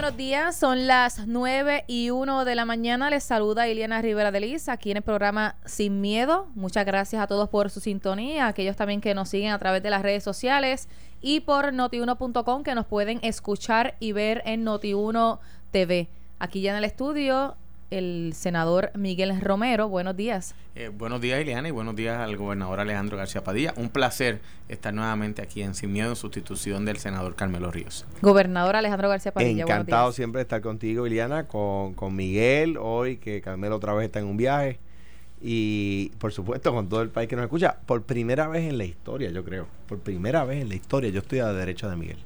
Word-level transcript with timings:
buenos 0.00 0.16
días. 0.16 0.56
Son 0.56 0.86
las 0.86 1.26
9 1.26 1.84
y 1.86 2.08
1 2.08 2.46
de 2.46 2.54
la 2.54 2.64
mañana. 2.64 3.10
Les 3.10 3.22
saluda 3.22 3.68
Iliana 3.68 4.00
Rivera 4.00 4.32
de 4.32 4.40
Liz 4.40 4.70
aquí 4.70 4.90
en 4.90 4.96
el 4.96 5.02
programa 5.02 5.56
Sin 5.66 6.00
Miedo. 6.00 6.48
Muchas 6.54 6.86
gracias 6.86 7.20
a 7.20 7.26
todos 7.26 7.50
por 7.50 7.68
su 7.68 7.80
sintonía, 7.80 8.46
aquellos 8.46 8.76
también 8.76 9.02
que 9.02 9.12
nos 9.12 9.28
siguen 9.28 9.52
a 9.52 9.58
través 9.58 9.82
de 9.82 9.90
las 9.90 10.00
redes 10.00 10.24
sociales 10.24 10.88
y 11.20 11.40
por 11.40 11.74
notiuno.com 11.74 12.62
que 12.62 12.74
nos 12.74 12.86
pueden 12.86 13.18
escuchar 13.20 13.96
y 14.00 14.12
ver 14.12 14.40
en 14.46 14.64
Noti1 14.64 15.38
TV. 15.70 16.08
Aquí 16.38 16.62
ya 16.62 16.70
en 16.70 16.78
el 16.78 16.84
estudio 16.84 17.58
el 17.90 18.32
senador 18.34 18.90
Miguel 18.94 19.40
Romero. 19.40 19.88
Buenos 19.88 20.16
días. 20.16 20.54
Eh, 20.74 20.88
buenos 20.88 21.20
días, 21.20 21.40
Ileana, 21.40 21.68
y 21.68 21.70
buenos 21.72 21.96
días 21.96 22.18
al 22.18 22.36
gobernador 22.36 22.80
Alejandro 22.80 23.16
García 23.16 23.42
Padilla. 23.42 23.74
Un 23.76 23.88
placer 23.88 24.40
estar 24.68 24.94
nuevamente 24.94 25.42
aquí 25.42 25.62
en 25.62 25.74
Sin 25.74 25.92
Miedo 25.92 26.10
en 26.10 26.16
sustitución 26.16 26.84
del 26.84 26.98
senador 26.98 27.34
Carmelo 27.34 27.70
Ríos. 27.70 28.06
Gobernador 28.22 28.76
Alejandro 28.76 29.08
García 29.08 29.32
Padilla. 29.32 29.64
Encantado 29.64 30.12
siempre 30.12 30.38
de 30.38 30.42
estar 30.42 30.60
contigo, 30.60 31.06
Ileana, 31.06 31.48
con, 31.48 31.94
con 31.94 32.14
Miguel, 32.14 32.76
hoy 32.78 33.16
que 33.16 33.40
Carmelo 33.40 33.76
otra 33.76 33.92
vez 33.94 34.06
está 34.06 34.20
en 34.20 34.26
un 34.26 34.36
viaje. 34.36 34.78
Y 35.42 36.10
por 36.18 36.32
supuesto 36.32 36.72
con 36.72 36.88
todo 36.88 37.00
el 37.00 37.08
país 37.08 37.28
que 37.28 37.34
nos 37.34 37.44
escucha, 37.44 37.78
por 37.86 38.02
primera 38.02 38.46
vez 38.46 38.68
en 38.68 38.76
la 38.76 38.84
historia, 38.84 39.30
yo 39.30 39.42
creo, 39.42 39.66
por 39.88 39.98
primera 39.98 40.44
vez 40.44 40.60
en 40.60 40.68
la 40.68 40.74
historia, 40.74 41.10
yo 41.10 41.20
estoy 41.20 41.38
a 41.38 41.44
la 41.44 41.54
derecha 41.54 41.88
de 41.88 41.96
Miguel. 41.96 42.18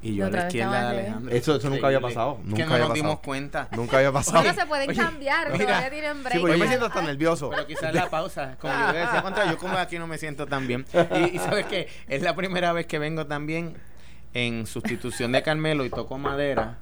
Y 0.00 0.14
yo 0.14 0.26
a 0.26 0.30
la 0.30 0.46
izquierda 0.46 0.92
de 0.92 0.98
Alejandro. 1.00 1.34
Eso, 1.34 1.56
eso 1.56 1.70
nunca 1.70 1.86
había 1.88 2.00
pasado. 2.00 2.38
Nunca 2.44 2.64
que 2.64 2.70
no 2.70 2.78
nos 2.78 2.94
dimos 2.94 3.20
cuenta. 3.20 3.68
Nunca 3.72 3.96
había 3.96 4.12
pasado. 4.12 4.40
Oye, 4.40 4.54
se 4.54 4.66
pueden 4.66 4.94
cambiar, 4.94 5.52
mira, 5.52 5.64
todavía 5.64 5.90
tienen 5.90 6.22
break. 6.22 6.34
Sí, 6.34 6.40
pues 6.40 6.52
yo 6.52 6.58
me 6.58 6.68
siento 6.68 6.86
hasta 6.86 7.02
nervioso. 7.02 7.50
Pero 7.50 7.66
quizás 7.66 7.92
la 7.92 8.08
pausa, 8.08 8.56
como 8.60 8.72
yo 8.72 8.92
decía 8.92 9.22
contra, 9.22 9.50
yo 9.50 9.58
como 9.58 9.76
aquí 9.76 9.98
no 9.98 10.06
me 10.06 10.18
siento 10.18 10.46
tan 10.46 10.66
bien. 10.66 10.86
Y, 11.16 11.36
y 11.36 11.38
sabes 11.38 11.66
que 11.66 11.88
es 12.06 12.22
la 12.22 12.36
primera 12.36 12.72
vez 12.72 12.86
que 12.86 12.98
vengo 12.98 13.26
también 13.26 13.76
en 14.34 14.66
sustitución 14.66 15.32
de 15.32 15.42
Carmelo 15.42 15.84
y 15.84 15.90
toco 15.90 16.16
madera 16.18 16.78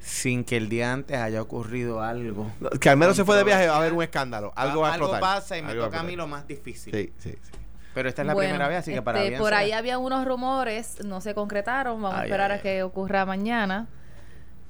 sin 0.00 0.44
que 0.44 0.56
el 0.56 0.68
día 0.68 0.92
antes 0.92 1.16
haya 1.16 1.42
ocurrido 1.42 2.00
algo. 2.00 2.50
Carmelo 2.80 3.14
se 3.14 3.24
fue 3.24 3.36
de 3.36 3.44
viaje 3.44 3.66
a 3.66 3.78
ver 3.78 3.92
un 3.92 4.02
escándalo. 4.02 4.52
Algo 4.54 4.82
va 4.82 4.88
a 4.88 4.90
explotar. 4.92 5.16
Algo 5.16 5.26
pasa 5.26 5.58
y 5.58 5.62
me 5.62 5.74
toca 5.74 6.00
a 6.00 6.02
mí 6.02 6.16
lo 6.16 6.26
más 6.26 6.46
difícil. 6.46 6.92
Sí, 6.94 7.12
sí, 7.18 7.38
sí. 7.42 7.50
Pero 7.96 8.10
esta 8.10 8.20
es 8.20 8.28
la 8.28 8.34
primera 8.34 8.68
vez, 8.68 8.76
así 8.76 8.92
que 8.92 9.00
para 9.00 9.20
este, 9.20 9.30
bien 9.30 9.40
Por 9.40 9.48
sea. 9.48 9.58
ahí 9.60 9.72
había 9.72 9.96
unos 9.96 10.26
rumores, 10.26 11.02
no 11.02 11.22
se 11.22 11.34
concretaron. 11.34 12.02
Vamos 12.02 12.18
a 12.20 12.24
esperar 12.24 12.52
a 12.52 12.60
que 12.60 12.82
ocurra 12.82 13.24
mañana. 13.24 13.86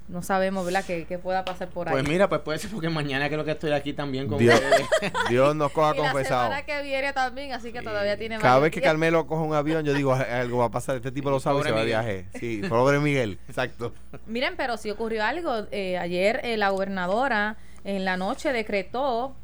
No 0.07 0.21
sabemos, 0.23 0.63
¿verdad?, 0.63 0.85
qué, 0.87 1.05
qué 1.05 1.19
pueda 1.19 1.43
pasar 1.43 1.67
por 1.67 1.89
ahí. 1.89 1.91
Pues 1.91 2.07
mira, 2.07 2.29
pues 2.29 2.39
puede 2.39 2.57
ser 2.57 2.71
porque 2.71 2.87
mañana 2.87 3.27
creo 3.27 3.43
que 3.43 3.51
estoy 3.51 3.73
aquí 3.73 3.91
también 3.91 4.29
con 4.29 4.37
Dios. 4.37 4.57
Dios 5.29 5.53
nos 5.57 5.73
coja 5.73 5.93
y 5.93 5.97
confesado. 5.97 6.43
la 6.49 6.55
semana 6.61 6.65
que 6.65 6.81
viene 6.83 7.11
también, 7.11 7.51
así 7.51 7.73
que 7.73 7.81
todavía 7.81 8.17
tiene 8.17 8.37
Cada 8.37 8.59
vez 8.59 8.71
que. 8.71 8.79
Carmelo 8.79 9.27
coge 9.27 9.43
un 9.43 9.53
avión, 9.53 9.83
yo 9.83 9.93
digo, 9.93 10.13
algo 10.13 10.59
va 10.59 10.65
a 10.67 10.71
pasar. 10.71 10.95
Este 10.95 11.11
tipo 11.11 11.29
lo 11.29 11.41
sabe 11.41 11.57
y 11.57 11.59
Pobre 11.63 11.69
se 11.71 11.73
va 11.75 11.79
de 11.81 11.85
Miguel. 11.85 12.03
viaje. 12.05 12.39
Sí, 12.39 12.61
pobre 12.69 12.99
Miguel, 13.01 13.39
exacto. 13.49 13.93
Miren, 14.25 14.53
pero 14.55 14.77
sí 14.77 14.89
ocurrió 14.89 15.25
algo. 15.25 15.67
Eh, 15.71 15.97
ayer 15.97 16.39
eh, 16.45 16.55
la 16.55 16.69
gobernadora 16.69 17.57
en 17.83 18.05
la 18.05 18.15
noche 18.15 18.53
decretó 18.53 19.35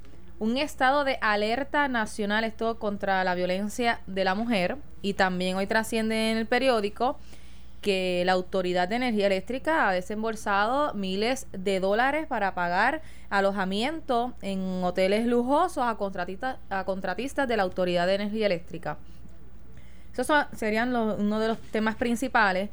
un 0.43 0.57
estado 0.57 1.05
de 1.05 1.17
alerta 1.21 1.87
nacional 1.87 2.43
esto 2.43 2.77
contra 2.77 3.23
la 3.23 3.33
violencia 3.33 4.01
de 4.07 4.25
la 4.25 4.35
mujer 4.35 4.75
y 5.01 5.13
también 5.13 5.55
hoy 5.55 5.67
trasciende 5.67 6.31
en 6.31 6.37
el 6.37 6.47
periódico 6.47 7.17
que 7.79 8.23
la 8.25 8.33
Autoridad 8.33 8.89
de 8.89 8.95
Energía 8.97 9.27
Eléctrica 9.27 9.87
ha 9.87 9.93
desembolsado 9.93 10.93
miles 10.95 11.47
de 11.53 11.79
dólares 11.79 12.27
para 12.27 12.53
pagar 12.55 13.01
alojamiento 13.29 14.33
en 14.41 14.83
hoteles 14.83 15.25
lujosos 15.27 15.85
a 15.85 15.95
contratistas, 15.95 16.57
a 16.69 16.83
contratistas 16.83 17.47
de 17.47 17.55
la 17.55 17.63
Autoridad 17.63 18.05
de 18.05 18.15
Energía 18.15 18.47
Eléctrica. 18.47 18.97
Esos 20.11 20.27
son- 20.27 20.45
serían 20.55 20.93
uno 20.93 21.39
de 21.39 21.47
los 21.47 21.57
temas 21.71 21.95
principales. 21.95 22.69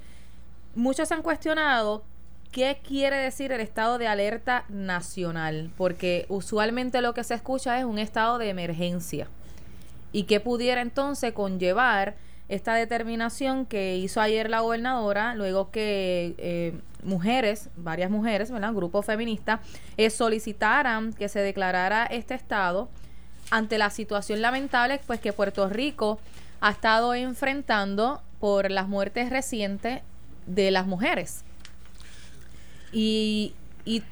Muchos 0.74 1.10
han 1.12 1.22
cuestionado 1.22 2.02
qué 2.52 2.80
quiere 2.86 3.16
decir 3.16 3.52
el 3.52 3.60
estado 3.60 3.98
de 3.98 4.08
alerta 4.08 4.64
nacional, 4.68 5.70
porque 5.76 6.26
usualmente 6.28 7.00
lo 7.00 7.14
que 7.14 7.24
se 7.24 7.34
escucha 7.34 7.78
es 7.78 7.84
un 7.84 7.98
estado 7.98 8.38
de 8.38 8.48
emergencia 8.48 9.28
y 10.12 10.24
qué 10.24 10.40
pudiera 10.40 10.80
entonces 10.80 11.32
conllevar 11.32 12.16
esta 12.48 12.74
determinación 12.74 13.64
que 13.64 13.96
hizo 13.96 14.20
ayer 14.20 14.50
la 14.50 14.60
gobernadora, 14.60 15.36
luego 15.36 15.70
que 15.70 16.34
eh, 16.38 16.74
mujeres, 17.04 17.70
varias 17.76 18.10
mujeres, 18.10 18.50
¿verdad? 18.50 18.74
Grupos 18.74 19.06
feministas, 19.06 19.60
eh, 19.96 20.10
solicitaran 20.10 21.12
que 21.12 21.28
se 21.28 21.38
declarara 21.40 22.06
este 22.06 22.34
estado 22.34 22.88
ante 23.52 23.78
la 23.78 23.90
situación 23.90 24.42
lamentable 24.42 25.00
pues 25.06 25.20
que 25.20 25.32
Puerto 25.32 25.68
Rico 25.68 26.18
ha 26.60 26.72
estado 26.72 27.14
enfrentando 27.14 28.20
por 28.40 28.70
las 28.70 28.88
muertes 28.88 29.30
recientes 29.30 30.02
de 30.46 30.72
las 30.72 30.86
mujeres. 30.86 31.44
Y, 32.92 33.54
y 33.84 34.02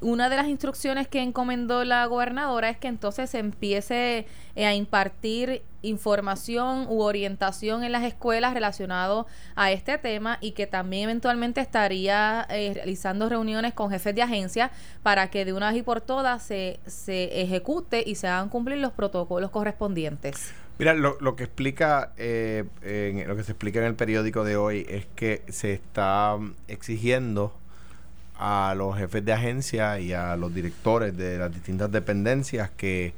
una 0.00 0.28
de 0.28 0.36
las 0.36 0.48
instrucciones 0.48 1.08
que 1.08 1.22
encomendó 1.22 1.84
la 1.84 2.04
gobernadora 2.06 2.68
es 2.68 2.76
que 2.76 2.88
entonces 2.88 3.30
se 3.30 3.38
empiece 3.38 4.26
eh, 4.54 4.66
a 4.66 4.74
impartir 4.74 5.62
información 5.82 6.86
u 6.88 7.02
orientación 7.02 7.84
en 7.84 7.92
las 7.92 8.02
escuelas 8.04 8.54
relacionado 8.54 9.26
a 9.54 9.70
este 9.70 9.96
tema 9.98 10.38
y 10.40 10.52
que 10.52 10.66
también 10.66 11.04
eventualmente 11.04 11.60
estaría 11.60 12.46
eh, 12.50 12.72
realizando 12.74 13.28
reuniones 13.28 13.72
con 13.74 13.90
jefes 13.90 14.14
de 14.14 14.22
agencia 14.22 14.70
para 15.02 15.28
que 15.30 15.44
de 15.44 15.52
una 15.52 15.68
vez 15.70 15.78
y 15.78 15.82
por 15.82 16.00
todas 16.00 16.42
se, 16.42 16.80
se 16.86 17.40
ejecute 17.42 18.02
y 18.06 18.14
se 18.14 18.28
hagan 18.28 18.48
cumplir 18.48 18.78
los 18.78 18.92
protocolos 18.92 19.50
correspondientes. 19.50 20.52
Mira, 20.78 20.92
lo, 20.94 21.16
lo 21.20 21.36
que 21.36 21.44
explica, 21.44 22.12
eh, 22.16 22.64
en- 22.82 23.28
lo 23.28 23.36
que 23.36 23.44
se 23.44 23.52
explica 23.52 23.78
en 23.78 23.84
el 23.86 23.94
periódico 23.94 24.42
de 24.42 24.56
hoy 24.56 24.84
es 24.88 25.06
que 25.14 25.42
se 25.48 25.72
está 25.72 26.36
exigiendo 26.66 27.54
a 28.36 28.74
los 28.76 28.96
jefes 28.96 29.24
de 29.24 29.32
agencia 29.32 30.00
y 30.00 30.12
a 30.12 30.36
los 30.36 30.54
directores 30.54 31.16
de 31.16 31.38
las 31.38 31.52
distintas 31.52 31.90
dependencias 31.90 32.70
que 32.70 33.14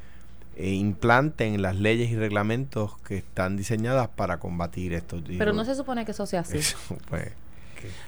eh, 0.56 0.70
implanten 0.70 1.60
las 1.62 1.76
leyes 1.76 2.10
y 2.10 2.16
reglamentos 2.16 2.98
que 2.98 3.18
están 3.18 3.56
diseñadas 3.56 4.08
para 4.08 4.38
combatir 4.38 4.92
esto. 4.92 5.20
Pero 5.38 5.52
no 5.52 5.64
se 5.64 5.74
supone 5.74 6.04
que 6.04 6.12
eso 6.12 6.26
sea 6.26 6.40
así. 6.40 6.58
Eso, 6.58 6.78
pues, 7.08 7.32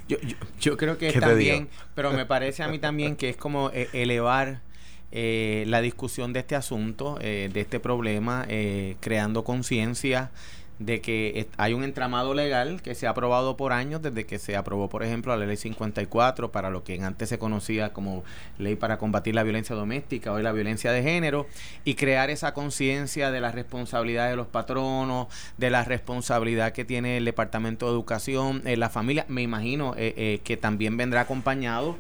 Yo, 0.09 0.19
yo, 0.21 0.37
yo 0.61 0.77
creo 0.77 0.99
que 0.99 1.09
¿Qué 1.13 1.15
te 1.15 1.21
también, 1.21 1.69
pero 1.95 2.13
me 2.13 2.27
parece 2.27 2.63
a 2.63 2.69
mí 2.69 2.79
también 2.79 3.17
que 3.17 3.31
es 3.31 3.37
como 3.37 3.71
eh, 3.71 3.89
elevar 3.93 4.61
eh, 5.11 5.65
la 5.67 5.81
discusión 5.81 6.35
de 6.35 6.41
este 6.41 6.55
asunto, 6.55 7.17
eh, 7.23 7.49
de 7.51 7.63
este 7.63 7.81
problema, 7.81 8.45
eh, 8.49 8.97
creando 9.01 9.43
conciencia 9.43 10.31
de 10.79 11.01
que 11.01 11.49
hay 11.57 11.75
un 11.75 11.83
entramado 11.83 12.35
legal 12.35 12.83
que 12.83 12.95
se 12.95 13.07
ha 13.07 13.11
aprobado 13.11 13.57
por 13.57 13.73
años, 13.73 14.01
desde 14.03 14.27
que 14.27 14.39
se 14.39 14.57
aprobó, 14.57 14.89
por 14.89 15.03
ejemplo, 15.03 15.37
la 15.37 15.45
ley 15.45 15.57
54 15.57 16.53
para 16.53 16.71
lo 16.71 16.85
que 16.85 17.01
antes 17.03 17.29
se 17.29 17.39
conocía 17.39 17.93
como 17.93 18.23
ley 18.59 18.77
para 18.77 18.99
combatir 18.99 19.35
la 19.35 19.43
violencia 19.43 19.75
doméstica, 19.75 20.33
hoy 20.33 20.43
la 20.43 20.53
violencia 20.53 20.93
de 20.93 21.03
género, 21.03 21.47
y 21.85 21.95
crear 21.95 22.31
esa 22.31 22.55
conciencia 22.55 23.31
de 23.31 23.41
la 23.41 23.51
responsabilidad 23.51 24.29
de 24.31 24.37
los 24.37 24.47
patronos, 24.47 25.27
de 25.57 25.71
la 25.71 25.85
responsabilidad 25.85 26.73
que 26.73 26.85
tiene 26.85 27.17
el 27.17 27.25
Departamento 27.25 27.87
de 27.87 27.93
Educación, 27.93 28.63
eh, 28.65 28.77
la 28.77 28.91
familia, 28.91 29.25
me 29.29 29.43
imagino 29.43 29.95
eh, 29.97 30.15
eh, 30.17 30.41
que 30.45 30.57
también 30.57 30.97
vendrá 30.97 31.23
acompañado 31.23 31.97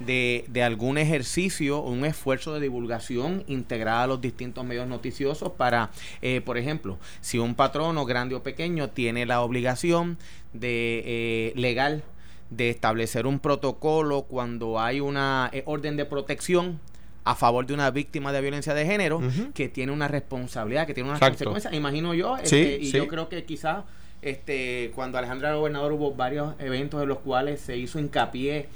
de, 0.00 0.44
de 0.48 0.62
algún 0.62 0.98
ejercicio, 0.98 1.80
un 1.80 2.04
esfuerzo 2.04 2.54
de 2.54 2.60
divulgación 2.60 3.44
integrada 3.46 4.04
a 4.04 4.06
los 4.06 4.20
distintos 4.20 4.64
medios 4.64 4.88
noticiosos 4.88 5.52
para, 5.52 5.90
eh, 6.22 6.40
por 6.40 6.58
ejemplo, 6.58 6.98
si 7.20 7.38
un 7.38 7.54
patrono 7.54 8.04
grande 8.06 8.34
o 8.34 8.42
pequeño 8.42 8.90
tiene 8.90 9.26
la 9.26 9.42
obligación 9.42 10.18
de 10.52 11.02
eh, 11.06 11.52
legal 11.54 12.02
de 12.50 12.70
establecer 12.70 13.26
un 13.26 13.38
protocolo 13.38 14.22
cuando 14.22 14.80
hay 14.80 14.98
una 15.00 15.50
eh, 15.52 15.62
orden 15.66 15.96
de 15.96 16.04
protección 16.04 16.80
a 17.22 17.34
favor 17.36 17.66
de 17.66 17.74
una 17.74 17.90
víctima 17.90 18.32
de 18.32 18.40
violencia 18.40 18.74
de 18.74 18.86
género 18.86 19.20
que 19.54 19.68
tiene 19.68 19.92
una 19.92 20.08
responsabilidad, 20.08 20.86
que 20.86 20.94
tiene 20.94 21.10
unas 21.10 21.20
Exacto. 21.20 21.44
consecuencias, 21.44 21.74
imagino 21.74 22.14
yo, 22.14 22.36
Sí, 22.38 22.56
este, 22.56 22.78
y 22.78 22.86
sí. 22.86 22.96
yo 22.96 23.06
creo 23.06 23.28
que 23.28 23.44
quizás 23.44 23.84
este, 24.22 24.90
cuando 24.94 25.18
Alejandra 25.18 25.48
era 25.50 25.56
gobernador 25.58 25.92
hubo 25.92 26.14
varios 26.14 26.54
eventos 26.58 27.02
en 27.02 27.08
los 27.08 27.18
cuales 27.18 27.60
se 27.60 27.76
hizo 27.76 27.98
hincapié 28.00 28.68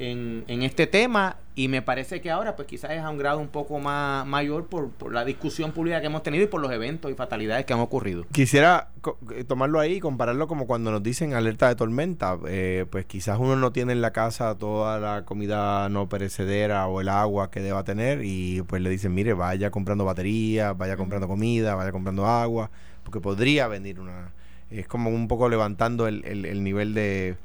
en, 0.00 0.44
en 0.48 0.62
este 0.62 0.86
tema 0.86 1.36
y 1.54 1.68
me 1.68 1.82
parece 1.82 2.20
que 2.22 2.30
ahora 2.30 2.56
pues 2.56 2.66
quizás 2.66 2.92
es 2.92 3.00
a 3.00 3.10
un 3.10 3.18
grado 3.18 3.38
un 3.38 3.48
poco 3.48 3.78
más 3.80 4.26
mayor 4.26 4.66
por, 4.66 4.88
por 4.90 5.12
la 5.12 5.24
discusión 5.26 5.72
pública 5.72 6.00
que 6.00 6.06
hemos 6.06 6.22
tenido 6.22 6.42
y 6.44 6.46
por 6.46 6.60
los 6.62 6.72
eventos 6.72 7.10
y 7.10 7.14
fatalidades 7.14 7.66
que 7.66 7.74
han 7.74 7.80
ocurrido. 7.80 8.24
Quisiera 8.32 8.88
eh, 9.34 9.44
tomarlo 9.44 9.78
ahí 9.78 9.94
y 9.96 10.00
compararlo 10.00 10.48
como 10.48 10.66
cuando 10.66 10.90
nos 10.90 11.02
dicen 11.02 11.34
alerta 11.34 11.68
de 11.68 11.74
tormenta. 11.74 12.38
Eh, 12.48 12.86
pues 12.90 13.04
quizás 13.04 13.38
uno 13.38 13.56
no 13.56 13.72
tiene 13.72 13.92
en 13.92 14.00
la 14.00 14.12
casa 14.12 14.56
toda 14.56 14.98
la 14.98 15.24
comida 15.26 15.88
no 15.90 16.08
perecedera 16.08 16.86
o 16.86 17.02
el 17.02 17.10
agua 17.10 17.50
que 17.50 17.60
deba 17.60 17.84
tener 17.84 18.24
y 18.24 18.62
pues 18.62 18.80
le 18.80 18.88
dicen, 18.88 19.12
mire, 19.14 19.34
vaya 19.34 19.70
comprando 19.70 20.06
baterías, 20.06 20.76
vaya 20.78 20.96
comprando 20.96 21.28
comida, 21.28 21.74
vaya 21.74 21.92
comprando 21.92 22.26
agua, 22.26 22.70
porque 23.04 23.20
podría 23.20 23.68
venir 23.68 24.00
una... 24.00 24.32
Es 24.70 24.86
como 24.86 25.10
un 25.10 25.26
poco 25.28 25.48
levantando 25.48 26.06
el, 26.06 26.24
el- 26.24 26.44
el 26.46 26.62
nivel 26.62 26.94
de, 26.94 27.36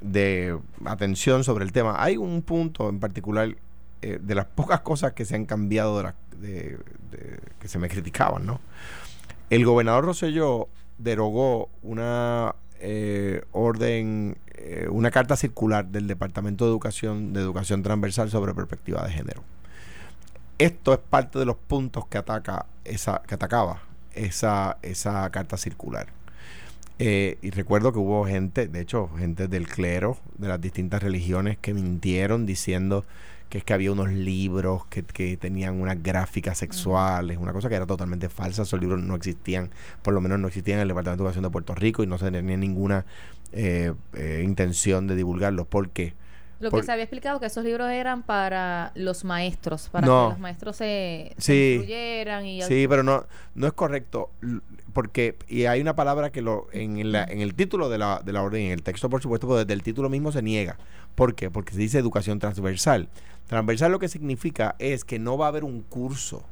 de 0.00 0.58
atención 0.84 1.44
sobre 1.44 1.64
el 1.64 1.72
tema. 1.72 1.96
Hay 2.02 2.16
un 2.16 2.42
punto 2.42 2.88
en 2.88 3.00
particular 3.00 3.56
eh, 4.02 4.18
de 4.22 4.34
las 4.34 4.46
pocas 4.46 4.80
cosas 4.80 5.12
que 5.12 5.24
se 5.24 5.34
han 5.36 5.46
cambiado 5.46 5.96
de, 5.98 6.02
las- 6.04 6.14
de- 6.40 6.78
que 7.60 7.68
se 7.68 7.78
me 7.78 7.88
criticaban, 7.88 8.44
¿no? 8.46 8.60
El 9.50 9.64
gobernador 9.64 10.04
Rosselló 10.04 10.68
derogó 10.98 11.70
una 11.82 12.54
eh, 12.80 13.42
orden 13.52 14.36
eh, 14.54 14.88
una 14.90 15.10
carta 15.10 15.36
circular 15.36 15.86
del 15.86 16.06
Departamento 16.06 16.64
de 16.64 16.70
Educación, 16.70 17.32
de 17.32 17.40
Educación 17.40 17.82
Transversal 17.82 18.30
sobre 18.30 18.54
perspectiva 18.54 19.04
de 19.04 19.12
género. 19.12 19.42
Esto 20.58 20.92
es 20.94 20.98
parte 20.98 21.38
de 21.38 21.44
los 21.44 21.56
puntos 21.56 22.06
que 22.06 22.16
ataca 22.18 22.66
esa, 22.84 23.22
que 23.26 23.34
atacaba 23.34 23.82
esa, 24.14 24.78
esa 24.82 25.28
carta 25.30 25.56
circular. 25.58 26.08
Eh, 26.98 27.36
y 27.42 27.50
recuerdo 27.50 27.92
que 27.92 27.98
hubo 27.98 28.24
gente, 28.24 28.68
de 28.68 28.80
hecho, 28.80 29.10
gente 29.18 29.48
del 29.48 29.68
clero 29.68 30.16
de 30.38 30.48
las 30.48 30.60
distintas 30.60 31.02
religiones 31.02 31.58
que 31.58 31.74
mintieron 31.74 32.46
diciendo 32.46 33.04
que 33.50 33.58
es 33.58 33.64
que 33.64 33.74
había 33.74 33.92
unos 33.92 34.10
libros 34.10 34.86
que, 34.86 35.02
que 35.04 35.36
tenían 35.36 35.80
unas 35.80 36.02
gráficas 36.02 36.58
sexuales, 36.58 37.38
una 37.38 37.52
cosa 37.52 37.68
que 37.68 37.76
era 37.76 37.86
totalmente 37.86 38.28
falsa. 38.28 38.62
Esos 38.62 38.80
libros 38.80 39.02
no 39.02 39.14
existían, 39.14 39.70
por 40.02 40.14
lo 40.14 40.20
menos 40.20 40.38
no 40.38 40.48
existían 40.48 40.78
en 40.78 40.82
el 40.82 40.88
Departamento 40.88 41.22
de 41.22 41.26
Educación 41.26 41.44
de 41.44 41.50
Puerto 41.50 41.74
Rico 41.74 42.02
y 42.02 42.06
no 42.06 42.18
se 42.18 42.30
tenía 42.30 42.56
ninguna 42.56 43.04
eh, 43.52 43.92
eh, 44.14 44.42
intención 44.44 45.06
de 45.06 45.16
divulgarlos. 45.16 45.66
¿Por 45.66 45.90
qué? 45.90 46.14
Lo 46.58 46.70
Por- 46.70 46.80
que 46.80 46.86
se 46.86 46.92
había 46.92 47.04
explicado 47.04 47.38
que 47.38 47.46
esos 47.46 47.64
libros 47.64 47.90
eran 47.90 48.22
para 48.22 48.90
los 48.94 49.24
maestros, 49.24 49.88
para 49.90 50.06
No. 50.06 50.24
que 50.28 50.30
los 50.34 50.38
maestros 50.40 50.76
se, 50.76 51.34
Sí. 51.36 51.74
instruyeran 51.76 52.46
y 52.46 52.62
Sí, 52.62 52.86
pero 52.88 53.02
no, 53.02 53.26
no 53.54 53.66
es 53.66 53.72
correcto. 53.74 54.30
Porque, 54.94 55.36
y 55.48 55.66
hay 55.66 55.82
una 55.82 55.94
palabra 55.94 56.32
que 56.32 56.40
lo 56.40 56.68
en, 56.72 57.12
la- 57.12 57.24
en 57.24 57.40
el 57.42 57.54
título 57.54 57.90
de 57.90 57.98
la, 57.98 58.22
de 58.24 58.32
la 58.32 58.42
orden, 58.42 58.62
en 58.62 58.72
el 58.72 58.82
texto, 58.82 59.10
por 59.10 59.20
supuesto, 59.20 59.46
pero 59.46 59.58
desde 59.58 59.74
el 59.74 59.82
título 59.82 60.08
mismo 60.08 60.32
se 60.32 60.40
niega. 60.40 60.78
¿Por 61.14 61.34
qué? 61.34 61.50
Porque 61.50 61.74
se 61.74 61.78
dice 61.80 61.98
educación 61.98 62.38
transversal. 62.38 63.10
Transversal 63.46 63.92
lo 63.92 63.98
que 63.98 64.08
significa 64.08 64.74
es 64.78 65.04
que 65.04 65.18
no 65.18 65.36
va 65.36 65.46
a 65.46 65.48
haber 65.48 65.64
un 65.64 65.82
curso. 65.82 66.42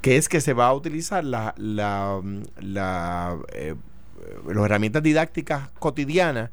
Que 0.00 0.16
es 0.16 0.28
que 0.28 0.40
se 0.40 0.52
va 0.54 0.66
a 0.68 0.74
utilizar 0.74 1.24
la, 1.24 1.54
la, 1.56 2.18
mm, 2.22 2.42
la, 2.60 3.36
eh, 3.52 3.74
eh, 4.20 4.38
las 4.46 4.64
herramientas 4.64 5.02
didácticas 5.02 5.68
cotidianas 5.78 6.50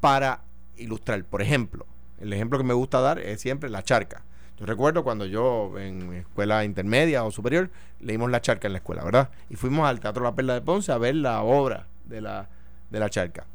para 0.00 0.42
ilustrar. 0.82 1.24
Por 1.24 1.42
ejemplo, 1.42 1.86
el 2.20 2.32
ejemplo 2.32 2.58
que 2.58 2.64
me 2.64 2.74
gusta 2.74 3.00
dar 3.00 3.18
es 3.18 3.40
siempre 3.40 3.70
la 3.70 3.82
charca. 3.82 4.22
Yo 4.58 4.66
recuerdo 4.66 5.02
cuando 5.02 5.26
yo 5.26 5.78
en 5.78 6.12
escuela 6.12 6.64
intermedia 6.64 7.24
o 7.24 7.30
superior 7.30 7.70
leímos 8.00 8.30
la 8.30 8.40
charca 8.40 8.68
en 8.68 8.74
la 8.74 8.78
escuela, 8.78 9.02
¿verdad? 9.02 9.30
Y 9.50 9.56
fuimos 9.56 9.88
al 9.88 9.98
Teatro 9.98 10.22
La 10.22 10.34
Perla 10.34 10.54
de 10.54 10.60
Ponce 10.60 10.92
a 10.92 10.98
ver 10.98 11.16
la 11.16 11.42
obra 11.42 11.86
de 12.04 12.20
la, 12.20 12.48
de 12.90 13.00
la 13.00 13.10
charca. 13.10 13.46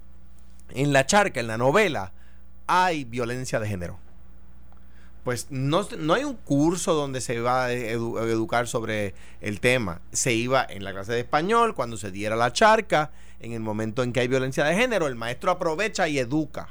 En 0.72 0.92
la 0.92 1.06
charca, 1.06 1.40
en 1.40 1.48
la 1.48 1.58
novela, 1.58 2.12
hay 2.66 3.06
violencia 3.06 3.60
de 3.60 3.68
género. 3.70 4.00
Pues 5.24 5.48
no, 5.50 5.86
no 5.98 6.14
hay 6.14 6.24
un 6.24 6.36
curso 6.36 6.94
donde 6.94 7.22
se 7.22 7.40
va 7.40 7.66
a 7.66 7.72
edu- 7.72 8.20
a 8.20 8.24
educar 8.24 8.68
sobre 8.68 9.14
el 9.40 9.60
tema. 9.60 10.02
Se 10.12 10.34
iba 10.34 10.66
en 10.68 10.84
la 10.84 10.94
clase 10.94 11.14
de 11.14 11.20
español, 11.20 11.76
cuando 11.76 11.96
se 11.98 12.12
diera 12.12 12.36
la 12.36 12.52
charca, 12.54 13.12
en 13.40 13.52
el 13.54 13.60
momento 13.60 14.04
en 14.04 14.14
que 14.14 14.22
hay 14.22 14.28
violencia 14.28 14.64
de 14.64 14.76
género, 14.76 15.08
el 15.08 15.16
maestro 15.16 15.52
aprovecha 15.52 16.08
y 16.08 16.18
educa 16.20 16.70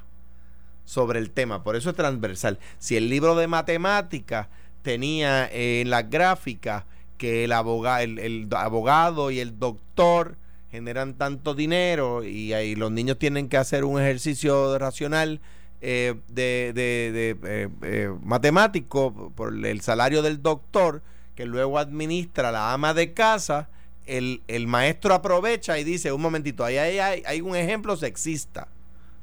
sobre 0.87 1.19
el 1.19 1.31
tema. 1.31 1.63
Por 1.63 1.77
eso 1.77 1.91
es 1.91 1.97
transversal. 1.97 2.59
Si 2.79 2.97
el 2.97 3.11
libro 3.11 3.35
de 3.37 3.47
matemáticas 3.49 4.47
tenía 4.81 5.47
eh, 5.53 5.83
en 5.83 5.91
las 5.91 6.09
gráficas 6.09 6.85
que 7.19 7.45
el, 7.45 7.53
aboga- 7.53 8.03
el, 8.03 8.19
el 8.19 8.49
do- 8.49 8.57
abogado 8.57 9.31
y 9.31 9.41
el 9.41 9.59
doctor 9.59 10.37
generan 10.71 11.15
tanto 11.15 11.55
dinero 11.55 12.25
y 12.25 12.53
ahí 12.55 12.75
los 12.75 12.91
niños 12.91 13.19
tienen 13.19 13.49
que 13.49 13.57
hacer 13.59 13.85
un 13.85 14.01
ejercicio 14.01 14.79
racional 14.79 15.41
eh, 15.83 16.15
de, 16.29 16.73
de- 16.75 17.13
de, 17.13 17.31
eh, 17.45 17.69
eh, 17.83 18.11
matemático 18.23 19.33
por 19.35 19.53
el 19.67 19.81
salario 19.83 20.23
del 20.23 20.41
doctor 20.43 21.03
que 21.35 21.45
luego 21.47 21.79
administra 21.79 22.51
la 22.53 22.73
ama 22.73 22.95
de 22.95 23.13
casa, 23.13 23.69
el, 24.07 24.41
el 24.49 24.67
maestro 24.67 25.13
aprovecha 25.15 25.79
y 25.79 25.85
dice, 25.85 26.13
un 26.13 26.23
momentito, 26.23 26.65
ahí 26.65 26.79
hay, 26.79 26.99
hay, 26.99 27.23
hay 27.27 27.41
un 27.43 27.55
ejemplo 27.57 27.97
sexista. 27.97 28.69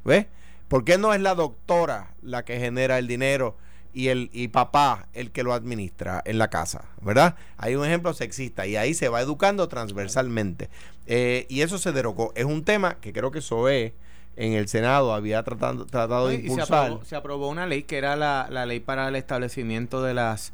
¿Ves? 0.06 0.28
¿Por 0.68 0.84
qué 0.86 0.98
no 0.98 1.14
es 1.14 1.22
la 1.22 1.36
doctora 1.36 2.16
la 2.22 2.44
que 2.46 2.60
genera 2.60 2.98
el 2.98 3.08
dinero 3.08 3.58
y 3.94 4.08
el 4.08 4.30
y 4.34 4.48
papá 4.48 5.08
el 5.14 5.32
que 5.32 5.44
lo 5.44 5.54
administra 5.54 6.22
en 6.26 6.38
la 6.40 6.50
casa? 6.50 6.86
¿Verdad? 7.02 7.36
Hay 7.58 7.76
un 7.76 7.86
ejemplo 7.86 8.14
sexista 8.14 8.66
y 8.66 8.76
ahí 8.76 8.94
se 8.94 9.10
va 9.10 9.22
educando 9.22 9.68
transversalmente. 9.68 10.70
Eh, 11.06 11.46
y 11.50 11.62
eso 11.62 11.78
se 11.78 11.92
derogó. 11.92 12.32
Es 12.36 12.46
un 12.46 12.64
tema 12.64 12.96
que 13.02 13.14
creo 13.14 13.30
que 13.32 13.42
SOE 13.42 13.94
en 14.36 14.54
el 14.54 14.68
Senado 14.68 15.14
había 15.14 15.44
tratado, 15.44 15.86
tratado 15.86 16.30
de 16.30 16.36
Y 16.36 16.38
se 16.38 16.44
impulsar. 16.48 16.86
aprobó, 16.86 17.06
se 17.06 17.16
aprobó 17.16 17.50
una 17.50 17.68
ley 17.68 17.84
que 17.84 17.98
era 17.98 18.16
la, 18.16 18.48
la 18.50 18.66
ley 18.66 18.80
para 18.80 19.08
el 19.10 19.16
establecimiento 19.16 20.02
de 20.02 20.16
las 20.16 20.54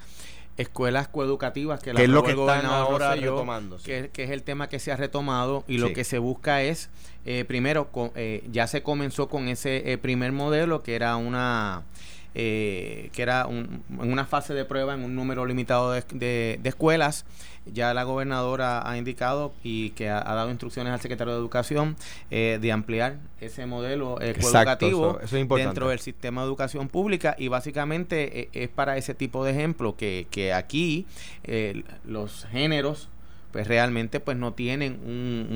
escuelas 0.59 1.07
coeducativas 1.07 1.79
que, 1.81 1.93
la 1.93 2.01
es 2.01 2.09
lo 2.09 2.21
que 2.23 2.31
están 2.31 2.65
ahora 2.65 3.09
Rosselló, 3.09 3.31
retomando, 3.35 3.77
sí. 3.79 3.85
que, 3.85 4.09
que 4.13 4.23
es 4.23 4.29
el 4.31 4.43
tema 4.43 4.67
que 4.69 4.79
se 4.79 4.91
ha 4.91 4.95
retomado 4.97 5.63
y 5.67 5.77
lo 5.77 5.93
que 5.93 6.03
se 6.03 6.19
busca 6.19 6.61
es 6.61 6.89
eh, 7.25 7.45
primero 7.47 7.91
co- 7.91 8.11
eh, 8.15 8.43
ya 8.51 8.67
se 8.67 8.81
comenzó 8.83 9.29
con 9.29 9.47
ese 9.47 9.91
eh, 9.91 9.97
primer 9.97 10.31
modelo 10.31 10.83
que 10.83 10.95
era 10.95 11.15
una 11.17 11.83
eh, 12.35 13.09
que 13.13 13.21
era 13.21 13.47
un- 13.47 13.83
en 13.89 14.11
una 14.11 14.25
fase 14.25 14.53
de 14.53 14.63
prueba 14.65 14.93
en 14.93 15.03
un 15.03 15.15
número 15.15 15.45
limitado 15.45 15.91
de, 15.91 16.03
de- 16.13 16.59
de 16.61 16.69
escuelas. 16.69 17.25
Ya 17.73 17.93
la 17.93 18.03
gobernadora 18.03 18.87
ha 18.89 18.97
indicado 18.97 19.53
y 19.63 19.91
que 19.91 20.09
ha, 20.09 20.17
ha 20.19 20.35
dado 20.35 20.49
instrucciones 20.49 20.93
al 20.93 20.99
secretario 21.01 21.33
de 21.33 21.39
Educación 21.39 21.95
eh, 22.31 22.57
de 22.61 22.71
ampliar 22.71 23.17
ese 23.41 23.65
modelo 23.65 24.19
eh, 24.21 24.33
eso- 24.87 25.19
eso 25.23 25.35
es 25.35 25.41
importante. 25.41 25.67
dentro 25.69 25.89
del 25.89 25.99
sistema 25.99 26.41
de 26.41 26.47
educación 26.47 26.87
pública 26.89 27.35
y 27.37 27.47
básicamente 27.47 28.41
eh, 28.41 28.49
es 28.53 28.69
para 28.69 28.97
ese 28.97 29.13
tipo 29.13 29.43
de 29.45 29.51
ejemplo 29.51 29.95
que, 29.95 30.27
que 30.29 30.53
aquí 30.53 31.05
eh, 31.43 31.83
los 32.05 32.45
géneros 32.51 33.09
pues 33.51 33.67
realmente 33.67 34.19
pues 34.19 34.37
no 34.37 34.53
tienen 34.53 34.99
un, 35.03 35.47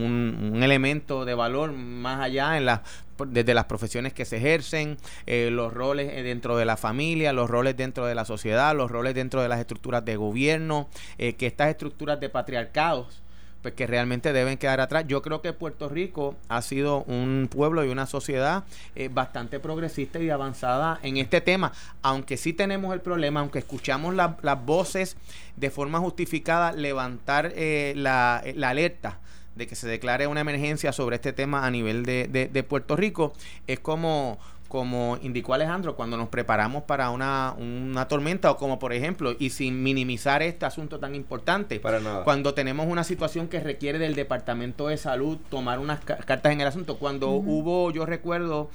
un- 0.41 0.51
un 0.55 0.63
elemento 0.63 1.25
de 1.25 1.35
valor 1.35 1.73
más 1.73 2.21
allá 2.21 2.57
en 2.57 2.65
las 2.65 2.81
desde 3.27 3.53
las 3.53 3.65
profesiones 3.65 4.13
que 4.13 4.25
se 4.25 4.37
ejercen, 4.37 4.97
eh, 5.25 5.49
los 5.51 5.73
roles 5.73 6.11
eh, 6.13 6.23
dentro 6.23 6.57
de 6.57 6.65
la 6.65 6.77
familia, 6.77 7.33
los 7.33 7.49
roles 7.49 7.75
dentro 7.77 8.05
de 8.05 8.15
la 8.15 8.25
sociedad, 8.25 8.75
los 8.75 8.89
roles 8.91 9.13
dentro 9.15 9.41
de 9.41 9.49
las 9.49 9.59
estructuras 9.59 10.03
de 10.05 10.15
gobierno, 10.15 10.87
eh, 11.17 11.33
que 11.33 11.47
estas 11.47 11.69
estructuras 11.69 12.19
de 12.19 12.29
patriarcados 12.29 13.19
pues 13.61 13.75
que 13.75 13.87
realmente 13.87 14.33
deben 14.33 14.57
quedar 14.57 14.81
atrás. 14.81 15.05
Yo 15.07 15.21
creo 15.21 15.41
que 15.41 15.53
Puerto 15.53 15.87
Rico 15.87 16.35
ha 16.49 16.61
sido 16.61 17.03
un 17.03 17.47
pueblo 17.49 17.85
y 17.85 17.87
una 17.87 18.05
sociedad 18.05 18.65
eh, 18.93 19.07
bastante 19.09 19.57
progresista 19.57 20.19
y 20.19 20.29
avanzada 20.29 20.99
en 21.01 21.15
este 21.15 21.39
tema, 21.39 21.71
aunque 22.01 22.35
sí 22.35 22.51
tenemos 22.51 22.93
el 22.93 22.99
problema, 22.99 23.39
aunque 23.39 23.59
escuchamos 23.59 24.15
la- 24.15 24.35
las 24.41 24.65
voces 24.65 25.15
de 25.55 25.69
forma 25.69 25.99
justificada 25.99 26.73
levantar 26.73 27.53
eh, 27.55 27.93
la, 27.95 28.43
la 28.53 28.67
alerta 28.71 29.19
de 29.55 29.67
que 29.67 29.75
se 29.75 29.87
declare 29.87 30.27
una 30.27 30.41
emergencia 30.41 30.91
sobre 30.91 31.15
este 31.17 31.33
tema 31.33 31.65
a 31.65 31.71
nivel 31.71 32.03
de, 32.05 32.27
de- 32.27 32.47
Puerto 32.63 32.95
Rico, 32.95 33.33
es 33.67 33.79
como 33.79 34.39
como 34.73 35.19
indicó 35.21 35.53
Alejandro, 35.53 35.95
cuando 35.95 36.17
nos 36.17 36.29
preparamos 36.29 36.81
para 36.81 37.11
una, 37.11 37.53
una 37.59 38.07
tormenta 38.07 38.49
o 38.49 38.57
como 38.57 38.79
por 38.79 38.91
ejemplo, 38.91 39.35
y 39.37 39.51
sin 39.51 39.83
minimizar 39.83 40.41
este 40.41 40.65
asunto 40.65 40.97
tan 40.99 41.13
importante, 41.13 41.79
Para 41.79 41.99
nada. 41.99 42.23
cuando 42.23 42.55
tenemos 42.55 42.87
una 42.87 43.03
situación 43.03 43.47
que 43.49 43.59
requiere 43.59 43.99
del 43.99 44.15
Departamento 44.15 44.87
de 44.87 44.97
Salud 44.97 45.37
tomar 45.51 45.77
unas 45.77 45.99
ca- 46.03 46.17
cartas 46.17 46.53
en 46.53 46.61
el 46.61 46.65
asunto. 46.65 46.97
Cuando 46.97 47.29
hubo, 47.29 47.91
yo 47.91 48.07
recuerdo, 48.07 48.71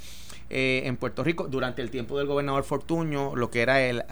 eh, 0.50 0.83
en 0.85 0.97
Puerto 0.97 1.25
Rico, 1.25 1.49
durante 1.49 1.83
el 1.83 1.90
tiempo 1.90 2.17
del 2.17 2.28
gobernador 2.28 2.62
Fortuño, 2.62 3.35
lo 3.35 3.50
que 3.50 3.62
era 3.62 3.81
el 3.83 4.05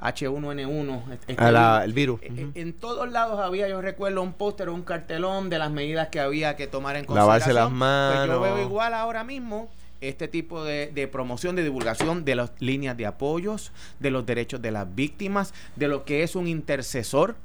H1N1. 0.00 1.02
este 1.12 1.34
A 1.42 1.50
la- 1.50 1.84
virus, 1.86 2.22
el 2.22 2.32
virus. 2.32 2.50
eh, 2.54 2.60
En 2.60 2.72
todos 2.72 3.10
lados 3.10 3.40
había, 3.40 3.68
yo 3.68 3.80
recuerdo, 3.82 4.22
un 4.22 4.32
póster 4.32 4.68
o 4.68 4.74
un 4.74 4.82
cartelón 4.82 5.50
de 5.50 5.58
las 5.58 5.72
medidas 5.72 6.06
que 6.08 6.20
había 6.20 6.54
que 6.54 6.68
tomar 6.68 6.94
en 6.94 7.04
Lavarse 7.12 7.46
consideración. 7.46 7.78
las 7.80 8.14
Pues 8.14 8.28
yo 8.28 8.40
manos. 8.40 8.42
veo 8.58 8.64
igual 8.64 8.94
ahora 8.94 9.24
mismo 9.24 9.68
este 10.02 10.28
tipo 10.28 10.64
de, 10.64 11.08
promoción, 11.10 11.56
de 11.56 11.62
divulgación 11.62 12.24
de 12.24 12.34
las 12.34 12.52
líneas 12.58 12.96
de 12.96 13.06
apoyos, 13.06 13.72
de 14.00 14.10
los 14.10 14.26
derechos 14.26 14.60
de 14.60 14.72
las 14.72 14.92
víctimas, 14.94 15.54
de 15.76 15.88
lo 15.88 16.04
que 16.04 16.24
es 16.24 16.36
un 16.36 16.48
intercesor 16.48 17.36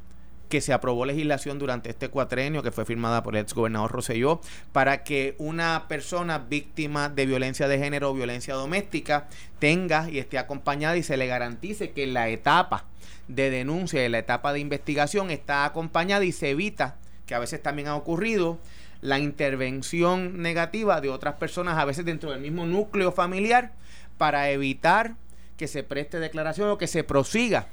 que 0.49 0.61
se 0.61 0.73
aprobó 0.73 1.05
legislación 1.05 1.59
durante 1.59 1.89
este 1.89 2.09
cuatrenio 2.09 2.63
que 2.63 2.71
fue 2.71 2.85
firmada 2.85 3.21
por 3.21 3.35
el 3.35 3.41
ex 3.41 3.53
gobernador 3.53 3.91
Rosselló 3.91 4.39
para 4.71 5.03
que 5.03 5.35
una 5.37 5.87
persona 5.87 6.39
víctima 6.39 7.09
de 7.09 7.25
violencia 7.25 7.67
de 7.67 7.77
género 7.77 8.11
o 8.11 8.13
violencia 8.13 8.53
doméstica 8.53 9.27
tenga 9.59 10.09
y 10.09 10.19
esté 10.19 10.37
acompañada 10.37 10.97
y 10.97 11.03
se 11.03 11.17
le 11.17 11.27
garantice 11.27 11.91
que 11.91 12.03
en 12.03 12.13
la 12.13 12.29
etapa 12.29 12.85
de 13.27 13.49
denuncia 13.49 14.01
y 14.01 14.05
en 14.05 14.13
la 14.13 14.19
etapa 14.19 14.53
de 14.53 14.59
investigación 14.59 15.31
está 15.31 15.65
acompañada 15.65 16.23
y 16.23 16.31
se 16.31 16.51
evita 16.51 16.95
que 17.25 17.35
a 17.35 17.39
veces 17.39 17.61
también 17.61 17.89
ha 17.89 17.95
ocurrido 17.95 18.57
la 19.01 19.19
intervención 19.19 20.41
negativa 20.41 21.01
de 21.01 21.09
otras 21.09 21.35
personas 21.35 21.77
a 21.77 21.85
veces 21.85 22.05
dentro 22.05 22.31
del 22.31 22.41
mismo 22.41 22.65
núcleo 22.65 23.11
familiar 23.11 23.71
para 24.17 24.49
evitar 24.49 25.15
que 25.57 25.67
se 25.67 25.83
preste 25.83 26.19
declaración 26.19 26.69
o 26.69 26.77
que 26.77 26.87
se 26.87 27.03
prosiga 27.03 27.67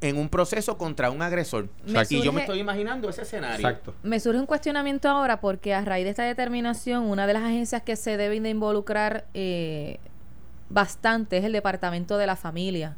en 0.00 0.16
un 0.16 0.28
proceso 0.28 0.78
contra 0.78 1.10
un 1.10 1.22
agresor. 1.22 1.68
Me 1.84 2.02
y 2.08 2.22
yo 2.22 2.32
me 2.32 2.42
estoy 2.42 2.60
imaginando 2.60 3.08
ese 3.08 3.22
escenario. 3.22 3.66
Exacto. 3.66 3.94
Me 4.02 4.20
surge 4.20 4.38
un 4.38 4.46
cuestionamiento 4.46 5.08
ahora 5.08 5.40
porque 5.40 5.74
a 5.74 5.80
raíz 5.84 6.04
de 6.04 6.10
esta 6.10 6.22
determinación, 6.22 7.04
una 7.04 7.26
de 7.26 7.32
las 7.32 7.42
agencias 7.42 7.82
que 7.82 7.96
se 7.96 8.16
deben 8.16 8.44
de 8.44 8.50
involucrar 8.50 9.26
eh, 9.34 9.98
bastante 10.68 11.38
es 11.38 11.44
el 11.44 11.52
Departamento 11.52 12.16
de 12.16 12.26
la 12.26 12.36
Familia. 12.36 12.96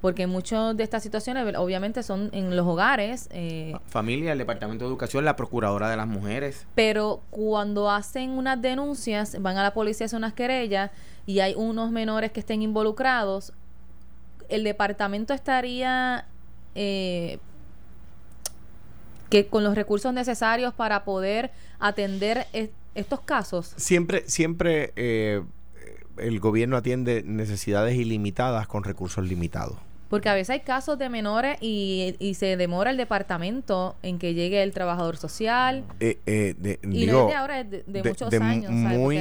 Porque 0.00 0.26
muchas 0.26 0.76
de 0.76 0.82
estas 0.82 1.02
situaciones 1.02 1.54
obviamente 1.56 2.02
son 2.02 2.30
en 2.32 2.56
los 2.56 2.66
hogares. 2.66 3.28
Eh, 3.32 3.74
Familia, 3.86 4.32
el 4.32 4.38
Departamento 4.38 4.84
de 4.84 4.88
Educación, 4.88 5.24
la 5.24 5.36
Procuradora 5.36 5.90
de 5.90 5.96
las 5.96 6.06
Mujeres. 6.06 6.66
Pero 6.74 7.22
cuando 7.30 7.90
hacen 7.90 8.30
unas 8.30 8.60
denuncias, 8.60 9.40
van 9.40 9.58
a 9.58 9.62
la 9.62 9.74
policía, 9.74 10.06
hacen 10.06 10.18
unas 10.18 10.32
querellas 10.32 10.90
y 11.26 11.40
hay 11.40 11.54
unos 11.54 11.90
menores 11.90 12.32
que 12.32 12.40
estén 12.40 12.62
involucrados, 12.62 13.52
el 14.48 14.64
departamento 14.64 15.34
estaría 15.34 16.26
eh, 16.74 17.38
que 19.28 19.46
con 19.46 19.62
los 19.62 19.74
recursos 19.74 20.12
necesarios 20.12 20.72
para 20.74 21.04
poder 21.04 21.50
atender 21.78 22.46
estos 22.94 23.20
casos. 23.20 23.74
Siempre, 23.76 24.24
siempre 24.28 24.92
eh, 24.96 25.42
el 26.16 26.40
gobierno 26.40 26.76
atiende 26.76 27.22
necesidades 27.22 27.96
ilimitadas 27.96 28.66
con 28.66 28.82
recursos 28.82 29.24
limitados. 29.24 29.76
Porque 30.10 30.28
a 30.28 30.34
veces 30.34 30.50
hay 30.50 30.60
casos 30.60 30.98
de 30.98 31.08
menores 31.08 31.56
y, 31.60 32.16
y 32.18 32.34
se 32.34 32.56
demora 32.56 32.90
el 32.90 32.96
departamento 32.96 33.96
en 34.02 34.18
que 34.18 34.34
llegue 34.34 34.60
el 34.60 34.72
trabajador 34.72 35.16
social. 35.16 35.84
Eh, 36.00 36.18
eh, 36.26 36.54
de, 36.58 36.80
y 36.82 37.06
digo, 37.06 37.30
ahora 37.34 37.60
es 37.60 37.70
de, 37.70 38.02
muchos 38.02 38.34
años. 38.34 38.72
Muy, 38.72 39.18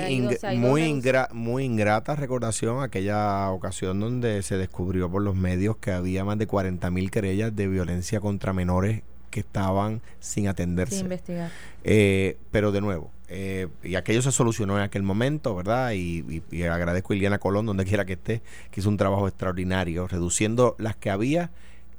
muy, 0.58 1.02
muy 1.32 1.64
ingrata 1.64 2.16
recordación 2.16 2.82
aquella 2.82 3.52
ocasión 3.52 4.00
donde 4.00 4.42
se 4.42 4.58
descubrió 4.58 5.12
por 5.12 5.22
los 5.22 5.36
medios 5.36 5.78
que 5.78 5.92
había 5.92 6.26
más 6.26 6.40
de 6.40 6.48
40 6.48 6.90
mil 6.90 7.12
querellas 7.12 7.56
de 7.56 7.68
violencia 7.68 8.20
contra 8.20 8.52
menores 8.52 9.04
que 9.30 9.42
estaban 9.42 10.02
sin 10.20 10.48
atenderse. 10.48 10.96
Sin 10.96 11.06
investigar. 11.06 11.52
Eh, 11.84 12.38
pero 12.50 12.72
de 12.72 12.82
nuevo, 12.82 13.12
eh, 13.32 13.68
y 13.84 13.96
aquello 13.96 14.22
se 14.24 14.32
solucionó 14.32 14.78
en 14.78 14.84
aquel 14.84 15.04
momento, 15.04 15.56
¿verdad? 15.56 15.92
Y, 15.94 16.42
agradezco 16.64 17.14
a 17.14 17.16
Iliana 17.16 17.38
Colón, 17.38 17.68
donde 17.68 17.86
quiera 17.86 18.04
que 18.04 18.14
esté, 18.14 18.42
que 18.72 18.80
hizo 18.80 18.90
un 18.90 18.98
trabajo 18.98 19.28
extraordinario, 19.28 20.08
reduciendo 20.08 20.76
las 20.80 20.96
que 20.96 21.12
había 21.12 21.52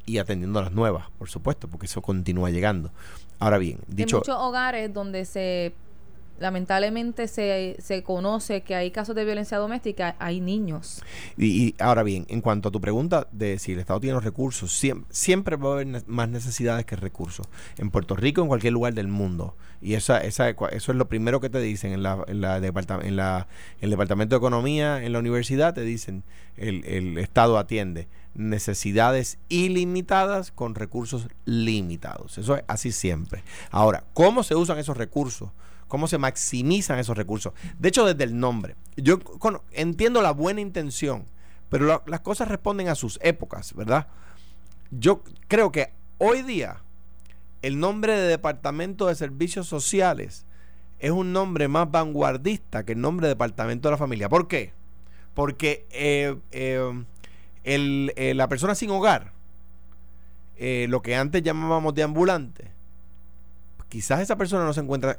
y 0.06 0.18
atendiendo 0.18 0.60
las 0.60 0.72
nuevas, 0.72 1.08
por 1.18 1.30
supuesto, 1.30 1.68
porque 1.68 1.86
eso 1.86 2.02
continúa 2.02 2.50
llegando. 2.50 2.90
Ahora 3.38 3.58
bien, 3.58 3.78
dicho... 3.86 4.16
En 4.16 4.20
muchos 4.20 4.36
hogares 4.38 4.92
donde 4.92 5.24
se 5.24 5.72
lamentablemente 6.40 7.28
se, 7.28 7.76
se 7.80 8.02
conoce 8.02 8.62
que 8.62 8.74
hay 8.74 8.90
casos 8.90 9.14
de 9.14 9.24
violencia 9.24 9.58
doméstica, 9.58 10.16
hay 10.18 10.40
niños. 10.40 11.02
Y, 11.36 11.74
ahora 11.78 12.02
bien, 12.02 12.26
en 12.28 12.40
cuanto 12.40 12.70
a 12.70 12.72
tu 12.72 12.80
pregunta 12.80 13.28
de 13.30 13.58
si 13.58 13.72
el 13.72 13.78
Estado 13.78 14.00
tiene 14.00 14.14
los 14.14 14.24
recursos, 14.24 14.72
siempre, 14.72 15.06
siempre 15.10 15.56
va 15.56 15.70
a 15.70 15.72
haber 15.74 16.08
más 16.08 16.28
necesidades 16.28 16.86
que 16.86 16.96
recursos. 16.96 17.46
En 17.76 17.90
Puerto 17.90 18.16
Rico, 18.16 18.40
en 18.40 18.48
cualquier 18.48 18.72
lugar 18.72 18.94
del 18.94 19.06
mundo. 19.06 19.54
Y 19.82 19.94
esa, 19.94 20.18
esa, 20.18 20.48
eso 20.48 20.92
es 20.92 20.98
lo 20.98 21.08
primero 21.08 21.40
que 21.40 21.50
te 21.50 21.60
dicen 21.60 21.92
en, 21.92 22.02
la, 22.02 22.24
en, 22.26 22.40
la 22.40 22.56
en, 22.56 23.16
la, 23.16 23.46
el 23.80 23.90
Departamento 23.90 24.34
de 24.34 24.38
Economía, 24.38 25.04
en 25.04 25.12
la 25.12 25.18
universidad, 25.18 25.74
te 25.74 25.82
dicen, 25.82 26.24
el, 26.56 26.84
el 26.86 27.18
Estado 27.18 27.58
atiende 27.58 28.08
necesidades 28.34 29.38
ilimitadas 29.48 30.52
con 30.52 30.74
recursos 30.74 31.28
limitados. 31.44 32.38
Eso 32.38 32.56
es 32.56 32.64
así 32.66 32.92
siempre. 32.92 33.42
Ahora, 33.70 34.04
¿cómo 34.14 34.42
se 34.42 34.54
usan 34.54 34.78
esos 34.78 34.96
recursos? 34.96 35.50
Cómo 35.90 36.06
se 36.06 36.16
maximizan 36.16 36.98
esos 36.98 37.18
recursos. 37.18 37.52
De 37.78 37.88
hecho, 37.90 38.06
desde 38.06 38.24
el 38.24 38.38
nombre. 38.38 38.76
Yo 38.96 39.18
entiendo 39.72 40.22
la 40.22 40.30
buena 40.30 40.62
intención, 40.62 41.26
pero 41.68 42.02
las 42.06 42.20
cosas 42.20 42.48
responden 42.48 42.88
a 42.88 42.94
sus 42.94 43.18
épocas, 43.22 43.74
¿verdad? 43.74 44.06
Yo 44.90 45.22
creo 45.48 45.70
que 45.70 45.92
hoy 46.18 46.42
día 46.42 46.78
el 47.60 47.78
nombre 47.78 48.16
de 48.16 48.26
Departamento 48.28 49.08
de 49.08 49.16
Servicios 49.16 49.66
Sociales 49.66 50.46
es 51.00 51.10
un 51.10 51.32
nombre 51.32 51.66
más 51.66 51.90
vanguardista 51.90 52.84
que 52.84 52.92
el 52.92 53.00
nombre 53.00 53.26
de 53.26 53.34
Departamento 53.34 53.88
de 53.88 53.92
la 53.92 53.98
Familia. 53.98 54.28
¿Por 54.28 54.46
qué? 54.46 54.72
Porque 55.34 55.86
eh, 55.90 56.36
eh, 56.52 57.04
eh, 57.64 58.32
la 58.34 58.48
persona 58.48 58.74
sin 58.74 58.90
hogar, 58.90 59.32
lo 60.56 61.02
que 61.02 61.16
antes 61.16 61.42
llamábamos 61.42 61.94
de 61.94 62.04
ambulante, 62.04 62.70
quizás 63.88 64.20
esa 64.20 64.36
persona 64.36 64.64
no 64.64 64.72
se 64.72 64.80
encuentra 64.80 65.18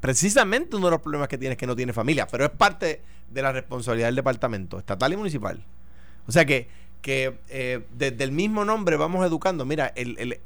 precisamente 0.00 0.76
uno 0.76 0.86
de 0.86 0.92
los 0.92 1.00
problemas 1.00 1.28
que 1.28 1.38
tiene 1.38 1.52
es 1.52 1.58
que 1.58 1.66
no 1.66 1.76
tiene 1.76 1.92
familia, 1.92 2.26
pero 2.26 2.44
es 2.44 2.50
parte 2.50 3.02
de 3.30 3.42
la 3.42 3.52
responsabilidad 3.52 4.08
del 4.08 4.16
departamento 4.16 4.78
estatal 4.78 5.12
y 5.12 5.16
municipal. 5.16 5.64
O 6.26 6.32
sea 6.32 6.44
que, 6.44 6.68
que 7.02 7.38
eh, 7.48 7.86
desde 7.92 8.24
el 8.24 8.32
mismo 8.32 8.64
nombre 8.64 8.96
vamos 8.96 9.24
educando. 9.24 9.64
Mira, 9.64 9.92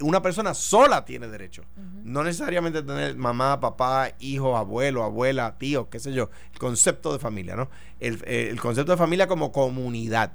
una 0.00 0.22
persona 0.22 0.54
sola 0.54 1.04
tiene 1.04 1.28
derecho. 1.28 1.64
No 2.04 2.22
necesariamente 2.22 2.82
tener 2.82 3.16
mamá, 3.16 3.60
papá, 3.60 4.12
hijo, 4.18 4.56
abuelo, 4.56 5.04
abuela, 5.04 5.56
tío, 5.58 5.88
qué 5.88 5.98
sé 5.98 6.12
yo. 6.12 6.30
El 6.52 6.58
concepto 6.58 7.12
de 7.12 7.18
familia, 7.18 7.56
¿no? 7.56 7.70
El, 7.98 8.22
el 8.26 8.60
concepto 8.60 8.92
de 8.92 8.98
familia 8.98 9.26
como 9.26 9.52
comunidad. 9.52 10.32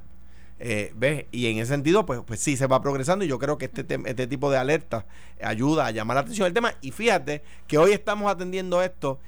Eh, 0.60 0.94
¿Ves? 0.96 1.26
Y 1.32 1.48
en 1.48 1.58
ese 1.58 1.74
sentido, 1.74 2.06
pues, 2.06 2.22
pues 2.26 2.40
sí, 2.40 2.56
se 2.56 2.68
va 2.68 2.82
progresando 2.82 3.26
y 3.26 3.28
yo 3.28 3.40
creo 3.40 3.58
que 3.58 3.66
este, 3.66 3.86
este 4.06 4.28
tipo 4.28 4.50
de 4.50 4.58
alertas 4.58 5.06
ayuda 5.42 5.88
a 5.88 5.92
llamar 5.92 6.16
la 6.16 6.22
atención 6.22 6.46
del 6.46 6.54
tema. 6.54 6.74
Y 6.82 6.92
fíjate 6.92 7.44
que 7.68 7.78
hoy 7.78 7.92
estamos 7.92 8.32
atendiendo 8.32 8.82
esto. 8.82 9.20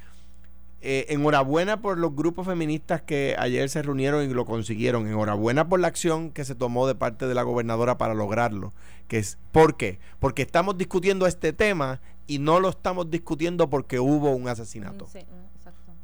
Eh, 0.79 1.07
enhorabuena 1.09 1.81
por 1.81 1.97
los 1.97 2.15
grupos 2.15 2.45
feministas 2.45 3.01
que 3.01 3.35
ayer 3.39 3.67
se 3.67 3.81
reunieron 3.81 4.23
y 4.29 4.33
lo 4.33 4.45
consiguieron. 4.45 5.07
Enhorabuena 5.07 5.67
por 5.67 5.79
la 5.79 5.87
acción 5.87 6.31
que 6.31 6.45
se 6.45 6.55
tomó 6.55 6.87
de 6.87 6.95
parte 6.95 7.27
de 7.27 7.33
la 7.33 7.43
gobernadora 7.43 7.97
para 7.97 8.13
lograrlo. 8.13 8.73
Que 9.07 9.17
es, 9.17 9.37
¿Por 9.51 9.75
qué? 9.75 9.99
Porque 10.19 10.43
estamos 10.43 10.77
discutiendo 10.77 11.25
este 11.25 11.51
tema 11.51 11.99
y 12.27 12.39
no 12.39 12.59
lo 12.59 12.69
estamos 12.69 13.09
discutiendo 13.09 13.69
porque 13.69 13.99
hubo 13.99 14.31
un 14.31 14.47
asesinato. 14.47 15.07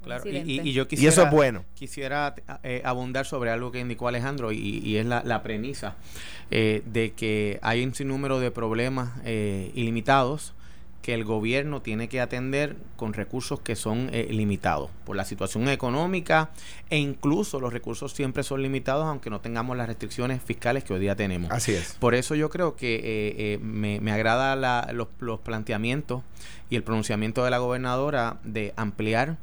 Claro, 0.04 0.24
y, 0.30 0.74
yo 0.74 0.88
quisiera, 0.88 1.12
eso 1.12 1.24
es 1.24 1.32
bueno. 1.32 1.64
Quisiera 1.76 2.36
eh, 2.64 2.82
abundar 2.84 3.26
sobre 3.26 3.52
algo 3.52 3.72
que 3.72 3.80
indicó 3.80 4.08
Alejandro 4.08 4.52
y, 4.52 4.98
es 4.98 5.06
la, 5.06 5.44
premisa 5.44 5.96
eh, 6.52 6.84
de 6.86 7.14
que 7.14 7.60
hay 7.62 7.84
un 7.84 7.96
sinnúmero 7.96 8.40
de 8.40 8.52
problemas 8.52 9.12
eh, 9.24 9.72
ilimitados 9.76 10.54
que 11.02 11.14
el 11.14 11.26
gobierno 11.26 11.82
tiene 11.82 12.08
que 12.08 12.22
atender 12.22 12.78
con 12.96 13.12
recursos 13.12 13.60
que 13.60 13.76
son 13.76 14.10
limitados 14.30 14.90
por 15.04 15.18
la 15.18 15.26
situación 15.26 15.68
económica 15.68 16.52
e 16.90 16.98
incluso 16.98 17.60
los 17.60 17.74
recursos 17.74 18.14
siempre 18.14 18.42
son 18.44 18.62
limitados 18.62 19.06
aunque 19.06 19.30
no 19.30 19.42
tengamos 19.42 19.76
las 19.76 19.88
restricciones 19.88 20.42
fiscales 20.42 20.86
que 20.86 20.94
hoy 20.94 21.02
día 21.02 21.18
tenemos. 21.18 21.52
Así 21.52 21.74
es. 21.74 21.98
Por 22.00 22.16
eso 22.16 22.36
yo 22.36 22.50
creo 22.50 22.78
que 22.78 23.60
me, 23.62 24.00
me, 24.00 24.14
agrada 24.14 24.56
los, 24.94 25.10
los 25.20 25.42
planteamientos 25.42 26.24
y 26.70 26.78
el 26.78 26.84
pronunciamiento 26.84 27.44
de 27.44 27.50
la 27.50 27.58
gobernadora 27.58 28.38
de 28.46 28.74
ampliar 28.78 29.38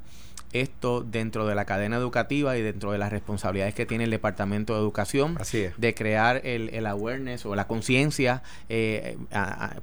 esto 0.52 1.02
dentro 1.02 1.47
de 1.47 1.54
la 1.54 1.64
cadena 1.64 1.97
educativa 1.97 2.57
y 2.57 2.62
dentro 2.62 2.92
de 2.92 2.99
las 2.99 3.11
responsabilidades 3.11 3.75
que 3.75 3.87
tiene 3.87 4.04
el 4.04 4.11
Departamento 4.11 4.75
de 4.75 4.80
Educación 4.80 5.38
de 5.76 5.95
crear 5.95 6.40
el, 6.45 6.71
el, 6.71 6.87
awareness 6.87 7.47
o 7.47 7.54
la 7.54 7.66
conciencia 7.66 8.42
eh, 8.69 9.16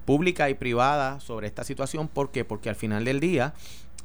pública 0.06 0.50
y 0.50 0.56
privada 0.56 1.20
sobre 1.20 1.48
esta 1.48 1.64
situación. 1.64 2.08
¿Por 2.08 2.32
qué? 2.32 2.44
Porque 2.46 2.70
al 2.70 2.76
final 2.76 3.06
del 3.06 3.20
día 3.20 3.54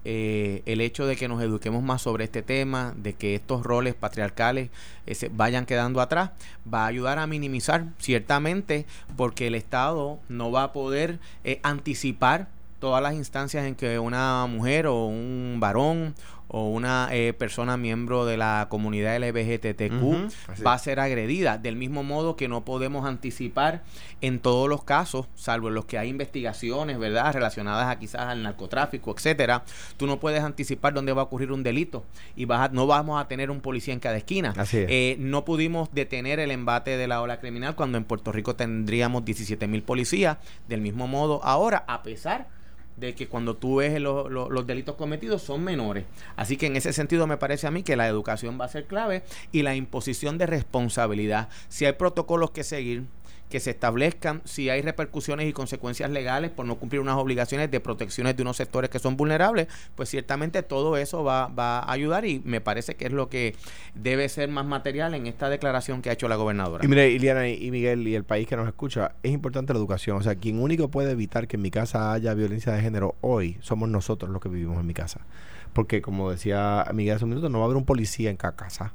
eh, 0.05 0.63
el 0.67 0.81
hecho 0.81 1.07
de 1.07 1.15
que 1.15 1.29
nos 1.29 1.41
eduquemos 1.43 1.83
más 1.83 2.03
sobre 2.03 2.25
este 2.25 2.43
tema, 2.43 2.93
de 2.97 3.13
que 3.13 3.37
estos 3.37 3.63
roles 3.63 3.95
patriarcales 3.95 4.71
eh, 5.07 5.15
se 5.15 5.29
vayan 5.29 5.67
quedando 5.67 6.01
atrás, 6.01 6.31
va 6.73 6.85
a 6.85 6.87
ayudar 6.87 7.19
a 7.19 7.27
minimizar, 7.27 7.87
ciertamente, 7.99 8.87
porque 9.17 9.47
el 9.47 9.55
Estado 9.55 10.19
no 10.29 10.51
va 10.51 10.65
a 10.65 10.73
poder 10.73 11.19
anticipar 11.63 12.49
todas 12.83 13.01
las 13.01 13.15
instancias 13.15 13.65
en 13.65 13.77
que 13.77 14.01
una 14.01 14.45
mujer 14.49 14.89
o 14.89 15.07
un 15.07 15.59
varón 15.61 16.17
o 16.53 16.69
una 16.69 17.09
eh, 17.13 17.33
persona 17.33 17.77
miembro 17.77 18.27
de 18.27 18.37
la 18.37 18.67
comunidad 18.69 19.19
LGBTQ 19.19 20.65
va 20.65 20.75
a 20.75 20.79
ser 20.79 21.01
agredida. 21.01 21.57
Del 21.57 21.77
mismo 21.77 22.03
modo 22.03 22.37
que 22.37 22.47
no 22.47 22.65
podemos 22.65 23.07
anticipar 23.07 23.83
en 24.21 24.39
todos 24.39 24.69
los 24.69 24.85
casos, 24.85 25.27
salvo 25.35 25.69
en 25.69 25.75
los 25.75 25.87
que 25.87 25.99
hay 25.99 26.11
investigaciones, 26.11 26.99
¿verdad?, 26.99 27.33
relacionadas 27.33 27.89
a 27.89 27.99
quizás 27.99 28.23
al 28.23 28.43
narcotráfico, 28.43 29.15
etcétera, 29.17 29.65
tú 29.97 30.07
no 30.07 30.21
puedes 30.21 30.43
anticipar 30.43 30.93
dónde 30.93 31.15
va 31.15 31.23
a 31.23 31.25
ocurrir 31.25 31.53
un 31.53 31.63
delito 31.63 32.05
y 32.37 32.45
vas 32.45 32.71
no 32.71 32.87
vamos 32.87 33.21
a 33.21 33.29
tener 33.29 33.51
un 33.51 33.61
policía 33.61 33.95
en 33.95 34.01
cada 34.01 34.19
esquina. 34.19 34.55
Eh, 34.73 35.17
no 35.19 35.47
pudimos 35.47 35.93
detener 35.93 36.39
el 36.39 36.51
embate 36.51 36.99
de 36.99 37.09
la 37.09 37.23
ola 37.23 37.41
criminal 37.41 37.75
cuando 37.75 37.97
en 37.97 38.05
Puerto 38.05 38.31
Rico 38.31 38.55
tendríamos 38.57 39.25
17 39.25 39.67
mil 39.67 39.83
policías. 39.83 40.37
Del 40.69 40.83
mismo 40.83 41.09
modo, 41.09 41.43
ahora, 41.43 41.85
a 41.89 42.03
pesar 42.03 42.47
de 43.07 43.15
que 43.15 43.27
cuando 43.29 43.57
tú 43.57 43.77
ves 43.77 44.01
los 44.01 44.67
delitos 44.67 44.95
cometidos 44.95 45.43
son 45.43 45.65
menores. 45.65 46.05
Así 46.37 46.57
que 46.57 46.67
en 46.67 46.77
ese 46.77 46.93
sentido 46.93 47.27
me 47.27 47.37
parece 47.37 47.67
a 47.67 47.71
mí 47.71 47.83
que 47.83 47.97
la 47.97 48.07
educación 48.07 48.59
va 48.61 48.67
a 48.67 48.69
ser 48.69 48.87
clave 48.87 49.25
y 49.51 49.63
la 49.63 49.75
imposición 49.75 50.39
de 50.39 50.47
responsabilidad. 50.47 51.49
Si 51.69 51.85
hay 51.85 51.95
protocolos 51.95 52.53
que 52.53 52.63
seguir, 52.63 53.05
que 53.53 53.61
se 53.61 53.69
establezcan 53.69 54.41
si 54.47 54.71
hay 54.71 54.81
repercusiones 54.81 55.47
y 55.47 55.53
consecuencias 55.53 56.11
legales 56.11 56.51
por 56.51 56.65
no 56.65 56.77
cumplir 56.77 57.03
unas 57.03 57.19
obligaciones 57.19 57.71
de 57.71 57.81
protecciones 57.81 58.35
de 58.35 58.43
unos 58.43 58.57
sectores 58.57 58.89
que 58.89 58.99
son 58.99 59.19
vulnerables, 59.19 59.69
pues 59.95 60.09
ciertamente 60.09 60.63
todo 60.63 60.97
eso 60.97 61.23
va, 61.23 61.49
va 61.49 61.81
a 61.81 61.93
ayudar 61.93 62.25
y 62.25 62.41
me 62.47 62.63
parece 62.63 62.95
que 62.95 63.05
es 63.05 63.13
lo 63.13 63.29
que 63.29 63.55
debe 63.95 64.27
ser 64.31 64.49
más 64.49 64.65
material 64.65 65.13
en 65.13 65.27
esta 65.27 65.51
declaración 65.51 66.01
que 66.01 66.09
ha 66.09 66.15
hecho 66.15 66.29
la 66.29 66.37
gobernadora. 66.37 66.83
Y 66.83 66.89
mire, 66.89 67.11
Iliana 67.11 67.47
y 67.47 67.71
Miguel 67.71 68.09
y 68.09 68.15
el 68.15 68.25
país 68.25 68.49
que 68.49 68.57
nos 68.57 68.67
escucha, 68.67 69.17
es 69.23 69.33
importante 69.33 69.75
la 69.75 69.79
educación. 69.79 70.17
O 70.17 70.23
sea, 70.23 70.35
quien 70.37 70.59
único 70.59 70.89
puede 70.89 71.11
evitar 71.11 71.47
que 71.47 71.57
en 71.57 71.63
mi 71.63 71.71
casa 71.71 72.15
haya 72.15 72.33
violencia 72.33 72.73
de 72.73 72.81
género 72.81 73.17
hoy 73.21 73.59
somos 73.61 73.91
nosotros 73.91 74.31
los 74.31 74.41
que 74.41 74.49
vivimos 74.49 74.81
en 74.81 74.87
mi 74.87 74.95
casa. 74.95 75.27
Porque 75.75 76.01
como 76.01 76.31
decía 76.31 76.87
Miguel 76.95 77.17
hace 77.17 77.25
un 77.25 77.31
minuto, 77.33 77.51
no 77.51 77.59
va 77.59 77.65
a 77.65 77.67
haber 77.67 77.77
un 77.77 77.85
policía 77.85 78.31
en 78.31 78.39
cada 78.39 78.57
casa 78.57 78.95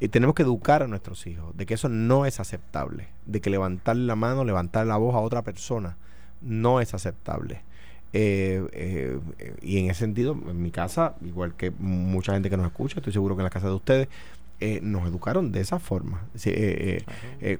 Y 0.00 0.08
tenemos 0.08 0.34
que 0.34 0.42
educar 0.42 0.82
a 0.82 0.88
nuestros 0.88 1.26
hijos 1.26 1.56
de 1.56 1.66
que 1.66 1.74
eso 1.74 1.88
no 1.88 2.26
es 2.26 2.40
aceptable, 2.40 3.08
de 3.26 3.40
que 3.40 3.48
levantar 3.48 3.96
la 3.96 4.16
mano, 4.16 4.44
levantar 4.44 4.86
la 4.86 4.96
voz 4.96 5.14
a 5.14 5.20
otra 5.20 5.42
persona 5.42 5.96
no 6.42 6.80
es 6.80 6.94
aceptable. 6.94 7.62
Eh, 8.12 8.66
eh, 8.72 9.20
y 9.62 9.78
en 9.78 9.90
ese 9.90 10.00
sentido, 10.00 10.32
en 10.32 10.62
mi 10.62 10.70
casa, 10.70 11.14
igual 11.24 11.54
que 11.54 11.70
mucha 11.70 12.34
gente 12.34 12.50
que 12.50 12.56
nos 12.56 12.66
escucha, 12.66 12.98
estoy 12.98 13.12
seguro 13.12 13.36
que 13.36 13.40
en 13.40 13.44
la 13.44 13.50
casa 13.50 13.68
de 13.68 13.74
ustedes, 13.74 14.08
eh, 14.60 14.80
nos 14.82 15.06
educaron 15.08 15.50
de 15.50 15.60
esa 15.60 15.78
forma. 15.78 16.22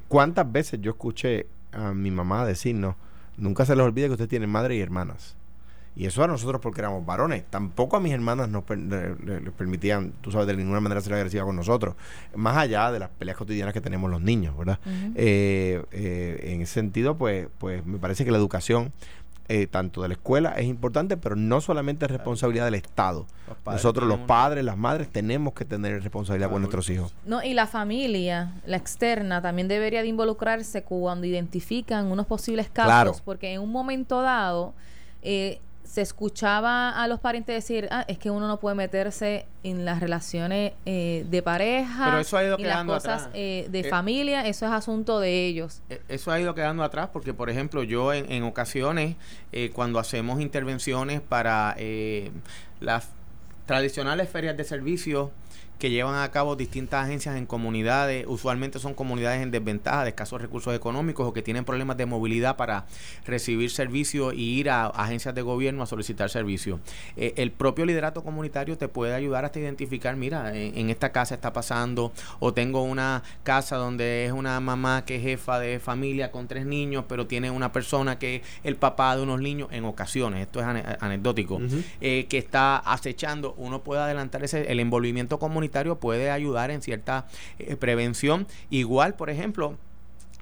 ¿Cuántas 0.09 0.51
veces 0.51 0.81
yo 0.81 0.91
escuché 0.93 1.47
a 1.73 1.95
mi 1.95 2.11
mamá 2.11 2.45
decirnos, 2.45 2.97
nunca 3.37 3.65
se 3.65 3.75
les 3.75 3.85
olvide 3.85 4.07
que 4.07 4.13
usted 4.13 4.29
tiene 4.29 4.47
madre 4.47 4.77
y 4.77 4.81
hermanas? 4.81 5.37
Y 5.95 6.07
eso 6.07 6.25
a 6.25 6.27
nosotros 6.27 6.61
porque 6.61 6.81
éramos 6.81 7.05
varones. 7.05 7.45
Tampoco 7.51 7.97
a 7.97 8.01
mis 8.01 8.13
hermanas 8.13 8.49
nos 8.49 8.65
les 8.71 9.53
permitían, 9.57 10.13
tú 10.21 10.31
sabes, 10.31 10.47
de 10.47 10.57
ninguna 10.57 10.81
manera 10.81 11.01
ser 11.01 11.15
agresiva 11.15 11.45
con 11.45 11.57
nosotros. 11.57 11.97
Más 12.35 12.57
allá 12.57 12.91
de 12.91 12.99
las 12.99 13.11
peleas 13.11 13.37
cotidianas 13.37 13.75
que 13.75 13.81
tenemos 13.81 14.11
los 14.11 14.23
niños, 14.23 14.57
¿verdad? 14.57 14.79
en 14.87 16.61
ese 16.63 16.73
sentido, 16.73 17.17
pues, 17.17 17.49
pues 17.59 17.85
me 17.85 17.99
parece 17.99 18.25
que 18.25 18.31
la 18.31 18.39
educación 18.39 18.93
eh, 19.49 19.67
tanto 19.67 20.01
de 20.01 20.09
la 20.09 20.15
escuela 20.15 20.51
es 20.53 20.67
importante, 20.67 21.17
pero 21.17 21.37
no 21.37 21.61
solamente 21.61 22.07
es 22.07 22.11
responsabilidad 22.11 22.65
del 22.65 22.77
Estado. 22.77 23.27
Nosotros 23.67 24.09
los 24.09 24.21
padres, 24.21 24.65
las 24.65 24.79
madres, 24.79 25.11
tenemos 25.11 25.53
que 25.53 25.65
tener 25.65 26.01
responsabilidad 26.03 26.49
con 26.51 26.63
nuestros 26.63 26.89
hijos. 26.89 27.13
No, 27.27 27.43
y 27.43 27.53
la 27.53 27.67
familia, 27.67 28.55
la 28.65 28.79
externa, 28.79 29.43
también 29.43 29.69
debería 29.69 30.01
de 30.01 30.09
involucrarse 30.09 30.85
cuando 30.85 31.27
identifican 31.27 32.07
unos 32.07 32.27
posibles 32.27 32.71
casos, 32.71 33.21
porque 33.21 33.53
en 33.53 33.61
un 33.61 33.71
momento 33.71 34.23
dado... 34.23 34.73
Eh, 35.23 35.61
se 35.93 36.01
escuchaba 36.01 36.89
a 36.89 37.07
los 37.07 37.21
parientes 37.21 37.55
decir, 37.55 37.87
ah, 37.91 38.07
es 38.09 38.17
que 38.17 38.31
uno 38.31 38.49
no 38.49 38.59
puede 38.59 38.75
meterse 38.75 39.45
en 39.63 39.85
las 39.85 40.01
relaciones 40.01 40.73
eh, 40.87 41.27
de 41.29 41.43
pareja, 41.43 42.07
Pero 42.07 42.19
eso 42.19 42.39
ha 42.39 42.45
ido 42.45 42.57
y 42.59 42.63
las 42.63 42.87
cosas 42.87 43.29
eh, 43.35 43.67
de 43.69 43.81
eh, 43.81 43.91
familia, 43.91 44.47
eso 44.47 44.65
es 44.65 44.73
asunto 44.73 45.21
de 45.21 45.45
ellos. 45.45 45.83
Eso 46.09 46.33
ha 46.33 46.41
ido 46.41 46.55
quedando 46.55 46.83
atrás 46.83 47.11
porque, 47.13 47.35
por 47.35 47.51
ejemplo, 47.51 47.83
yo 47.83 48.15
en, 48.15 48.33
en 48.33 48.43
ocasiones, 48.45 49.17
cuando 49.75 49.99
hacemos 49.99 50.41
intervenciones 50.41 51.21
para 51.21 51.77
las 52.81 53.11
tradicionales 53.67 54.31
ferias 54.31 54.57
de 54.57 54.65
servicios, 54.65 55.29
que 55.83 55.91
llevan 55.91 56.15
a 56.15 56.31
cabo 56.31 56.55
distintas 56.55 57.07
agencias 57.07 57.37
en 57.37 57.45
comunidades, 57.45 58.25
usualmente 58.29 58.79
son 58.79 58.95
comunidades 58.95 59.43
en 59.43 59.51
desventaja, 59.51 60.05
de 60.05 60.11
escasos 60.11 60.41
recursos 60.41 60.73
económicos 60.77 61.27
o 61.27 61.33
que 61.33 61.43
tienen 61.43 61.65
problemas 61.65 61.97
de 61.97 62.07
movilidad 62.07 62.57
para 62.57 62.87
recibir 63.27 63.69
servicios 63.69 64.33
y 64.33 64.61
ir 64.61 64.71
a 64.71 64.87
agencias 64.87 65.35
de 65.35 65.43
gobierno 65.43 65.83
a 65.83 65.87
solicitar 65.87 66.31
servicios. 66.31 66.79
Eh, 67.17 67.35
el 67.37 67.51
propio 67.51 67.85
liderato 67.85 68.23
comunitario 68.23 68.79
te 68.79 68.87
puede 68.87 69.13
ayudar 69.13 69.45
hasta 69.45 69.59
identificar, 69.59 70.15
mira, 70.15 70.57
en, 70.57 70.89
esta 70.89 71.11
casa 71.11 71.35
está 71.35 71.53
pasando, 71.53 72.13
o 72.39 72.55
tengo 72.55 72.85
una 72.85 73.25
casa 73.43 73.75
donde 73.75 74.27
es 74.27 74.31
una 74.31 74.61
mamá 74.61 75.05
que 75.05 75.17
es 75.17 75.23
jefa 75.23 75.59
de 75.59 75.81
familia 75.81 76.31
con 76.31 76.47
tres 76.47 76.65
niños, 76.65 77.07
pero 77.09 77.27
tiene 77.27 77.51
una 77.51 77.73
persona 77.73 78.21
que 78.21 78.37
es 78.37 78.43
el 78.63 78.77
papá 78.77 79.17
de 79.17 79.23
unos 79.25 79.41
niños 79.41 79.67
en 79.73 79.85
ocasiones, 79.85 80.43
esto 80.43 80.61
es 80.61 80.67
anecdótico, 81.01 81.61
eh, 82.01 82.27
que 82.29 82.39
está 82.39 82.77
acechando, 82.77 83.55
uno 83.57 83.83
puede 83.83 84.01
adelantar 84.01 84.45
ese, 84.45 84.71
el 84.71 84.79
envolvimiento 84.79 85.41
comunitario 85.41 85.72
puede 85.99 86.31
ayudar 86.31 86.71
en 86.71 86.83
cierta 86.83 87.27
eh, 87.59 87.77
prevención. 87.77 88.47
Igual, 88.71 89.15
por 89.15 89.31
ejemplo, 89.31 89.77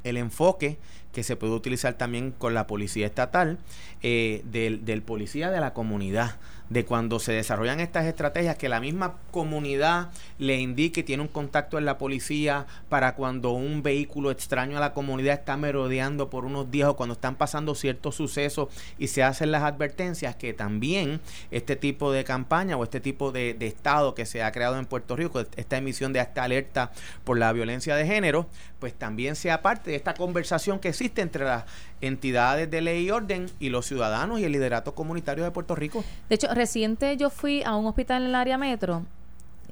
el 0.05 0.17
enfoque 0.17 0.79
que 1.13 1.23
se 1.23 1.37
puede 1.37 1.55
utilizar 1.55 1.95
también 1.95 2.31
con 2.31 2.55
la 2.55 2.67
policía 2.67 3.07
estatal, 3.07 3.59
eh, 4.03 4.43
del, 4.45 4.85
del 4.85 5.03
policía 5.03 5.51
de 5.51 5.61
la 5.61 5.75
comunidad 5.75 6.37
de 6.71 6.85
cuando 6.85 7.19
se 7.19 7.33
desarrollan 7.33 7.81
estas 7.81 8.07
estrategias, 8.07 8.57
que 8.57 8.69
la 8.69 8.81
misma 8.81 9.17
comunidad 9.33 10.11
le 10.39 10.59
indique, 10.61 11.03
tiene 11.03 11.23
un 11.23 11.29
contacto 11.29 11.79
en 11.79 11.85
la 11.85 11.99
policía 11.99 12.67
para 12.89 13.17
cuando 13.17 13.51
un 13.51 13.83
vehículo 13.83 14.31
extraño 14.31 14.77
a 14.77 14.81
la 14.81 14.95
comunidad 14.95 15.35
está 15.35 15.57
merodeando 15.57 16.31
por 16.31 16.45
unos 16.45 16.71
días 16.71 16.89
o 16.89 16.97
cuando 16.97 17.15
están 17.15 17.35
pasando 17.35 17.75
ciertos 17.75 18.15
sucesos 18.15 18.69
y 18.99 19.09
se 19.09 19.25
hacen 19.25 19.51
las 19.51 19.65
advertencias, 19.65 20.37
que 20.37 20.53
también 20.53 21.21
este 21.51 21.75
tipo 21.75 22.13
de 22.13 22.23
campaña 22.23 22.77
o 22.77 22.85
este 22.85 23.01
tipo 23.01 23.33
de, 23.33 23.57
estado 23.61 24.15
que 24.15 24.25
se 24.25 24.43
ha 24.43 24.53
creado 24.53 24.79
en 24.79 24.87
Puerto 24.87 25.17
Rico, 25.17 25.41
esta 25.41 25.77
emisión 25.77 26.13
de 26.13 26.21
esta 26.21 26.45
alerta 26.45 26.93
por 27.25 27.37
la 27.37 27.53
violencia 27.53 27.97
de 27.97 28.07
género, 28.07 28.47
pues 28.79 28.95
también 28.95 29.35
sea 29.35 29.61
parte 29.61 29.91
de 29.91 29.97
esta 29.97 30.15
conversación 30.15 30.79
que 30.79 30.89
existe 30.89 31.21
entre 31.21 31.45
las 31.45 31.65
entidades 32.01 32.71
de 32.71 32.81
ley 32.81 33.07
y 33.07 33.11
orden 33.11 33.51
y 33.61 33.69
los 33.69 33.87
ciudadanos 33.87 34.41
y 34.41 34.45
el 34.45 34.53
liderato 34.53 34.95
comunitario 34.95 35.45
de 35.45 35.51
Puerto 35.51 35.75
Rico. 35.75 36.05
De 36.29 36.37
hecho, 36.37 36.49
reciente 36.61 37.17
yo 37.17 37.31
fui 37.31 37.63
a 37.63 37.75
un 37.75 37.87
hospital 37.87 38.23
en 38.23 38.29
el 38.29 38.35
área 38.35 38.59
metro 38.59 39.07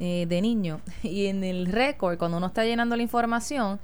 eh, 0.00 0.24
de 0.26 0.40
niño 0.40 0.80
y 1.02 1.26
en 1.26 1.44
el 1.44 1.66
récord, 1.66 2.16
cuando 2.18 2.38
uno 2.38 2.46
está 2.46 2.64
llenando 2.64 2.96
la 2.96 3.02
información, 3.02 3.78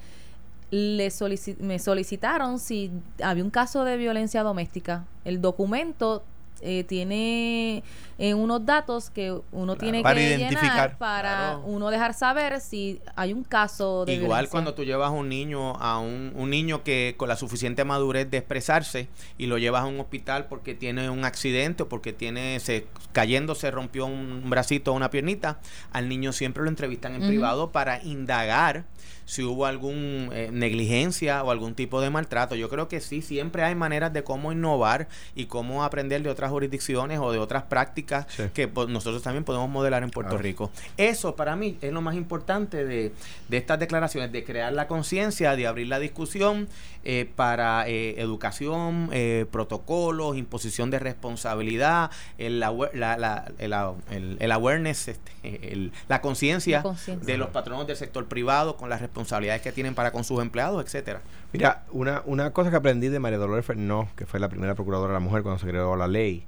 le 0.70 1.12
me 1.60 1.78
solicitaron 1.78 2.58
si 2.58 2.90
había 3.22 3.44
un 3.44 3.50
caso 3.50 3.84
de 3.84 3.96
violencia 3.96 4.42
doméstica. 4.42 5.04
El 5.24 5.40
documento 5.40 6.24
eh, 6.64 6.82
tiene 6.84 7.82
eh, 8.16 8.32
unos 8.32 8.64
datos 8.64 9.10
que 9.10 9.38
uno 9.52 9.76
tiene 9.76 10.02
que 10.02 10.14
llenar 10.14 10.96
para 10.96 11.58
uno 11.62 11.90
dejar 11.90 12.14
saber 12.14 12.60
si 12.60 13.00
hay 13.16 13.34
un 13.34 13.44
caso 13.44 14.06
de 14.06 14.14
igual 14.14 14.48
cuando 14.48 14.72
tú 14.72 14.82
llevas 14.82 15.10
un 15.10 15.28
niño 15.28 15.76
a 15.76 15.98
un, 15.98 16.32
un, 16.34 16.48
niño 16.48 16.82
que 16.82 17.16
con 17.18 17.28
la 17.28 17.36
suficiente 17.36 17.84
madurez 17.84 18.30
de 18.30 18.38
expresarse 18.38 19.08
y 19.36 19.46
lo 19.46 19.58
llevas 19.58 19.82
a 19.82 19.86
un 19.86 20.00
hospital 20.00 20.46
porque 20.46 20.74
tiene 20.74 21.10
un 21.10 21.26
accidente 21.26 21.82
o 21.82 21.88
porque 21.88 22.14
tiene 22.14 22.60
se 22.60 22.86
cayendo 23.12 23.54
se 23.54 23.70
rompió 23.70 24.06
un 24.06 24.48
bracito 24.48 24.92
o 24.92 24.94
una 24.94 25.10
piernita 25.10 25.58
al 25.92 26.08
niño 26.08 26.32
siempre 26.32 26.62
lo 26.62 26.70
entrevistan 26.70 27.14
en 27.14 27.28
privado 27.28 27.72
para 27.72 28.02
indagar 28.02 28.84
si 29.26 29.42
hubo 29.42 29.66
algún 29.66 30.30
eh, 30.32 30.50
negligencia 30.52 31.42
o 31.42 31.50
algún 31.50 31.74
tipo 31.74 32.00
de 32.00 32.10
maltrato. 32.10 32.54
Yo 32.54 32.68
creo 32.68 32.88
que 32.88 33.00
sí, 33.00 33.22
siempre 33.22 33.62
hay 33.62 33.74
maneras 33.74 34.12
de 34.12 34.22
cómo 34.22 34.52
innovar 34.52 35.08
y 35.34 35.46
cómo 35.46 35.84
aprender 35.84 36.22
de 36.22 36.30
otras 36.30 36.52
jurisdicciones 36.54 37.18
o 37.18 37.32
de 37.32 37.38
otras 37.38 37.64
prácticas 37.64 38.26
que 38.54 38.68
pues, 38.68 38.88
nosotros 38.88 39.22
también 39.22 39.44
podemos 39.44 39.68
modelar 39.68 40.02
en 40.02 40.10
Puerto 40.10 40.38
Rico. 40.38 40.70
Eso 40.96 41.36
para 41.36 41.56
mí 41.56 41.76
es 41.80 41.92
lo 41.92 42.00
más 42.00 42.14
importante 42.14 42.84
de, 42.84 43.12
de 43.48 43.56
estas 43.56 43.78
declaraciones, 43.78 44.32
de 44.32 44.44
crear 44.44 44.72
la 44.72 44.86
conciencia, 44.86 45.56
de 45.56 45.66
abrir 45.66 45.88
la 45.88 45.98
discusión 45.98 46.68
eh, 47.04 47.28
para 47.36 47.86
eh, 47.88 48.20
educación, 48.20 49.10
protocolos, 49.50 50.36
imposición 50.36 50.90
de 50.90 50.98
responsabilidad, 50.98 52.10
el, 52.38 52.60
la, 52.60 52.72
la, 52.94 53.44
el, 53.58 54.36
el, 54.40 54.52
awareness, 54.52 55.08
este, 55.08 55.90
la 56.08 56.20
conciencia 56.20 56.82
de 57.22 57.36
los 57.36 57.50
patronos 57.50 57.86
del 57.86 57.96
sector 57.96 58.26
privado 58.26 58.76
con 58.76 58.88
las 58.88 59.00
responsabilidades 59.00 59.62
que 59.62 59.72
tienen 59.72 59.94
para 59.94 60.12
con 60.12 60.24
sus 60.24 60.40
empleados, 60.40 60.84
etcétera. 60.84 61.20
Mira, 61.54 61.84
una, 61.92 62.20
una 62.26 62.52
cosa 62.52 62.70
que 62.70 62.76
aprendí 62.76 63.08
de 63.08 63.20
María 63.20 63.38
Dolores 63.38 63.64
Fernó, 63.64 64.08
que 64.16 64.26
fue 64.26 64.40
la 64.40 64.48
primera 64.48 64.74
procuradora 64.74 65.12
de 65.12 65.20
la 65.20 65.24
mujer 65.24 65.44
cuando 65.44 65.60
se 65.60 65.68
creó 65.68 65.94
la 65.94 66.08
ley, 66.08 66.44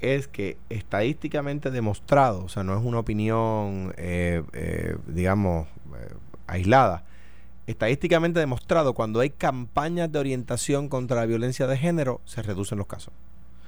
es 0.00 0.26
que 0.26 0.58
estadísticamente 0.70 1.70
demostrado, 1.70 2.46
o 2.46 2.48
sea, 2.48 2.64
no 2.64 2.76
es 2.76 2.84
una 2.84 2.98
opinión, 2.98 3.94
eh, 3.96 4.42
eh, 4.52 4.96
digamos, 5.06 5.68
eh, 5.96 6.14
aislada, 6.48 7.04
estadísticamente 7.68 8.40
demostrado, 8.40 8.92
cuando 8.92 9.20
hay 9.20 9.30
campañas 9.30 10.10
de 10.10 10.18
orientación 10.18 10.88
contra 10.88 11.18
la 11.18 11.26
violencia 11.26 11.68
de 11.68 11.78
género, 11.78 12.20
se 12.24 12.42
reducen 12.42 12.78
los 12.78 12.88
casos. 12.88 13.14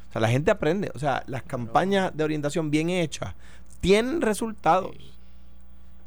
O 0.09 0.13
sea, 0.13 0.21
la 0.21 0.31
gente 0.31 0.51
aprende, 0.51 0.91
o 0.97 0.99
sea, 0.99 1.23
las 1.29 1.45
campañas 1.45 2.11
de 2.13 2.25
orientación 2.25 2.73
bien 2.73 2.91
hechas 2.91 3.37
tienen 3.81 4.21
resultados. 4.21 4.97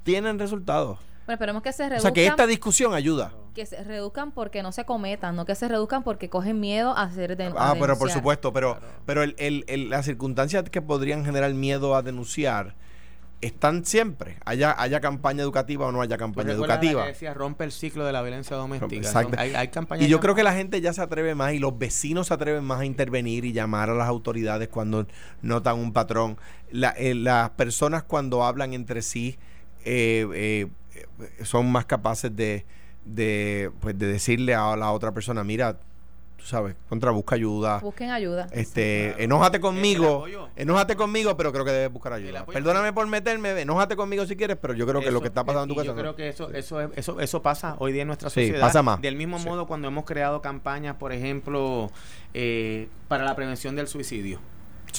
Tienen 0.03 0.37
resultados. 0.37 0.99
Bueno, 1.25 1.33
esperemos 1.33 1.63
que 1.63 1.73
se 1.73 1.89
reduzcan. 1.89 1.99
O 1.99 2.01
sea, 2.01 2.13
que 2.13 2.27
esta 2.27 2.45
discusión 2.45 2.93
ayuda. 2.93 3.33
Que 3.53 3.65
se 3.65 3.83
reduzcan 3.83 4.31
porque 4.31 4.61
no 4.61 4.71
se 4.71 4.85
cometan, 4.85 5.35
no 5.35 5.45
que 5.45 5.55
se 5.55 5.67
reduzcan 5.67 6.03
porque 6.03 6.29
cogen 6.29 6.59
miedo 6.59 6.95
a 6.95 7.03
hacer 7.03 7.35
denunciar. 7.35 7.75
Ah, 7.75 7.75
pero 7.79 7.97
por 7.97 8.11
supuesto, 8.11 8.53
pero, 8.53 8.79
pero 9.05 9.23
el, 9.23 9.35
el, 9.37 9.89
las 9.89 10.05
circunstancias 10.05 10.69
que 10.69 10.81
podrían 10.81 11.25
generar 11.25 11.53
miedo 11.53 11.95
a 11.95 12.01
denunciar 12.01 12.75
están 13.41 13.85
siempre, 13.85 14.37
haya, 14.45 14.75
haya 14.77 14.99
campaña 15.01 15.43
educativa 15.43 15.85
o 15.87 15.91
no 15.91 16.01
haya 16.01 16.17
campaña 16.17 16.53
educativa. 16.53 17.03
Que 17.03 17.09
decía, 17.09 17.33
rompe 17.33 17.63
el 17.63 17.71
ciclo 17.71 18.05
de 18.05 18.11
la 18.11 18.21
violencia 18.21 18.55
doméstica. 18.55 18.95
Exacto. 18.95 19.35
Hay, 19.37 19.53
hay 19.55 19.69
y 19.99 20.07
yo 20.07 20.19
creo 20.19 20.35
que 20.35 20.43
la 20.43 20.53
gente 20.53 20.81
ya 20.81 20.93
se 20.93 21.01
atreve 21.01 21.35
más 21.35 21.53
y 21.53 21.59
los 21.59 21.77
vecinos 21.77 22.27
se 22.27 22.33
atreven 22.33 22.63
más 22.63 22.81
a 22.81 22.85
intervenir 22.85 23.45
y 23.45 23.53
llamar 23.53 23.89
a 23.89 23.93
las 23.93 24.07
autoridades 24.07 24.67
cuando 24.69 25.05
notan 25.41 25.77
un 25.77 25.93
patrón. 25.93 26.37
La, 26.71 26.89
eh, 26.91 27.13
las 27.13 27.51
personas 27.51 28.03
cuando 28.03 28.43
hablan 28.43 28.73
entre 28.73 29.01
sí 29.01 29.37
eh, 29.83 30.27
eh, 30.33 30.67
son 31.43 31.71
más 31.71 31.85
capaces 31.85 32.35
de, 32.35 32.65
de, 33.05 33.71
pues, 33.79 33.97
de 33.97 34.07
decirle 34.07 34.55
a 34.55 34.75
la 34.75 34.91
otra 34.91 35.13
persona, 35.13 35.43
mira, 35.43 35.77
tú 36.37 36.45
sabes, 36.45 36.75
contra 36.89 37.11
busca 37.11 37.35
ayuda. 37.35 37.79
Busquen 37.79 38.11
ayuda. 38.11 38.47
Este, 38.51 39.23
enójate 39.23 39.59
conmigo, 39.59 40.25
enójate 40.55 40.95
conmigo, 40.95 41.35
pero 41.37 41.51
creo 41.51 41.65
que 41.65 41.71
debes 41.71 41.91
buscar 41.91 42.13
ayuda. 42.13 42.45
Perdóname 42.45 42.93
por 42.93 43.07
meterme, 43.07 43.59
enójate 43.61 43.95
conmigo 43.95 44.25
si 44.25 44.35
quieres, 44.35 44.57
pero 44.61 44.73
yo 44.73 44.85
creo 44.85 45.01
que 45.01 45.11
lo 45.11 45.21
que 45.21 45.27
está 45.27 45.43
pasando 45.43 45.63
en 45.63 45.69
tu 45.69 45.75
casa. 45.75 45.87
Yo 45.87 45.95
creo 45.95 46.15
que 46.15 46.29
eso, 46.29 46.51
eso, 46.51 46.81
eso, 46.81 47.19
eso 47.19 47.41
pasa 47.41 47.75
hoy 47.79 47.93
día 47.93 48.03
en 48.03 48.07
nuestra 48.07 48.29
sociedad. 48.29 48.59
pasa 48.61 48.83
más. 48.83 49.01
Del 49.01 49.15
mismo 49.15 49.39
modo, 49.39 49.67
cuando 49.67 49.87
hemos 49.87 50.05
creado 50.05 50.41
campañas, 50.41 50.95
por 50.97 51.13
ejemplo, 51.13 51.91
eh, 52.33 52.89
para 53.07 53.23
la 53.23 53.35
prevención 53.35 53.75
del 53.75 53.87
suicidio 53.87 54.39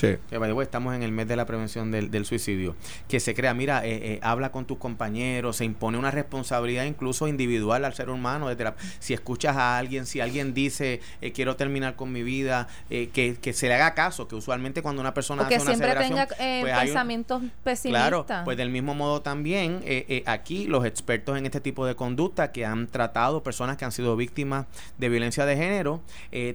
que 0.01 0.63
estamos 0.63 0.95
en 0.95 1.03
el 1.03 1.13
mes 1.13 1.29
de 1.29 1.37
la 1.37 1.47
prevención 1.47 1.91
del, 1.91 2.27
suicidio, 2.27 2.75
que 3.09 3.21
se 3.21 3.35
crea, 3.35 3.55
mira, 3.55 3.85
eh, 3.87 4.15
eh, 4.15 4.19
habla 4.23 4.51
con 4.51 4.65
tus 4.65 4.79
compañeros, 4.79 5.57
se 5.57 5.65
impone 5.65 5.99
una 5.99 6.11
responsabilidad 6.11 6.85
incluso 6.85 7.29
individual 7.29 7.85
al 7.85 7.95
ser 7.95 8.11
humano, 8.11 8.49
desde 8.49 8.73
si 8.99 9.15
escuchas 9.15 9.57
a 9.57 9.79
alguien, 9.79 10.07
si 10.07 10.21
alguien 10.21 10.55
dice, 10.55 11.01
eh, 11.21 11.33
quiero 11.33 11.57
terminar 11.57 11.97
con 11.97 12.13
mi 12.13 12.23
vida, 12.23 12.69
que, 12.89 13.37
que, 13.41 13.53
se 13.53 13.69
le 13.69 13.75
haga 13.75 13.95
caso, 13.95 14.29
que 14.29 14.35
usualmente 14.35 14.83
cuando 14.83 15.01
una 15.01 15.15
persona 15.15 15.45
hace 15.45 15.57
una 15.57 15.65
siempre 15.65 15.95
tenga 15.95 16.27
pues 16.27 16.79
pensamientos 16.79 17.43
pesimistas. 17.63 18.09
Claro, 18.09 18.45
pues 18.45 18.57
del 18.57 18.71
mismo 18.71 18.95
modo 18.95 19.23
también, 19.23 19.83
aquí 20.27 20.67
los 20.67 20.85
expertos 20.85 21.39
en 21.39 21.47
este 21.47 21.61
tipo 21.61 21.87
de 21.87 21.95
conducta 21.95 22.53
que 22.53 22.65
han 22.65 22.87
tratado 22.89 23.43
personas 23.43 23.77
que 23.77 23.85
han 23.85 23.93
sido 23.93 24.17
víctimas 24.17 24.67
de 24.99 25.09
violencia 25.09 25.47
de 25.47 25.57
género, 25.57 26.03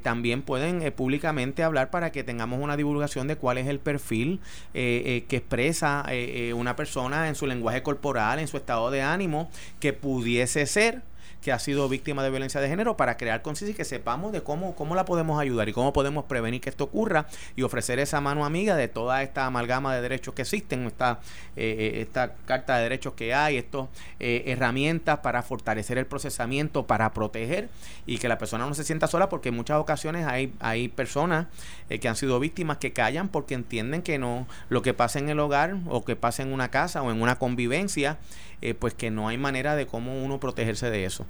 también 0.04 0.42
pueden 0.42 0.92
públicamente 0.94 1.64
hablar 1.64 1.90
para 1.90 2.12
que 2.12 2.24
tengamos 2.24 2.60
una 2.60 2.78
divulgación 2.78 3.28
de 3.28 3.31
cuál 3.38 3.58
es 3.58 3.68
el 3.68 3.80
perfil 3.80 4.40
eh, 4.74 5.04
eh, 5.06 5.26
que 5.28 5.38
expresa 5.38 6.04
eh, 6.10 6.54
una 6.54 6.76
persona 6.76 7.28
en 7.28 7.36
su 7.36 7.48
lenguaje 7.48 7.84
corporal, 7.84 8.40
en 8.40 8.48
su 8.48 8.58
estado 8.58 8.92
de 8.92 9.02
ánimo, 9.02 9.50
que 9.80 9.94
pudiese 9.94 10.66
ser 10.66 11.02
que 11.42 11.52
ha 11.52 11.60
sido 11.60 11.90
víctima 11.90 12.24
de 12.24 12.30
violencia 12.30 12.62
de 12.62 12.68
género 12.68 12.96
para 12.96 13.18
crear 13.18 13.42
conciencia 13.42 13.74
y 13.74 13.76
que 13.76 13.86
sepamos 13.86 14.32
de 14.32 14.44
cómo, 14.44 14.76
cómo 14.76 14.96
la 14.96 15.06
podemos 15.06 15.40
ayudar 15.42 15.68
y 15.68 15.74
cómo 15.74 15.92
podemos 15.92 16.26
prevenir 16.26 16.62
que 16.62 16.70
esto 16.70 16.86
ocurra 16.86 17.26
y 17.56 17.64
ofrecer 17.64 18.00
esa 18.00 18.22
mano 18.22 18.46
amiga 18.46 18.76
de 18.76 18.88
toda 18.88 19.24
esta 19.24 19.46
amalgama 19.46 19.96
de 19.96 20.02
derechos 20.02 20.34
que 20.34 20.44
existen, 20.44 20.86
esta, 20.86 21.20
eh, 21.56 21.76
eh, 21.96 22.02
esta 22.02 22.36
carta 22.46 22.78
de 22.78 22.84
derechos 22.84 23.14
que 23.14 23.34
hay, 23.34 23.58
estas 23.58 23.88
eh, 24.20 24.44
herramientas 24.48 25.20
para 25.20 25.42
fortalecer 25.42 25.98
el 25.98 26.06
procesamiento, 26.06 26.86
para 26.86 27.12
proteger 27.14 27.70
y 28.06 28.20
que 28.20 28.28
la 28.28 28.38
persona 28.38 28.68
no 28.68 28.76
se 28.76 28.84
sienta 28.84 29.08
sola 29.08 29.30
porque 29.30 29.50
en 29.50 29.56
muchas 29.56 29.78
ocasiones 29.78 30.28
hay, 30.28 30.54
hay 30.60 30.88
personas 30.90 31.48
que 31.90 32.08
han 32.08 32.16
sido 32.16 32.40
víctimas 32.40 32.78
que 32.78 32.94
callan 32.94 33.28
porque 33.28 33.54
entienden 33.54 34.02
que 34.02 34.18
no 34.18 34.48
lo 34.70 34.82
que 34.82 34.94
pasa 34.94 35.20
en 35.20 35.30
el 35.30 35.40
hogar 35.40 35.76
o 35.90 36.06
que 36.06 36.16
pasa 36.16 36.44
en 36.44 36.54
una 36.54 36.70
casa 36.70 37.02
o 37.02 37.12
en 37.12 37.22
una 37.22 37.38
convivencia 37.38 38.18
eh, 38.62 38.74
pues 38.74 38.94
que 38.94 39.12
no 39.12 39.28
hay 39.28 39.38
manera 39.38 39.76
de 39.76 39.88
cómo 39.88 40.24
uno 40.24 40.40
protegerse 40.40 40.90
de 40.90 41.06
eso. 41.06 41.26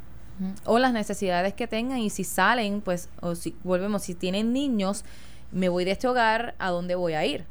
O 0.65 0.80
las 0.80 0.94
necesidades 0.94 1.54
que 1.54 1.67
tengan 1.67 2.00
y 2.00 2.10
si 2.10 2.24
salen, 2.24 2.82
pues, 2.82 3.10
o 3.20 3.36
si 3.36 3.56
volvemos, 3.63 4.04
si 4.04 4.15
tienen 4.15 4.54
niños, 4.54 5.04
me 5.52 5.70
voy 5.70 5.86
de 5.86 5.91
este 5.91 6.08
hogar, 6.08 6.56
¿a 6.58 6.70
dónde 6.70 6.96
voy 6.96 7.13
a 7.13 7.26
ir? 7.26 7.46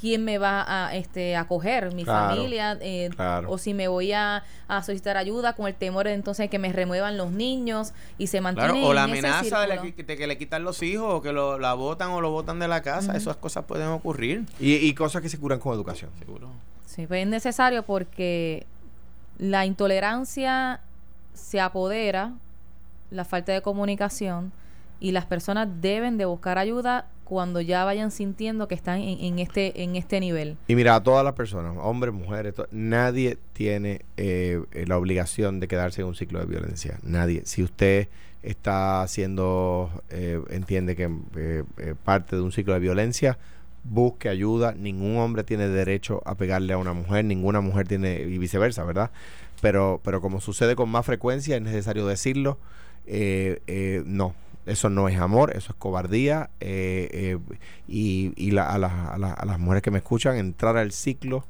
quién 0.00 0.24
me 0.24 0.38
va 0.38 0.64
a 0.66 0.94
este 0.94 1.36
acoger 1.36 1.92
mi 1.94 2.04
familia 2.04 2.78
eh, 2.80 3.10
o 3.48 3.58
si 3.58 3.74
me 3.74 3.88
voy 3.88 4.12
a, 4.12 4.44
solicitar 4.84 5.16
ayuda 5.16 5.54
con 5.54 5.66
el 5.66 5.74
temor 5.74 6.06
de 6.06 6.14
entonces 6.14 6.48
que 6.48 6.58
me 6.58 6.72
remuevan 6.72 7.16
los 7.16 7.32
niños 7.32 7.92
y 8.18 8.28
se 8.28 8.40
mantiene 8.40 8.84
o 8.84 8.92
la 8.92 9.04
amenaza 9.04 9.66
de, 9.66 9.94
que 9.94 10.26
le 10.26 10.38
quitan 10.38 10.64
los 10.64 10.82
hijos 10.82 11.14
o 11.14 11.22
que 11.22 11.32
lo, 11.32 11.58
la 11.58 11.74
botan 11.74 12.10
o 12.10 12.20
lo 12.20 12.30
botan 12.30 12.58
de 12.58 12.68
la 12.68 12.82
casa 12.82 13.16
esas 13.16 13.36
cosas 13.36 13.64
pueden 13.64 13.88
ocurrir. 13.88 14.44
Y, 14.58 14.74
y 14.74 14.94
cosas 14.94 15.22
que 15.22 15.28
se 15.28 15.38
curan 15.38 15.58
con 15.58 15.74
educación. 15.74 16.10
Seguro. 16.18 16.50
Sí 16.86 17.06
pues 17.06 17.22
es 17.22 17.28
necesario 17.28 17.82
porque 17.82 18.66
la 19.38 19.66
intolerancia 19.66 20.80
se 21.32 21.60
apodera, 21.60 22.32
la 23.10 23.24
falta 23.24 23.52
de 23.52 23.62
comunicación, 23.62 24.52
y 25.00 25.12
las 25.12 25.26
personas 25.26 25.68
deben 25.80 26.16
de 26.16 26.24
buscar 26.24 26.58
ayuda 26.58 27.06
cuando 27.24 27.60
ya 27.60 27.84
vayan 27.84 28.10
sintiendo 28.10 28.68
que 28.68 28.74
están 28.74 29.00
en, 29.00 29.38
este 29.38 29.82
en 29.82 29.96
este 29.96 30.20
nivel. 30.20 30.56
Y 30.68 30.76
mira, 30.76 30.94
a 30.94 31.02
todas 31.02 31.24
las 31.24 31.34
personas, 31.34 31.76
hombres, 31.80 32.14
mujeres, 32.14 32.54
nadie 32.70 33.38
tiene 33.54 34.02
eh, 34.16 34.62
la 34.86 34.98
obligación 34.98 35.58
de 35.58 35.68
quedarse 35.68 36.02
en 36.02 36.08
un 36.08 36.14
ciclo 36.14 36.38
de 36.38 36.46
violencia. 36.46 36.98
Nadie. 37.02 37.42
Si 37.44 37.62
usted 37.62 38.08
está 38.42 39.06
siendo, 39.08 39.90
eh, 40.10 40.40
entiende 40.50 40.96
que 40.96 41.10
eh, 41.36 41.94
parte 42.04 42.36
de 42.36 42.42
un 42.42 42.52
ciclo 42.52 42.74
de 42.74 42.80
violencia, 42.80 43.38
busque 43.84 44.28
ayuda. 44.28 44.72
Ningún 44.72 45.18
hombre 45.18 45.44
tiene 45.44 45.68
derecho 45.68 46.22
a 46.24 46.34
pegarle 46.34 46.72
a 46.72 46.78
una 46.78 46.92
mujer, 46.92 47.24
ninguna 47.24 47.60
mujer 47.60 47.86
tiene, 47.86 48.20
y 48.22 48.38
viceversa, 48.38 48.84
¿verdad? 48.84 49.10
Pero, 49.60 50.00
pero 50.02 50.20
como 50.20 50.40
sucede 50.40 50.74
con 50.74 50.88
más 50.88 51.06
frecuencia, 51.06 51.56
es 51.56 51.62
necesario 51.62 52.06
decirlo, 52.06 52.58
eh, 53.06 53.60
eh, 53.66 54.02
no. 54.06 54.34
Eso 54.66 54.88
no 54.88 55.08
es 55.10 55.18
amor, 55.18 55.54
eso 55.54 55.72
es 55.72 55.78
cobardía. 55.78 56.48
Eh, 56.60 57.38
y 57.86 58.32
y 58.36 58.56
a, 58.56 58.66
a 58.72 58.78
las 59.18 59.58
mujeres 59.58 59.82
que 59.82 59.90
me 59.90 59.98
escuchan, 59.98 60.36
entrar 60.36 60.78
al 60.78 60.90
ciclo 60.90 61.44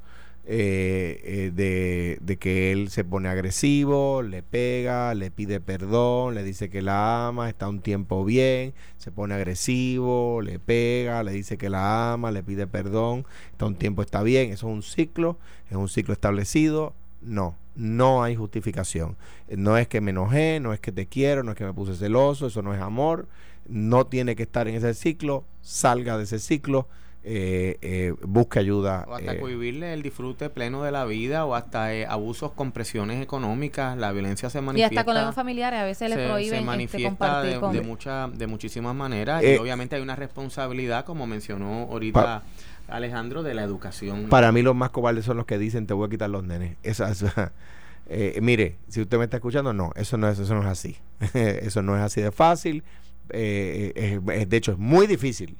eh, 0.47 1.21
eh, 1.23 1.51
de, 1.55 2.19
de, 2.21 2.37
que 2.37 2.71
él 2.71 2.91
se 2.91 3.03
pone 3.03 3.29
agresivo, 3.29 4.21
le 4.21 4.43
pega, 4.43 5.15
le 5.15 5.31
pide 5.31 5.59
perdón, 5.59 6.35
le 6.35 6.43
dice 6.43 6.69
que 6.69 6.83
la 6.83 7.27
ama, 7.27 7.49
está 7.49 7.67
un 7.67 7.81
tiempo 7.81 8.23
bien, 8.23 8.75
se 8.97 9.11
pone 9.11 9.33
agresivo, 9.33 10.41
le 10.43 10.59
pega, 10.59 11.23
le 11.23 11.31
dice 11.31 11.57
que 11.57 11.67
la 11.69 12.13
ama, 12.13 12.31
le 12.31 12.43
pide 12.43 12.67
perdón, 12.67 13.25
está 13.51 13.65
un 13.65 13.75
tiempo 13.75 14.03
está 14.03 14.21
bien, 14.21 14.51
eso 14.51 14.67
es 14.67 14.73
un 14.75 14.83
ciclo, 14.83 15.39
es 15.71 15.77
un 15.77 15.89
ciclo 15.89 16.13
establecido, 16.13 16.93
no, 17.21 17.55
no 17.75 18.21
hay 18.21 18.35
justificación. 18.35 19.15
No 19.49 19.77
es 19.79 19.87
que 19.87 19.99
me 19.99 20.11
enojé, 20.11 20.59
no 20.59 20.73
es 20.73 20.79
que 20.79 20.91
te 20.91 21.07
quiero, 21.07 21.41
no 21.41 21.53
es 21.53 21.57
que 21.57 21.65
me 21.65 21.73
puse 21.73 21.95
celoso, 21.95 22.47
eso 22.47 22.61
no 22.61 22.71
es 22.75 22.81
amor, 22.81 23.27
no 23.67 24.05
tiene 24.05 24.35
que 24.35 24.43
estar 24.43 24.67
en 24.67 24.75
ese 24.75 24.93
ciclo, 24.93 25.43
salga 25.61 26.17
de 26.17 26.25
ese 26.25 26.37
ciclo 26.37 26.87
eh, 27.27 27.77
eh, 27.81 28.13
busque 28.21 28.59
ayuda. 28.59 29.05
O 29.07 29.15
hasta 29.15 29.33
eh, 29.33 29.93
el 29.93 30.03
disfrute 30.03 30.49
pleno 30.51 30.83
de 30.83 30.91
la 30.91 31.05
vida 31.05 31.45
o 31.45 31.55
hasta 31.55 31.93
eh, 31.93 32.05
abusos 32.05 32.51
con 32.51 32.71
presiones 32.71 33.21
económicas, 33.21 33.97
la 33.97 34.11
violencia 34.11 34.51
se 34.51 34.61
manifiesta. 34.61 34.93
Y 34.93 34.97
hasta 34.97 35.11
con 35.11 35.19
los 35.19 35.33
familiares, 35.33 35.79
a 35.79 35.85
veces 35.85 36.09
le 36.11 36.27
prohíben 36.27 36.49
se 36.49 36.55
este, 36.57 36.65
manifiesta 36.65 37.41
de, 37.41 37.59
de, 37.59 37.81
mucha, 37.81 38.27
de 38.27 38.45
muchísimas 38.45 38.95
maneras 38.95 39.43
y 39.43 39.55
obviamente 39.55 39.95
hay 39.95 40.03
una 40.03 40.15
responsabilidad, 40.15 41.03
como 41.03 41.25
mencionó 41.25 41.87
ahorita 41.91 42.43
Alejandro, 42.87 43.41
de 43.41 43.55
la 43.55 43.63
educación. 43.63 44.27
Para 44.29 44.51
mí 44.51 44.61
los 44.61 44.75
más 44.75 44.91
cobardes 44.91 45.25
son 45.25 45.37
los 45.37 45.47
que 45.47 45.57
dicen 45.57 45.87
te 45.87 45.95
voy 45.95 46.05
a 46.05 46.09
quitar 46.11 46.29
los 46.29 46.43
nenes. 46.43 46.77
Esas, 46.83 47.25
mire, 48.39 48.75
si 48.87 49.01
usted 49.01 49.17
me 49.17 49.23
está 49.23 49.37
escuchando, 49.37 49.73
no, 49.73 49.91
eso 49.95 50.17
no 50.17 50.29
es, 50.29 50.37
eso 50.37 50.53
no 50.53 50.61
es 50.61 50.67
así. 50.67 50.95
eso 51.33 51.81
no 51.81 51.97
es 51.97 52.03
así 52.03 52.21
de 52.21 52.31
fácil. 52.31 52.83
de 53.29 54.47
hecho, 54.51 54.73
es 54.73 54.77
muy 54.77 55.07
difícil 55.07 55.57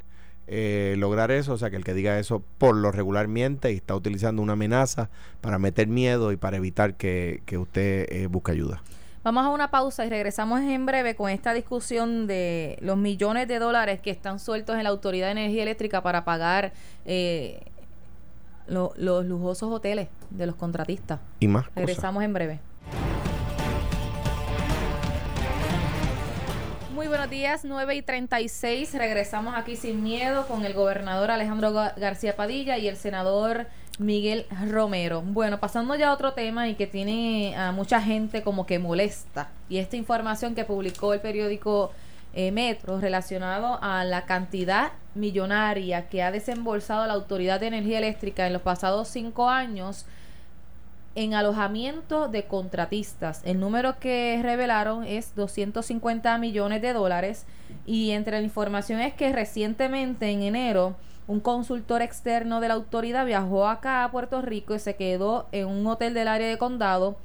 eh, 0.47 0.95
lograr 0.97 1.31
eso, 1.31 1.53
o 1.53 1.57
sea 1.57 1.69
que 1.69 1.75
el 1.75 1.83
que 1.83 1.93
diga 1.93 2.19
eso 2.19 2.43
por 2.57 2.75
lo 2.75 2.91
regularmente 2.91 3.71
y 3.71 3.75
está 3.75 3.95
utilizando 3.95 4.41
una 4.41 4.53
amenaza 4.53 5.09
para 5.41 5.57
meter 5.57 5.87
miedo 5.87 6.31
y 6.31 6.37
para 6.37 6.57
evitar 6.57 6.95
que, 6.95 7.41
usted 7.57 8.05
eh, 8.11 8.27
busque 8.27 8.51
ayuda. 8.51 8.81
Vamos 9.23 9.43
a 9.43 9.49
una 9.49 9.71
pausa 9.71 10.05
y 10.05 10.09
regresamos 10.09 10.61
en 10.61 10.85
breve 10.85 11.15
con 11.15 11.31
esta 11.31 11.51
discusión 11.55 12.27
de 12.27 12.77
los 12.81 12.95
millones 12.95 13.47
de 13.47 13.57
dólares 13.57 13.99
que 13.99 14.11
están 14.11 14.37
sueltos 14.37 14.77
en 14.77 14.83
la 14.83 14.89
Autoridad 14.89 15.27
de 15.27 15.31
Energía 15.31 15.63
Eléctrica 15.63 16.03
para 16.03 16.25
pagar 16.25 16.73
eh, 17.05 17.61
los 18.67 19.25
lujosos 19.25 19.71
hoteles 19.71 20.09
de 20.29 20.45
los 20.45 20.55
contratistas. 20.55 21.21
Y 21.39 21.47
más. 21.47 21.65
Regresamos 21.75 22.23
en 22.23 22.33
breve. 22.33 22.59
Muy 26.95 27.09
buenos 27.09 27.29
días, 27.29 27.65
9 27.65 27.93
y 27.93 28.01
36. 28.01 28.93
Regresamos 28.93 29.53
aquí 29.57 29.75
sin 29.75 30.01
miedo 30.01 30.47
con 30.47 30.63
el 30.63 30.73
gobernador 30.73 31.29
Alejandro 31.29 31.73
García 31.73 32.37
Padilla 32.37 32.77
y 32.77 32.87
el 32.87 32.95
senador 32.95 33.67
Miguel 33.99 34.45
Romero. 34.69 35.21
Bueno, 35.21 35.59
pasando 35.59 35.95
ya 35.95 36.07
a 36.07 36.13
otro 36.13 36.31
tema 36.31 36.69
y 36.69 36.75
que 36.75 36.87
tiene 36.87 37.53
a 37.57 37.73
mucha 37.73 38.01
gente 38.01 38.43
como 38.43 38.65
que 38.65 38.79
molesta. 38.79 39.49
Y 39.67 39.79
esta 39.79 39.97
información 39.97 40.55
que 40.55 40.63
publicó 40.63 41.13
el 41.13 41.19
periódico 41.19 41.91
eh, 42.33 42.53
Metro 42.53 43.01
relacionado 43.01 43.77
a 43.81 44.05
la 44.05 44.23
cantidad 44.23 44.93
millonaria 45.15 46.07
que 46.07 46.23
ha 46.23 46.31
desembolsado 46.31 47.05
la 47.07 47.13
Autoridad 47.13 47.59
de 47.59 47.67
Energía 47.67 47.97
Eléctrica 47.97 48.47
en 48.47 48.53
los 48.53 48.61
pasados 48.61 49.09
cinco 49.09 49.49
años 49.49 50.05
en 51.15 51.33
alojamiento 51.33 52.27
de 52.27 52.43
contratistas. 52.43 53.41
El 53.45 53.59
número 53.59 53.99
que 53.99 54.39
revelaron 54.43 55.05
es 55.05 55.33
250 55.35 56.37
millones 56.37 56.81
de 56.81 56.93
dólares 56.93 57.45
y 57.85 58.11
entre 58.11 58.37
la 58.37 58.43
información 58.43 58.99
es 58.99 59.13
que 59.13 59.31
recientemente 59.31 60.29
en 60.29 60.43
enero 60.43 60.95
un 61.27 61.39
consultor 61.39 62.01
externo 62.01 62.59
de 62.59 62.67
la 62.67 62.75
autoridad 62.75 63.25
viajó 63.25 63.67
acá 63.67 64.03
a 64.03 64.11
Puerto 64.11 64.41
Rico 64.41 64.75
y 64.75 64.79
se 64.79 64.95
quedó 64.95 65.47
en 65.51 65.67
un 65.67 65.87
hotel 65.87 66.13
del 66.13 66.27
área 66.27 66.47
de 66.47 66.57
condado 66.57 67.15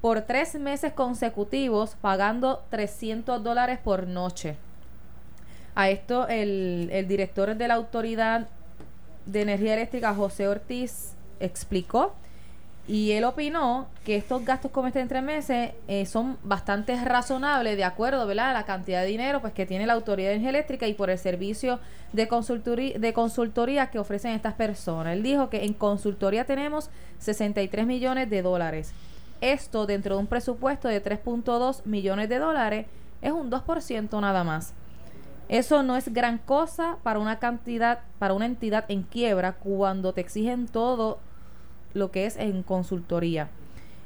por 0.00 0.22
tres 0.22 0.54
meses 0.58 0.94
consecutivos 0.94 1.96
pagando 2.00 2.64
300 2.70 3.42
dólares 3.42 3.78
por 3.78 4.06
noche. 4.06 4.56
A 5.74 5.90
esto 5.90 6.26
el, 6.26 6.88
el 6.90 7.06
director 7.06 7.54
de 7.54 7.68
la 7.68 7.74
autoridad 7.74 8.48
de 9.26 9.42
energía 9.42 9.74
eléctrica, 9.74 10.14
José 10.14 10.48
Ortiz, 10.48 11.14
explicó 11.38 12.14
y 12.90 13.12
él 13.12 13.22
opinó 13.22 13.86
que 14.04 14.16
estos 14.16 14.44
gastos 14.44 14.72
como 14.72 14.88
este 14.88 14.98
entre 14.98 15.22
meses 15.22 15.70
eh, 15.86 16.06
son 16.06 16.38
bastante 16.42 16.96
razonables 17.04 17.76
de 17.76 17.84
acuerdo 17.84 18.26
¿verdad? 18.26 18.50
a 18.50 18.52
la 18.52 18.64
cantidad 18.64 19.02
de 19.02 19.06
dinero 19.06 19.40
pues 19.40 19.52
que 19.52 19.64
tiene 19.64 19.86
la 19.86 19.92
Autoridad 19.92 20.30
de 20.30 20.34
Energía 20.34 20.50
Eléctrica 20.50 20.88
y 20.88 20.94
por 20.94 21.08
el 21.08 21.16
servicio 21.16 21.78
de 22.12 22.26
consultoría, 22.26 22.98
de 22.98 23.12
consultoría 23.12 23.92
que 23.92 24.00
ofrecen 24.00 24.32
estas 24.32 24.54
personas. 24.54 25.12
Él 25.12 25.22
dijo 25.22 25.48
que 25.50 25.64
en 25.66 25.72
consultoría 25.72 26.46
tenemos 26.46 26.90
63 27.20 27.86
millones 27.86 28.28
de 28.28 28.42
dólares. 28.42 28.92
Esto 29.40 29.86
dentro 29.86 30.16
de 30.16 30.22
un 30.22 30.26
presupuesto 30.26 30.88
de 30.88 31.00
3.2 31.00 31.84
millones 31.84 32.28
de 32.28 32.40
dólares 32.40 32.86
es 33.22 33.30
un 33.30 33.52
2% 33.52 34.20
nada 34.20 34.42
más. 34.42 34.74
Eso 35.48 35.84
no 35.84 35.96
es 35.96 36.12
gran 36.12 36.38
cosa 36.38 36.96
para 37.04 37.20
una 37.20 37.38
cantidad, 37.38 38.00
para 38.18 38.34
una 38.34 38.46
entidad 38.46 38.84
en 38.88 39.04
quiebra 39.04 39.52
cuando 39.52 40.12
te 40.12 40.22
exigen 40.22 40.66
todo 40.66 41.20
lo 41.94 42.10
que 42.10 42.26
es 42.26 42.36
en 42.36 42.62
consultoría. 42.62 43.48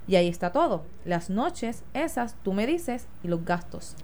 Y 0.06 0.16
ahí 0.16 0.28
está 0.28 0.52
todo. 0.52 0.84
Las 1.04 1.30
noches, 1.30 1.82
esas, 1.94 2.36
tú 2.42 2.52
me 2.52 2.66
dices, 2.66 3.06
y 3.22 3.28
los 3.28 3.44
gastos. 3.44 3.96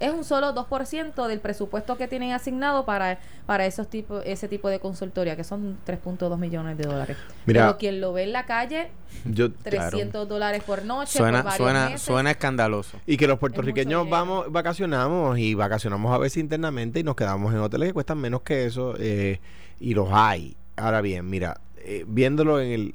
Es 0.00 0.12
un 0.12 0.24
solo 0.24 0.52
2% 0.54 1.28
del 1.28 1.38
presupuesto 1.38 1.96
que 1.96 2.08
tienen 2.08 2.32
asignado 2.32 2.84
para, 2.84 3.20
para 3.46 3.64
esos 3.64 3.88
tipo, 3.88 4.20
ese 4.22 4.48
tipo 4.48 4.68
de 4.68 4.80
consultoría, 4.80 5.36
que 5.36 5.44
son 5.44 5.78
3.2 5.86 6.36
millones 6.36 6.76
de 6.76 6.84
dólares. 6.84 7.16
Mira, 7.46 7.66
Pero 7.66 7.78
quien 7.78 8.00
lo 8.00 8.12
ve 8.12 8.24
en 8.24 8.32
la 8.32 8.44
calle, 8.44 8.90
Yo, 9.24 9.52
300 9.52 10.10
claro. 10.10 10.26
dólares 10.26 10.64
por 10.64 10.84
noche, 10.84 11.16
Suena, 11.18 11.48
suena, 11.52 11.84
meses. 11.90 12.02
suena 12.02 12.32
escandaloso. 12.32 12.98
Y 13.06 13.16
que 13.16 13.28
los 13.28 13.38
puertorriqueños 13.38 14.08
vamos, 14.10 14.50
vacacionamos 14.50 15.38
y 15.38 15.54
vacacionamos 15.54 16.12
a 16.12 16.18
veces 16.18 16.38
internamente 16.38 16.98
y 16.98 17.04
nos 17.04 17.14
quedamos 17.14 17.54
en 17.54 17.60
hoteles 17.60 17.90
que 17.90 17.94
cuestan 17.94 18.18
menos 18.18 18.42
que 18.42 18.64
eso 18.64 18.94
eh, 18.98 19.40
y 19.78 19.94
los 19.94 20.08
hay. 20.10 20.56
Ahora 20.76 21.02
bien, 21.02 21.30
mira, 21.30 21.60
eh, 21.84 22.04
viéndolo 22.08 22.60
en 22.60 22.72
el... 22.72 22.94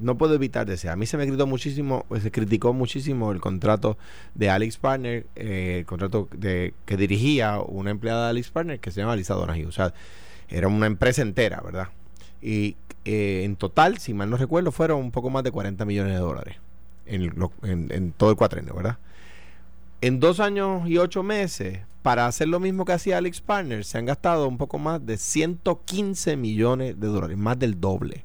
no- 0.00 0.16
puedo 0.18 0.34
evitar 0.34 0.66
decir, 0.66 0.90
a 0.90 0.96
mí 0.96 1.06
se 1.06 1.16
me 1.16 1.26
gritó 1.26 1.46
muchísimo, 1.46 2.04
pues, 2.08 2.22
se 2.22 2.30
criticó 2.30 2.72
muchísimo 2.72 3.32
el 3.32 3.40
contrato 3.40 3.98
de 4.34 4.48
Alex 4.50 4.76
Partner, 4.78 5.26
eh, 5.36 5.78
el 5.80 5.86
contrato 5.86 6.28
de, 6.36 6.72
que 6.84 6.96
dirigía 6.96 7.58
una 7.60 7.90
empleada 7.90 8.24
de 8.24 8.30
Alex 8.30 8.50
Partner 8.50 8.78
que 8.80 8.90
se 8.90 9.00
llama 9.00 9.16
Lisa 9.16 9.34
Donahue. 9.34 9.66
O 9.66 9.72
sea, 9.72 9.92
era 10.48 10.68
una 10.68 10.86
empresa 10.86 11.22
entera, 11.22 11.60
¿verdad? 11.64 11.88
Y 12.40 12.76
eh, 13.04 13.42
en 13.44 13.56
total, 13.56 13.98
si 13.98 14.14
mal 14.14 14.30
no 14.30 14.36
recuerdo, 14.36 14.70
fueron 14.72 14.98
un 15.00 15.10
poco 15.10 15.30
más 15.30 15.42
de 15.44 15.50
40 15.50 15.84
millones 15.84 16.12
de 16.12 16.18
dólares 16.20 16.56
en- 17.06 17.90
en 17.92 18.12
todo 18.12 18.30
el 18.30 18.36
cuatrenio, 18.36 18.74
¿verdad? 18.74 18.98
En 20.00 20.20
dos 20.20 20.40
años 20.40 20.86
y 20.88 20.98
ocho 20.98 21.22
meses, 21.22 21.80
para 22.06 22.28
hacer 22.28 22.46
lo 22.46 22.60
mismo 22.60 22.84
que 22.84 22.92
hacía 22.92 23.18
Alex 23.18 23.40
Partner, 23.40 23.84
se 23.84 23.98
han 23.98 24.06
gastado 24.06 24.46
un 24.46 24.58
poco 24.58 24.78
más 24.78 25.04
de 25.04 25.16
115 25.16 26.36
millones 26.36 27.00
de 27.00 27.06
dólares, 27.08 27.36
más 27.36 27.58
del 27.58 27.80
doble. 27.80 28.22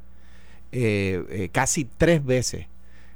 Eh, 0.71 1.23
eh, 1.31 1.49
casi 1.51 1.85
tres 1.85 2.23
veces 2.23 2.67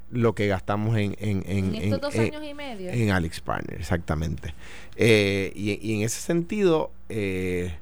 lo 0.09 0.33
que 0.33 0.47
gastamos 0.47 0.97
en, 0.97 1.15
en, 1.19 1.43
en, 1.45 1.75
En 1.75 1.83
estos 1.93 2.01
dos 2.01 2.15
en- 2.15 2.33
años 2.33 2.43
y 2.49 2.53
medio. 2.55 2.89
en 2.89 3.11
Alex 3.11 3.41
Partner, 3.41 3.79
exactamente. 3.79 4.55
Eh, 4.95 5.51
y, 5.55 5.73
y 5.87 5.97
en 5.97 6.01
ese 6.01 6.19
sentido, 6.19 6.89
eh, 7.09 7.75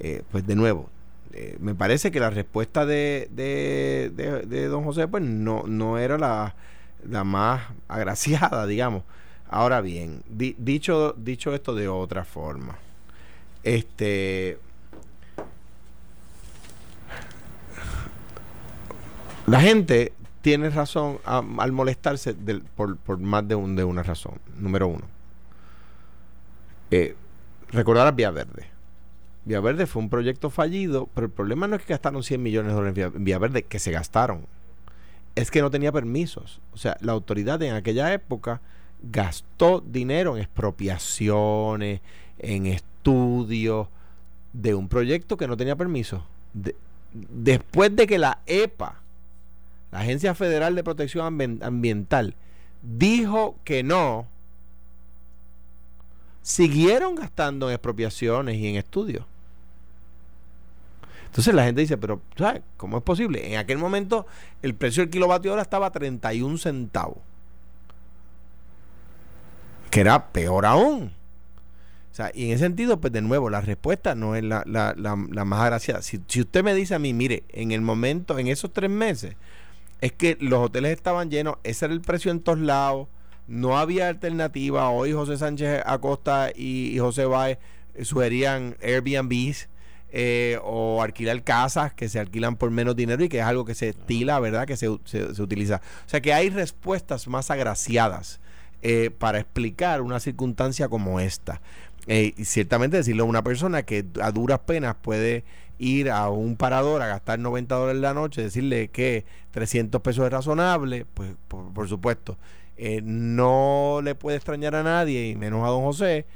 eh, 0.00 0.22
pues 0.32 0.44
de 0.44 0.56
nuevo, 0.56 0.90
eh, 1.34 1.56
me 1.60 1.76
parece 1.76 2.10
que 2.10 2.18
la 2.18 2.30
respuesta 2.30 2.84
de, 2.84 3.28
de, 3.30 4.10
de- 4.12 4.42
de 4.42 4.66
don 4.66 4.82
José, 4.82 5.06
pues 5.06 5.22
no, 5.22 5.62
no 5.68 5.98
era 5.98 6.18
la, 6.18 6.56
la 7.08 7.22
más 7.22 7.62
agraciada, 7.88 8.66
digamos. 8.66 9.04
Ahora 9.50 9.80
bien, 9.80 10.22
di- 10.28 10.56
dicho, 10.58 11.14
dicho 11.16 11.54
esto 11.54 11.74
de 11.74 11.88
otra 11.88 12.24
forma, 12.24 12.76
este 13.62 14.58
la 19.46 19.60
gente 19.60 20.12
tiene 20.42 20.70
razón 20.70 21.18
a- 21.24 21.42
al 21.58 21.72
molestarse 21.72 22.34
por, 22.74 22.96
por 22.98 23.18
más 23.18 23.46
de, 23.46 23.54
un, 23.54 23.76
de 23.76 23.84
una 23.84 24.02
razón. 24.02 24.34
Número 24.58 24.88
uno. 24.88 25.04
Eh, 26.90 27.14
recordar 27.70 28.06
a 28.06 28.10
Vía 28.12 28.30
Verde. 28.30 28.66
Vía 29.44 29.60
Verde 29.60 29.86
fue 29.86 30.02
un 30.02 30.10
proyecto 30.10 30.50
fallido, 30.50 31.08
pero 31.14 31.26
el 31.26 31.32
problema 31.32 31.66
no 31.66 31.76
es 31.76 31.82
que 31.82 31.92
gastaron 31.92 32.22
100 32.22 32.42
millones 32.42 32.70
de 32.72 32.74
dólares 32.74 32.90
en 32.90 32.94
Vía, 32.94 33.16
en 33.18 33.24
Vía 33.24 33.38
Verde, 33.38 33.62
que 33.62 33.78
se 33.78 33.90
gastaron. 33.90 34.46
Es 35.34 35.50
que 35.50 35.60
no 35.62 35.70
tenía 35.70 35.92
permisos. 35.92 36.60
O 36.72 36.76
sea, 36.78 36.96
la 37.00 37.12
autoridad 37.12 37.60
en 37.62 37.74
aquella 37.74 38.12
época 38.12 38.60
gastó 39.10 39.80
dinero 39.80 40.36
en 40.36 40.42
expropiaciones, 40.42 42.00
en 42.38 42.66
estudios 42.66 43.88
de 44.52 44.74
un 44.74 44.88
proyecto 44.88 45.36
que 45.36 45.46
no 45.48 45.56
tenía 45.56 45.76
permiso. 45.76 46.24
De- 46.52 46.76
después 47.12 47.94
de 47.94 48.06
que 48.06 48.18
la 48.18 48.38
EPA, 48.46 49.00
la 49.92 50.00
Agencia 50.00 50.34
Federal 50.34 50.74
de 50.74 50.84
Protección 50.84 51.26
Ambi- 51.38 51.62
Ambiental, 51.62 52.34
dijo 52.82 53.56
que 53.64 53.82
no, 53.82 54.26
siguieron 56.42 57.14
gastando 57.14 57.68
en 57.68 57.74
expropiaciones 57.74 58.56
y 58.56 58.68
en 58.68 58.76
estudios. 58.76 59.24
Entonces 61.26 61.54
la 61.54 61.64
gente 61.64 61.80
dice, 61.80 61.96
pero 61.96 62.20
¿sabes 62.36 62.62
cómo 62.76 62.98
es 62.98 63.02
posible? 63.02 63.52
En 63.52 63.58
aquel 63.58 63.78
momento 63.78 64.26
el 64.62 64.74
precio 64.74 65.02
del 65.02 65.10
kilovatio 65.10 65.52
hora 65.52 65.62
estaba 65.62 65.86
a 65.86 65.90
31 65.90 66.58
centavos. 66.58 67.18
Que 69.94 70.00
era 70.00 70.32
peor 70.32 70.66
aún. 70.66 71.12
O 72.10 72.14
sea, 72.16 72.30
y 72.34 72.46
en 72.46 72.50
ese 72.50 72.64
sentido, 72.64 73.00
pues 73.00 73.12
de 73.12 73.22
nuevo, 73.22 73.48
la 73.48 73.60
respuesta 73.60 74.14
no 74.14 74.34
es 74.34 74.42
la, 74.42 74.64
la, 74.66 74.94
la, 74.96 75.16
la 75.30 75.44
más 75.44 75.60
agraciada. 75.60 76.02
Si, 76.02 76.20
si 76.28 76.40
usted 76.40 76.64
me 76.64 76.74
dice 76.74 76.94
a 76.94 76.98
mí, 76.98 77.12
mire, 77.12 77.44
en 77.48 77.70
el 77.72 77.80
momento, 77.80 78.38
en 78.38 78.48
esos 78.48 78.72
tres 78.72 78.90
meses, 78.90 79.36
es 80.00 80.12
que 80.12 80.36
los 80.40 80.60
hoteles 80.64 80.92
estaban 80.92 81.30
llenos, 81.30 81.56
ese 81.62 81.84
era 81.84 81.94
el 81.94 82.00
precio 82.00 82.30
en 82.30 82.40
todos 82.40 82.58
lados, 82.58 83.06
no 83.46 83.78
había 83.78 84.08
alternativa. 84.08 84.90
Hoy 84.90 85.12
José 85.12 85.36
Sánchez 85.36 85.82
Acosta 85.86 86.50
y, 86.54 86.88
y 86.94 86.98
José 86.98 87.24
Báez 87.26 87.58
sugerían 88.02 88.76
Airbnbs 88.82 89.68
eh, 90.12 90.58
o 90.64 91.02
alquilar 91.02 91.42
casas 91.42 91.92
que 91.94 92.08
se 92.08 92.18
alquilan 92.20 92.56
por 92.56 92.70
menos 92.70 92.96
dinero 92.96 93.22
y 93.24 93.28
que 93.28 93.38
es 93.38 93.44
algo 93.44 93.64
que 93.64 93.74
se 93.74 93.90
estila, 93.90 94.38
¿verdad? 94.40 94.66
Que 94.66 94.76
se, 94.76 94.88
se- 95.04 95.34
se 95.34 95.42
utiliza. 95.42 95.80
O 96.06 96.08
sea 96.08 96.20
que 96.20 96.32
hay 96.32 96.50
respuestas 96.50 97.26
más 97.28 97.50
agraciadas 97.50 98.40
eh, 98.84 99.10
para 99.10 99.38
explicar 99.40 100.02
una 100.02 100.20
circunstancia 100.20 100.88
como 100.88 101.18
esta. 101.18 101.60
Eh, 102.06 102.34
y 102.36 102.44
ciertamente 102.44 102.98
decirle 102.98 103.22
a 103.22 103.24
una 103.24 103.42
persona 103.42 103.82
que 103.82 104.04
a 104.20 104.30
duras 104.30 104.60
penas 104.60 104.94
puede 105.00 105.42
ir 105.78 106.10
a 106.10 106.28
un 106.28 106.56
parador 106.56 107.00
a 107.00 107.06
gastar 107.06 107.38
90 107.38 107.74
dólares 107.74 108.00
la 108.02 108.12
noche, 108.12 108.42
decirle 108.42 108.88
que 108.88 109.24
300 109.52 110.02
pesos 110.02 110.26
es 110.26 110.30
razonable, 110.30 111.06
pues 111.14 111.32
por, 111.48 111.88
supuesto, 111.88 112.36
eh, 112.76 113.00
no 113.02 114.00
le 114.04 114.14
puede 114.14 114.36
extrañar 114.36 114.74
a 114.74 114.82
nadie, 114.82 115.28
y 115.30 115.34
menos 115.34 115.64
a 115.64 115.68
don 115.68 115.82
José, 115.82 116.26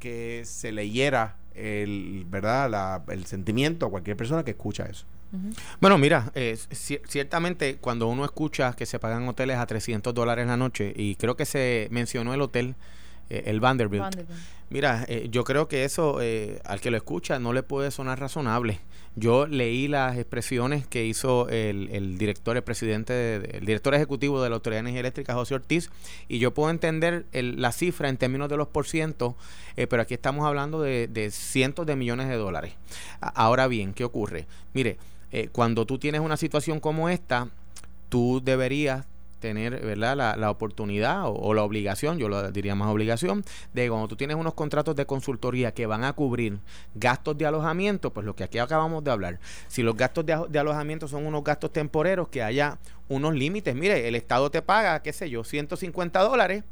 que 0.00 0.42
se 0.44 0.72
le 0.72 0.90
hiera 0.90 1.36
el, 1.54 2.26
¿verdad? 2.28 2.68
La- 2.68 3.02
el 3.08 3.26
sentimiento 3.26 3.86
a 3.86 3.90
cualquier 3.90 4.16
persona 4.16 4.42
que 4.44 4.50
escucha 4.50 4.86
eso. 4.86 5.06
Bueno, 5.80 5.98
mira, 5.98 6.30
eh, 6.34 6.56
ci- 6.70 7.00
ciertamente 7.08 7.76
cuando 7.76 8.06
uno 8.08 8.24
escucha 8.24 8.72
que 8.74 8.86
se 8.86 8.98
pagan 8.98 9.26
hoteles 9.28 9.56
a 9.58 9.66
300 9.66 10.12
dólares 10.14 10.46
la 10.46 10.56
noche, 10.56 10.92
y 10.96 11.14
creo 11.16 11.36
que 11.36 11.46
se 11.46 11.88
mencionó 11.90 12.34
el 12.34 12.40
hotel, 12.42 12.74
eh, 13.30 13.44
el 13.46 13.60
Vanderbilt, 13.60 14.02
Vanderbilt. 14.02 14.38
Mira, 14.70 15.04
eh, 15.08 15.28
yo 15.30 15.44
creo 15.44 15.68
que 15.68 15.84
eso 15.84 16.18
eh, 16.22 16.60
al 16.64 16.80
que 16.80 16.90
lo 16.90 16.96
escucha 16.96 17.38
no 17.38 17.52
le 17.52 17.62
puede 17.62 17.90
sonar 17.90 18.18
razonable. 18.20 18.80
Yo 19.14 19.46
leí 19.46 19.88
las 19.88 20.16
expresiones 20.16 20.86
que 20.86 21.04
hizo 21.04 21.46
el, 21.50 21.90
el 21.92 22.16
director, 22.16 22.56
el 22.56 22.62
presidente, 22.62 23.12
de- 23.12 23.58
el 23.58 23.66
director 23.66 23.94
ejecutivo 23.94 24.42
de 24.42 24.48
la 24.48 24.54
Autoridad 24.56 24.78
de 24.78 24.88
Energía 24.88 25.00
Eléctrica, 25.00 25.34
José 25.34 25.54
Ortiz, 25.54 25.90
y 26.28 26.38
yo 26.38 26.54
puedo 26.54 26.70
entender 26.70 27.26
el- 27.32 27.60
la 27.60 27.72
cifra 27.72 28.08
en 28.08 28.16
términos 28.16 28.48
de 28.48 28.56
los 28.56 28.68
porcientos, 28.68 29.34
eh, 29.76 29.86
pero 29.86 30.00
aquí 30.00 30.14
estamos 30.14 30.46
hablando 30.46 30.80
de, 30.80 31.08
de 31.08 31.30
cientos 31.30 31.84
de 31.84 31.94
millones 31.96 32.28
de 32.28 32.36
dólares. 32.36 32.72
A- 33.20 33.28
Ahora 33.28 33.66
bien, 33.68 33.92
¿qué 33.92 34.04
ocurre? 34.04 34.46
Mire, 34.72 34.96
eh, 35.32 35.48
cuando 35.50 35.86
tú 35.86 35.98
tienes 35.98 36.20
una 36.20 36.36
situación 36.36 36.78
como 36.78 37.08
esta, 37.08 37.48
tú 38.08 38.40
deberías 38.44 39.06
tener 39.42 39.84
¿verdad? 39.84 40.16
La, 40.16 40.36
la 40.36 40.50
oportunidad 40.50 41.24
o, 41.26 41.52
la 41.52 41.64
obligación, 41.64 42.16
yo 42.18 42.28
lo 42.28 42.52
diría 42.52 42.74
más 42.76 42.88
obligación, 42.88 43.44
de 43.74 43.88
cuando 43.88 44.06
tú 44.08 44.16
tienes 44.16 44.36
unos 44.36 44.54
contratos 44.54 44.94
de 44.94 45.04
consultoría 45.04 45.74
que 45.74 45.84
van 45.86 46.04
a 46.04 46.12
cubrir 46.12 46.60
gastos 46.94 47.36
de 47.36 47.44
alojamiento, 47.44 48.12
pues 48.12 48.24
lo 48.24 48.36
que 48.36 48.44
aquí 48.44 48.58
acabamos 48.58 49.02
de 49.02 49.10
hablar, 49.10 49.40
si 49.66 49.82
los 49.82 49.96
gastos 49.96 50.24
de, 50.24 50.40
de 50.48 50.58
alojamiento 50.60 51.08
son 51.08 51.26
unos 51.26 51.42
gastos 51.42 51.72
temporeros, 51.72 52.28
que 52.28 52.42
haya 52.42 52.78
unos 53.08 53.34
límites. 53.34 53.74
Mire, 53.74 54.08
el 54.08 54.14
Estado 54.14 54.48
te 54.50 54.62
paga, 54.62 55.02
qué 55.02 55.12
sé 55.12 55.28
yo, 55.28 55.44
150 55.44 56.20
dólares. 56.20 56.62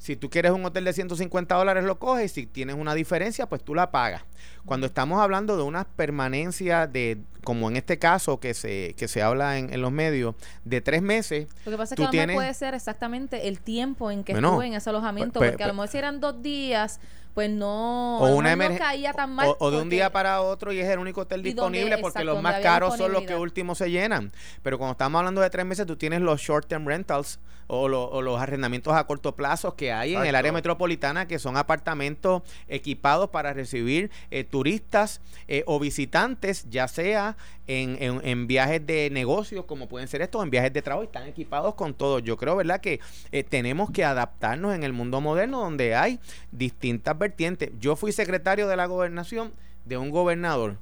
Si 0.00 0.16
tú 0.16 0.30
quieres 0.30 0.52
un 0.52 0.64
hotel 0.64 0.84
de 0.86 0.94
150 0.94 1.54
dólares, 1.54 1.84
lo 1.84 1.98
coges. 1.98 2.32
Si 2.32 2.46
tienes 2.46 2.74
una 2.74 2.94
diferencia, 2.94 3.46
pues 3.46 3.62
tú 3.62 3.74
la 3.74 3.90
pagas. 3.90 4.22
Cuando 4.64 4.86
estamos 4.86 5.20
hablando 5.20 5.58
de 5.58 5.62
una 5.62 5.84
permanencia 5.84 6.86
de, 6.86 7.18
como 7.44 7.68
en 7.68 7.76
este 7.76 7.98
caso 7.98 8.40
que 8.40 8.54
se, 8.54 8.94
que 8.96 9.08
se 9.08 9.20
habla 9.22 9.58
en, 9.58 9.70
en 9.74 9.82
los 9.82 9.92
medios, 9.92 10.34
de 10.64 10.80
tres 10.80 11.02
meses, 11.02 11.48
Lo 11.66 11.70
que 11.72 11.76
pasa 11.76 11.94
es 11.94 11.98
que 11.98 12.04
lo 12.04 12.10
tienes- 12.10 12.34
puede 12.34 12.54
ser 12.54 12.72
exactamente 12.72 13.46
el 13.46 13.60
tiempo 13.60 14.10
en 14.10 14.24
que 14.24 14.32
Bueno, 14.32 14.48
estuve 14.52 14.66
en 14.68 14.74
ese 14.74 14.88
alojamiento, 14.88 15.38
pues, 15.38 15.50
porque 15.50 15.64
a 15.64 15.66
lo 15.66 15.72
pues, 15.74 15.76
mejor 15.76 15.88
si 15.92 15.98
eran 15.98 16.18
dos 16.20 16.42
días, 16.42 16.98
pues 17.34 17.50
no, 17.50 18.18
o 18.18 18.34
una 18.34 18.56
no 18.56 18.76
caía 18.78 19.12
tan 19.12 19.34
mal. 19.34 19.48
o, 19.48 19.56
o 19.58 19.70
de 19.70 19.82
un 19.82 19.90
día 19.90 20.10
para 20.10 20.40
otro 20.40 20.72
y 20.72 20.80
es 20.80 20.88
el 20.88 20.98
único 20.98 21.22
hotel 21.22 21.40
donde- 21.40 21.50
disponible 21.50 21.98
porque 21.98 22.20
exacto, 22.20 22.32
los 22.32 22.42
más 22.42 22.60
caros 22.60 22.96
son 22.96 23.12
los 23.12 23.24
que 23.24 23.36
últimos 23.36 23.78
se 23.78 23.90
llenan. 23.90 24.32
Pero 24.62 24.78
cuando 24.78 24.92
estamos 24.92 25.18
hablando 25.18 25.40
de 25.40 25.50
tres 25.50 25.66
meses, 25.66 25.86
tú 25.86 25.90
tú 25.90 25.96
tienes 25.96 26.20
los 26.20 26.40
short-term 26.40 26.86
rentals 26.86 27.40
o, 27.66 27.88
los 27.88 28.40
arrendamientos 28.40 28.94
a 28.94 29.04
corto 29.04 29.34
plazo 29.36 29.76
que 29.76 29.92
hay 29.92 30.14
en 30.14 30.26
el 30.26 30.34
área 30.34 30.52
metropolitana, 30.52 31.26
que 31.26 31.38
son 31.38 31.56
apartamentos 31.56 32.42
equipados 32.68 33.30
para 33.30 33.52
recibir 33.52 34.10
eh, 34.30 34.44
turistas 34.44 35.20
eh, 35.46 35.62
o 35.66 35.78
visitantes, 35.78 36.66
ya 36.68 36.88
sea 36.88 37.36
en, 37.68 37.98
en, 38.00 38.46
viajes 38.48 38.84
de 38.84 39.10
negocios, 39.10 39.64
como 39.66 39.88
pueden 39.88 40.08
ser 40.08 40.22
estos, 40.22 40.42
en 40.42 40.50
viajes 40.50 40.72
de 40.72 40.82
trabajo, 40.82 41.04
están 41.04 41.28
equipados 41.28 41.74
con 41.74 41.94
todo. 41.94 42.18
Yo 42.18 42.36
creo, 42.36 42.56
¿verdad?, 42.56 42.80
que 42.80 42.98
eh, 43.30 43.44
tenemos 43.44 43.92
que 43.92 44.04
adaptarnos 44.04 44.74
en 44.74 44.82
el 44.82 44.92
mundo 44.92 45.20
moderno 45.20 45.60
donde 45.60 45.94
hay 45.94 46.18
distintas 46.50 47.16
vertientes. 47.20 47.70
Yo 47.78 47.94
fui 47.94 48.10
secretario 48.10 48.66
de 48.66 48.76
la 48.76 48.86
gobernación 48.86 49.52
de 49.84 49.96
un 49.96 50.10
gobernador 50.10 50.78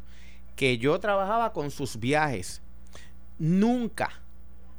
que 0.57 0.79
yo 0.79 0.99
trabajaba 0.99 1.53
con 1.53 1.71
sus 1.71 2.01
viajes. 2.01 2.63
Nunca, 3.39 4.23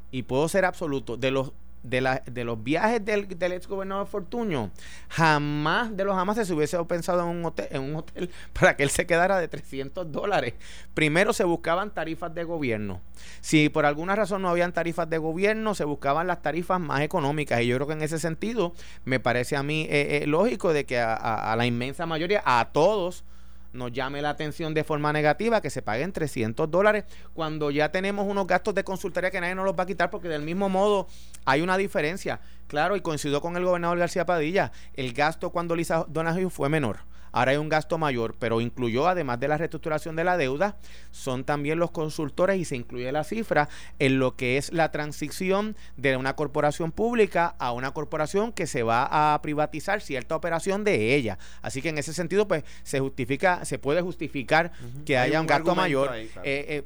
y 0.09 0.23
puedo 0.23 0.49
ser 0.49 0.65
absoluto, 0.65 1.15
de 1.15 1.29
los 1.29 1.53
de, 1.83 2.01
la, 2.01 2.21
de 2.25 2.43
los 2.43 2.61
viajes 2.63 3.03
del, 3.03 3.27
del 3.27 3.53
ex 3.53 3.67
gobernador 3.67 4.07
Fortuño, 4.07 4.71
jamás 5.09 5.95
de 5.95 6.03
los 6.03 6.15
jamás 6.15 6.45
se 6.45 6.53
hubiese 6.53 6.83
pensado 6.85 7.21
en 7.21 7.27
un, 7.37 7.45
hotel, 7.45 7.67
en 7.71 7.81
un 7.81 7.95
hotel 7.95 8.29
para 8.53 8.75
que 8.75 8.83
él 8.83 8.89
se 8.89 9.05
quedara 9.05 9.39
de 9.39 9.47
300 9.47 10.11
dólares. 10.11 10.53
Primero 10.93 11.33
se 11.33 11.43
buscaban 11.43 11.93
tarifas 11.93 12.33
de 12.33 12.43
gobierno. 12.43 13.01
Si 13.41 13.69
por 13.69 13.85
alguna 13.85 14.15
razón 14.15 14.41
no 14.41 14.49
habían 14.49 14.73
tarifas 14.73 15.09
de 15.09 15.17
gobierno, 15.17 15.75
se 15.75 15.85
buscaban 15.85 16.27
las 16.27 16.41
tarifas 16.41 16.79
más 16.79 17.01
económicas. 17.01 17.61
Y 17.61 17.67
yo 17.67 17.75
creo 17.75 17.87
que 17.87 17.93
en 17.93 18.01
ese 18.01 18.19
sentido 18.19 18.73
me 19.05 19.19
parece 19.19 19.55
a 19.55 19.63
mí 19.63 19.87
eh, 19.89 20.21
eh, 20.21 20.27
lógico 20.27 20.73
de 20.73 20.85
que 20.85 20.99
a 20.99 21.55
la 21.57 21.65
inmensa 21.65 22.05
mayoría, 22.05 22.41
a 22.45 22.69
todos, 22.71 23.23
nos 23.73 23.91
llame 23.91 24.21
la 24.21 24.31
atención 24.31 24.73
de 24.73 24.83
forma 24.83 25.13
negativa 25.13 25.61
que 25.61 25.69
se 25.69 25.81
paguen 25.81 26.11
300 26.11 26.69
dólares 26.69 27.05
cuando 27.33 27.71
ya 27.71 27.91
tenemos 27.91 28.27
unos 28.27 28.47
gastos 28.47 28.75
de 28.75 28.83
consultoría 28.83 29.31
que 29.31 29.41
nadie 29.41 29.55
nos 29.55 29.65
los 29.65 29.75
va 29.77 29.83
a 29.83 29.87
quitar 29.87 30.09
porque 30.09 30.27
del 30.27 30.41
mismo 30.41 30.69
modo 30.69 31.07
hay 31.45 31.61
una 31.61 31.77
diferencia. 31.77 32.39
Claro, 32.67 32.95
y 32.95 33.01
coincidió 33.01 33.41
con 33.41 33.55
el 33.57 33.65
gobernador 33.65 33.97
García 33.97 34.25
Padilla, 34.25 34.71
el 34.93 35.13
gasto 35.13 35.49
cuando 35.49 35.75
Lisa 35.75 36.05
Donahue 36.07 36.49
fue 36.49 36.69
menor. 36.69 36.99
Ahora 37.31 37.51
hay 37.51 37.57
un 37.57 37.69
gasto 37.69 37.97
mayor, 37.97 38.35
pero 38.39 38.61
incluyó, 38.61 39.07
además 39.07 39.39
de 39.39 39.47
la 39.47 39.57
reestructuración 39.57 40.15
de 40.15 40.23
la 40.23 40.37
deuda, 40.37 40.77
son 41.11 41.43
también 41.43 41.79
los 41.79 41.91
consultores 41.91 42.57
y 42.57 42.65
se 42.65 42.75
incluye 42.75 43.11
la 43.11 43.23
cifra 43.23 43.69
en 43.99 44.19
lo 44.19 44.35
que 44.35 44.57
es 44.57 44.71
la 44.71 44.91
transición 44.91 45.75
de 45.97 46.17
una 46.17 46.35
corporación 46.35 46.91
pública 46.91 47.55
a 47.59 47.71
una 47.71 47.91
corporación 47.91 48.51
que 48.51 48.67
se 48.67 48.83
va 48.83 49.33
a 49.33 49.41
privatizar 49.41 50.01
cierta 50.01 50.35
operación 50.35 50.83
de 50.83 51.15
ella. 51.15 51.37
Así 51.61 51.81
que 51.81 51.89
en 51.89 51.97
ese 51.97 52.13
sentido, 52.13 52.47
pues 52.47 52.63
se 52.83 52.99
justifica, 52.99 53.65
se 53.65 53.79
puede 53.79 54.01
justificar 54.01 54.71
que 55.05 55.17
haya 55.17 55.41
un, 55.41 55.47
gasto 55.47 55.75
mayor. 55.75 56.15
Eh, 56.15 56.29
eh, 56.43 56.83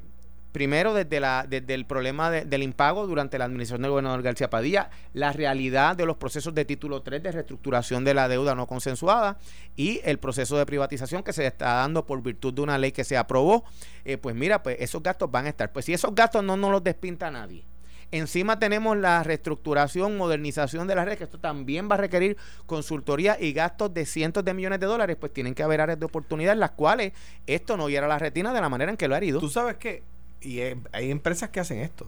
primero 0.53 0.93
desde, 0.93 1.19
la, 1.19 1.45
desde 1.49 1.73
el 1.73 1.85
problema 1.85 2.31
del 2.31 2.63
impago 2.63 3.05
durante 3.07 3.37
la 3.37 3.45
administración 3.45 3.81
del 3.81 3.91
gobernador 3.91 4.21
García 4.21 4.49
Padilla, 4.49 4.89
la 5.11 5.33
realidad 5.33 5.97
de 5.97 6.05
los 6.05 6.15
procesos 6.15 6.53
de 6.53 6.63
título 6.63 7.01
3 7.01 7.21
de 7.23 7.31
reestructuración 7.31 8.05
de 8.05 8.13
la 8.13 8.29
deuda 8.29 8.55
no 8.55 8.67
consensuada 8.67 9.37
y 9.75 9.99
el 10.05 10.19
proceso 10.19 10.55
de 10.57 10.65
privatización 10.65 11.23
que 11.23 11.33
se 11.33 11.45
está 11.45 11.73
dando 11.73 12.05
por 12.05 12.21
virtud 12.21 12.53
de 12.53 12.61
una 12.61 12.77
ley 12.77 12.91
que 12.91 13.03
se 13.03 13.17
aprobó, 13.17 13.65
eh, 14.05 14.17
pues 14.17 14.35
mira, 14.35 14.63
pues 14.63 14.77
esos 14.79 15.01
gastos 15.01 15.29
van 15.29 15.47
a 15.47 15.49
estar. 15.49 15.73
Pues 15.73 15.85
si 15.85 15.93
esos 15.93 16.13
gastos 16.13 16.43
no 16.43 16.55
nos 16.55 16.71
los 16.71 16.83
despinta 16.83 17.31
nadie. 17.31 17.65
Encima 18.11 18.59
tenemos 18.59 18.95
la 18.95 19.23
reestructuración, 19.23 20.17
modernización 20.17 20.87
de 20.87 20.93
la 20.93 21.03
red, 21.03 21.17
que 21.17 21.23
esto 21.23 21.39
también 21.39 21.89
va 21.89 21.95
a 21.95 21.97
requerir 21.97 22.37
consultoría 22.67 23.37
y 23.39 23.53
gastos 23.53 23.91
de 23.91 24.05
cientos 24.05 24.45
de 24.45 24.53
millones 24.53 24.79
de 24.79 24.85
dólares, 24.85 25.17
pues 25.19 25.33
tienen 25.33 25.55
que 25.55 25.63
haber 25.63 25.81
áreas 25.81 25.99
de 25.99 26.05
oportunidad 26.05 26.53
en 26.53 26.59
las 26.59 26.71
cuales 26.71 27.13
esto 27.47 27.75
no 27.75 27.89
hiera 27.89 28.07
la 28.07 28.19
retina 28.19 28.53
de 28.53 28.61
la 28.61 28.69
manera 28.69 28.91
en 28.91 28.97
que 28.97 29.07
lo 29.07 29.15
ha 29.15 29.17
herido. 29.17 29.39
Tú 29.39 29.49
sabes 29.49 29.77
que 29.77 30.03
y 30.43 30.61
hay 30.91 31.11
empresas 31.11 31.49
que 31.49 31.59
hacen 31.59 31.79
esto. 31.79 32.05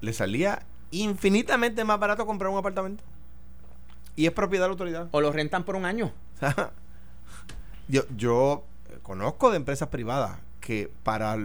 Le 0.00 0.12
salía 0.12 0.62
infinitamente 0.90 1.84
más 1.84 1.98
barato 1.98 2.26
comprar 2.26 2.50
un 2.50 2.58
apartamento. 2.58 3.02
Y 4.14 4.26
es 4.26 4.32
propiedad 4.32 4.64
de 4.64 4.68
la 4.68 4.72
autoridad. 4.72 5.08
O 5.10 5.20
lo 5.20 5.32
rentan 5.32 5.64
por 5.64 5.76
un 5.76 5.84
año. 5.84 6.12
yo, 7.88 8.02
yo 8.16 8.64
conozco 9.02 9.50
de 9.50 9.56
empresas 9.56 9.88
privadas 9.88 10.38
que 10.60 10.90
para 11.02 11.36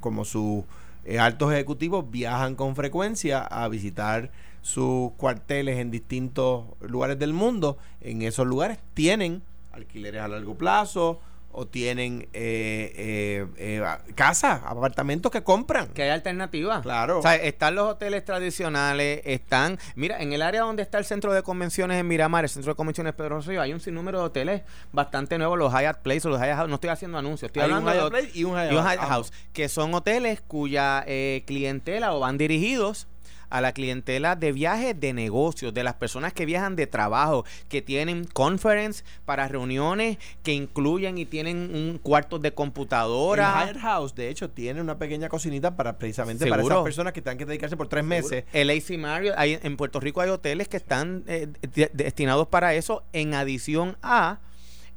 como 0.00 0.24
sus 0.24 0.64
eh, 1.04 1.18
altos 1.18 1.52
ejecutivos 1.52 2.10
viajan 2.10 2.56
con 2.56 2.74
frecuencia 2.74 3.42
a 3.42 3.68
visitar 3.68 4.32
sus 4.60 5.12
cuarteles 5.12 5.78
en 5.78 5.90
distintos 5.90 6.64
lugares 6.80 7.18
del 7.18 7.32
mundo. 7.32 7.78
En 8.00 8.22
esos 8.22 8.46
lugares 8.46 8.78
tienen 8.94 9.42
alquileres 9.72 10.22
a 10.22 10.28
largo 10.28 10.56
plazo, 10.56 11.20
o 11.56 11.66
tienen 11.66 12.28
eh, 12.34 12.92
eh, 12.96 13.46
eh, 13.56 13.82
casas, 14.14 14.60
apartamentos 14.62 15.32
que 15.32 15.42
compran. 15.42 15.88
Que 15.88 16.02
hay 16.02 16.10
alternativas. 16.10 16.82
Claro. 16.82 17.20
O 17.20 17.22
sea, 17.22 17.34
están 17.36 17.74
los 17.74 17.88
hoteles 17.88 18.26
tradicionales, 18.26 19.22
están... 19.24 19.78
Mira, 19.94 20.20
en 20.20 20.34
el 20.34 20.42
área 20.42 20.60
donde 20.60 20.82
está 20.82 20.98
el 20.98 21.06
centro 21.06 21.32
de 21.32 21.42
convenciones 21.42 21.98
en 21.98 22.06
Miramar, 22.06 22.44
el 22.44 22.50
centro 22.50 22.72
de 22.72 22.76
convenciones 22.76 23.14
Pedro 23.14 23.36
Rosselló, 23.36 23.62
hay 23.62 23.72
un 23.72 23.80
sinnúmero 23.80 24.18
de 24.18 24.24
hoteles 24.26 24.62
bastante 24.92 25.38
nuevos, 25.38 25.58
los 25.58 25.72
Hyatt 25.72 26.02
Place 26.02 26.28
o 26.28 26.30
los 26.30 26.40
Hyatt 26.40 26.56
House. 26.56 26.68
No 26.68 26.74
estoy 26.74 26.90
haciendo 26.90 27.16
anuncios, 27.16 27.48
estoy 27.48 27.62
hablando 27.62 27.90
un 28.06 28.12
de... 28.12 28.30
y 28.34 28.44
un 28.44 28.54
Hyatt, 28.54 29.00
House, 29.08 29.32
que 29.54 29.70
son 29.70 29.94
hoteles 29.94 30.42
cuya 30.42 31.06
clientela 31.46 32.14
o 32.14 32.20
van 32.20 32.36
dirigidos 32.36 33.08
a 33.50 33.60
la 33.60 33.72
clientela 33.72 34.36
de 34.36 34.52
viajes 34.52 34.98
de 34.98 35.12
negocios, 35.12 35.72
de 35.72 35.84
las 35.84 35.94
personas 35.94 36.32
que 36.32 36.46
viajan 36.46 36.76
de 36.76 36.86
trabajo, 36.86 37.44
que 37.68 37.82
tienen 37.82 38.24
conference 38.24 39.04
para 39.24 39.48
reuniones 39.48 40.18
que 40.42 40.52
incluyen 40.52 41.18
y 41.18 41.26
tienen 41.26 41.74
un 41.74 41.98
cuarto 41.98 42.38
de 42.38 42.52
computadora. 42.52 43.68
El 43.68 43.78
House, 43.78 44.14
de 44.14 44.28
hecho, 44.28 44.50
tiene 44.50 44.80
una 44.80 44.98
pequeña 44.98 45.28
cocinita 45.28 45.76
para 45.76 45.98
precisamente 45.98 46.46
para 46.46 46.62
esas 46.62 46.82
personas 46.82 47.12
que 47.12 47.22
tengan 47.22 47.38
que 47.38 47.46
dedicarse 47.46 47.76
por 47.76 47.88
tres 47.88 48.04
meses. 48.04 48.44
El 48.52 48.70
AC 48.70 48.98
Mario, 48.98 49.34
hay, 49.36 49.58
en 49.62 49.76
Puerto 49.76 50.00
Rico 50.00 50.20
hay 50.20 50.30
hoteles 50.30 50.68
que 50.68 50.76
están 50.76 51.24
eh, 51.26 51.48
destinados 51.92 52.48
para 52.48 52.74
eso, 52.74 53.04
en 53.12 53.34
adición 53.34 53.96
a 54.02 54.40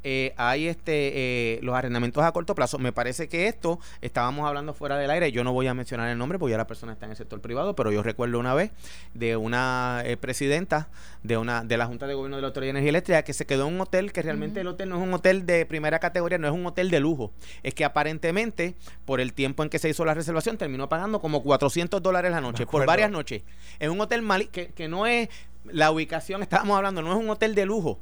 eh, 0.03 0.33
hay 0.37 0.67
este 0.67 1.11
eh, 1.55 1.59
los 1.61 1.75
arrendamientos 1.75 2.23
a 2.23 2.31
corto 2.31 2.55
plazo. 2.55 2.79
Me 2.79 2.91
parece 2.91 3.27
que 3.27 3.47
esto, 3.47 3.79
estábamos 4.01 4.47
hablando 4.47 4.73
fuera 4.73 4.97
del 4.97 5.09
aire, 5.11 5.31
yo 5.31 5.43
no 5.43 5.53
voy 5.53 5.67
a 5.67 5.73
mencionar 5.73 6.09
el 6.09 6.17
nombre 6.17 6.39
porque 6.39 6.51
ya 6.51 6.57
la 6.57 6.67
persona 6.67 6.93
está 6.93 7.05
en 7.05 7.11
el 7.11 7.17
sector 7.17 7.41
privado, 7.41 7.75
pero 7.75 7.91
yo 7.91 8.03
recuerdo 8.03 8.39
una 8.39 8.53
vez 8.53 8.71
de 9.13 9.35
una 9.35 10.01
eh, 10.05 10.17
presidenta 10.17 10.89
de 11.23 11.37
una 11.37 11.63
de 11.63 11.77
la 11.77 11.85
Junta 11.85 12.07
de 12.07 12.13
Gobierno 12.13 12.37
de 12.37 12.41
la 12.41 12.47
Autoridad 12.47 12.67
de 12.67 12.71
Energía 12.71 12.89
Eléctrica 12.89 13.23
que 13.23 13.33
se 13.33 13.45
quedó 13.45 13.67
en 13.67 13.75
un 13.75 13.81
hotel 13.81 14.13
que 14.13 14.21
realmente 14.21 14.61
el 14.61 14.67
hotel 14.67 14.89
no 14.89 14.97
es 14.97 15.03
un 15.03 15.13
hotel 15.13 15.45
de 15.45 15.65
primera 15.65 15.99
categoría, 15.99 16.37
no 16.37 16.47
es 16.47 16.53
un 16.53 16.65
hotel 16.65 16.89
de 16.89 16.99
lujo. 16.99 17.31
Es 17.63 17.73
que 17.73 17.83
aparentemente, 17.83 18.75
por 19.05 19.19
el 19.19 19.33
tiempo 19.33 19.63
en 19.63 19.69
que 19.69 19.79
se 19.79 19.89
hizo 19.89 20.05
la 20.05 20.13
reservación, 20.13 20.57
terminó 20.57 20.87
pagando 20.87 21.19
como 21.19 21.43
400 21.43 22.01
dólares 22.01 22.31
la 22.31 22.41
noche, 22.41 22.65
por 22.65 22.85
varias 22.85 23.11
noches. 23.11 23.43
En 23.79 23.91
un 23.91 23.99
hotel 23.99 24.21
mal, 24.21 24.49
que, 24.49 24.67
que 24.67 24.87
no 24.87 25.07
es 25.07 25.29
la 25.65 25.91
ubicación, 25.91 26.41
estábamos 26.41 26.77
hablando, 26.77 27.01
no 27.01 27.11
es 27.11 27.17
un 27.17 27.29
hotel 27.29 27.53
de 27.53 27.65
lujo 27.65 27.99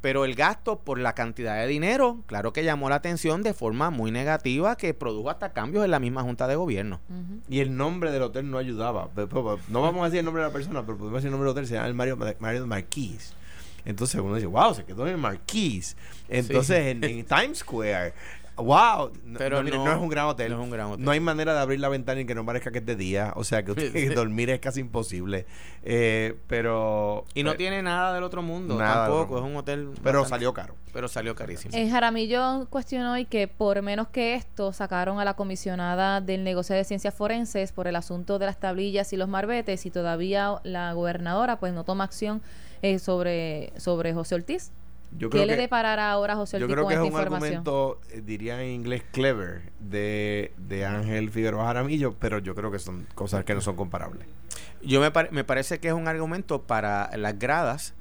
pero 0.00 0.24
el 0.24 0.34
gasto 0.34 0.78
por 0.80 0.98
la 0.98 1.14
cantidad 1.14 1.56
de 1.56 1.66
dinero, 1.66 2.22
claro 2.26 2.52
que 2.52 2.62
llamó 2.62 2.88
la 2.88 2.96
atención 2.96 3.42
de 3.42 3.52
forma 3.52 3.90
muy 3.90 4.10
negativa, 4.10 4.76
que 4.76 4.94
produjo 4.94 5.30
hasta 5.30 5.52
cambios 5.52 5.84
en 5.84 5.90
la 5.90 5.98
misma 5.98 6.22
Junta 6.22 6.46
de 6.46 6.56
Gobierno. 6.56 7.00
Y 7.48 7.60
el 7.60 7.76
nombre 7.76 8.12
del 8.12 8.22
hotel 8.22 8.50
no 8.50 8.58
ayudaba. 8.58 9.08
No 9.68 9.82
vamos 9.82 10.02
a 10.02 10.04
decir 10.04 10.20
el 10.20 10.24
nombre 10.24 10.42
de 10.42 10.48
la 10.48 10.52
persona, 10.52 10.84
pero 10.86 10.98
podemos 10.98 11.18
decir 11.18 11.28
el 11.28 11.32
nombre 11.32 11.48
del 11.48 11.52
hotel, 11.52 11.66
se 11.66 11.74
llama 11.74 11.88
el 11.88 11.94
Mario, 11.94 12.18
Mario 12.38 12.66
Marquis. 12.66 13.34
Entonces 13.84 14.20
uno 14.20 14.34
dice, 14.34 14.46
wow, 14.46 14.74
se 14.74 14.84
quedó 14.84 15.06
en 15.06 15.14
el 15.14 15.18
Marquis. 15.18 15.96
Entonces 16.28 16.78
en, 16.86 17.02
en 17.02 17.24
Times 17.24 17.58
Square 17.58 18.12
wow, 18.58 19.10
pero 19.36 19.62
no, 19.62 19.68
es 19.90 19.98
un 19.98 20.08
gran 20.08 20.26
hotel. 20.26 20.50
No 20.50 20.58
es 20.58 20.64
un 20.64 20.70
gran 20.70 20.86
hotel. 20.88 21.04
No 21.04 21.10
hay 21.10 21.20
manera 21.20 21.54
de 21.54 21.60
abrir 21.60 21.80
la 21.80 21.88
ventana 21.88 22.20
y 22.20 22.26
que 22.26 22.34
no 22.34 22.44
parezca 22.44 22.70
que 22.70 22.78
es 22.78 22.86
de 22.86 22.96
día. 22.96 23.32
O 23.36 23.44
sea, 23.44 23.64
que 23.64 24.10
dormir 24.14 24.50
es 24.50 24.60
casi 24.60 24.80
imposible. 24.80 25.46
Eh, 25.82 26.36
pero. 26.46 27.24
Y 27.34 27.42
no 27.42 27.52
eh, 27.52 27.56
tiene 27.56 27.82
nada 27.82 28.12
del 28.14 28.24
otro 28.24 28.42
mundo 28.42 28.76
tampoco. 28.76 29.38
Es 29.38 29.44
un 29.44 29.56
hotel. 29.56 29.90
Pero 30.02 30.24
salió 30.24 30.52
caro. 30.52 30.74
Pero 30.92 31.08
salió 31.08 31.34
carísimo. 31.34 31.76
En 31.76 31.90
Jaramillo 31.90 32.66
cuestionó 32.70 33.18
y 33.18 33.24
que 33.24 33.48
por 33.48 33.80
menos 33.82 34.08
que 34.08 34.34
esto 34.34 34.72
sacaron 34.72 35.20
a 35.20 35.24
la 35.24 35.34
comisionada 35.34 36.20
del 36.20 36.44
negocio 36.44 36.74
de 36.74 36.84
ciencias 36.84 37.14
forenses 37.14 37.72
por 37.72 37.86
el 37.86 37.96
asunto 37.96 38.38
de 38.38 38.46
las 38.46 38.58
tablillas 38.58 39.12
y 39.12 39.16
los 39.16 39.28
marbetes 39.28 39.86
y 39.86 39.90
todavía 39.90 40.60
la 40.64 40.92
gobernadora 40.92 41.58
pues 41.58 41.72
no 41.72 41.84
toma 41.84 42.04
acción 42.04 42.42
eh, 42.82 42.98
sobre, 42.98 43.72
sobre 43.76 44.14
José 44.14 44.36
Ortiz. 44.36 44.72
¿Qué 45.30 45.46
le 45.46 45.56
deparará 45.56 46.10
ahora 46.10 46.36
José 46.36 46.56
Ortiz 46.56 46.68
Yo 46.68 46.74
creo 46.74 46.86
que 46.86 46.94
es 46.94 47.00
un 47.00 47.18
argumento, 47.18 48.00
eh, 48.10 48.22
diría 48.24 48.62
en 48.62 48.70
inglés, 48.70 49.02
clever 49.10 49.72
de, 49.80 50.52
de 50.56 50.84
Ángel 50.84 51.30
Figueroa 51.30 51.64
Jaramillo, 51.66 52.14
pero 52.18 52.38
yo 52.38 52.54
creo 52.54 52.70
que 52.70 52.78
son 52.78 53.06
cosas 53.14 53.44
que 53.44 53.54
no 53.54 53.60
son 53.60 53.76
comparables. 53.76 54.26
Yo 54.82 55.00
me, 55.00 55.10
me 55.30 55.44
parece 55.44 55.80
que 55.80 55.88
es 55.88 55.94
un 55.94 56.08
argumento 56.08 56.62
para 56.62 57.10
las 57.16 57.38
gradas 57.38 57.94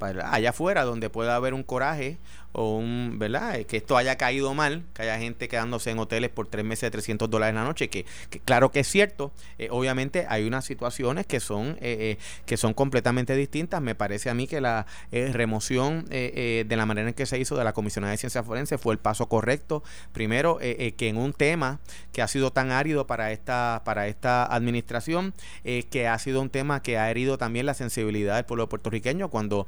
allá 0.00 0.50
afuera 0.50 0.84
donde 0.84 1.10
pueda 1.10 1.36
haber 1.36 1.54
un 1.54 1.62
coraje 1.62 2.18
o 2.54 2.76
un, 2.76 3.18
¿verdad? 3.18 3.56
Eh, 3.56 3.66
que 3.66 3.76
esto 3.76 3.96
haya 3.96 4.16
caído 4.16 4.54
mal, 4.54 4.84
que 4.94 5.02
haya 5.02 5.18
gente 5.18 5.48
quedándose 5.48 5.90
en 5.90 5.98
hoteles 5.98 6.30
por 6.30 6.46
tres 6.46 6.64
meses 6.64 6.82
de 6.82 6.92
300 6.92 7.28
dólares 7.28 7.54
la 7.54 7.64
noche, 7.64 7.90
que, 7.90 8.06
claro 8.44 8.70
que 8.70 8.80
es 8.80 8.88
cierto, 8.88 9.32
eh, 9.58 9.68
obviamente 9.70 10.26
hay 10.28 10.46
unas 10.46 10.64
situaciones 10.64 11.26
que 11.26 11.40
son, 11.40 11.76
eh, 11.80 12.16
que 12.46 12.56
son 12.56 12.72
completamente 12.72 13.34
distintas. 13.34 13.82
Me 13.82 13.96
parece 13.96 14.30
a 14.30 14.34
mí 14.34 14.46
que 14.46 14.60
la 14.60 14.86
remoción 15.10 16.06
de 16.08 16.66
la 16.68 16.86
manera 16.86 17.08
en 17.08 17.14
que 17.14 17.26
se 17.26 17.38
hizo 17.38 17.56
de 17.56 17.64
la 17.64 17.72
Comisión 17.72 18.04
de 18.04 18.16
Ciencias 18.16 18.46
Forenses 18.46 18.80
fue 18.80 18.94
el 18.94 18.98
paso 18.98 19.28
correcto. 19.28 19.82
Primero, 20.12 20.58
que 20.58 21.08
en 21.08 21.16
un 21.16 21.32
tema 21.32 21.80
que 22.12 22.22
ha 22.22 22.28
sido 22.28 22.52
tan 22.52 22.70
árido 22.70 23.06
para 23.06 23.32
esta, 23.32 23.82
para 23.84 24.06
esta 24.06 24.44
administración, 24.44 25.34
que 25.64 26.08
ha 26.08 26.18
sido 26.18 26.40
un 26.40 26.50
tema 26.50 26.82
que 26.82 26.98
ha 26.98 27.10
herido 27.10 27.38
también 27.38 27.66
la 27.66 27.74
sensibilidad 27.74 28.36
del 28.36 28.44
pueblo 28.44 28.68
puertorriqueño, 28.68 29.28
cuando 29.28 29.66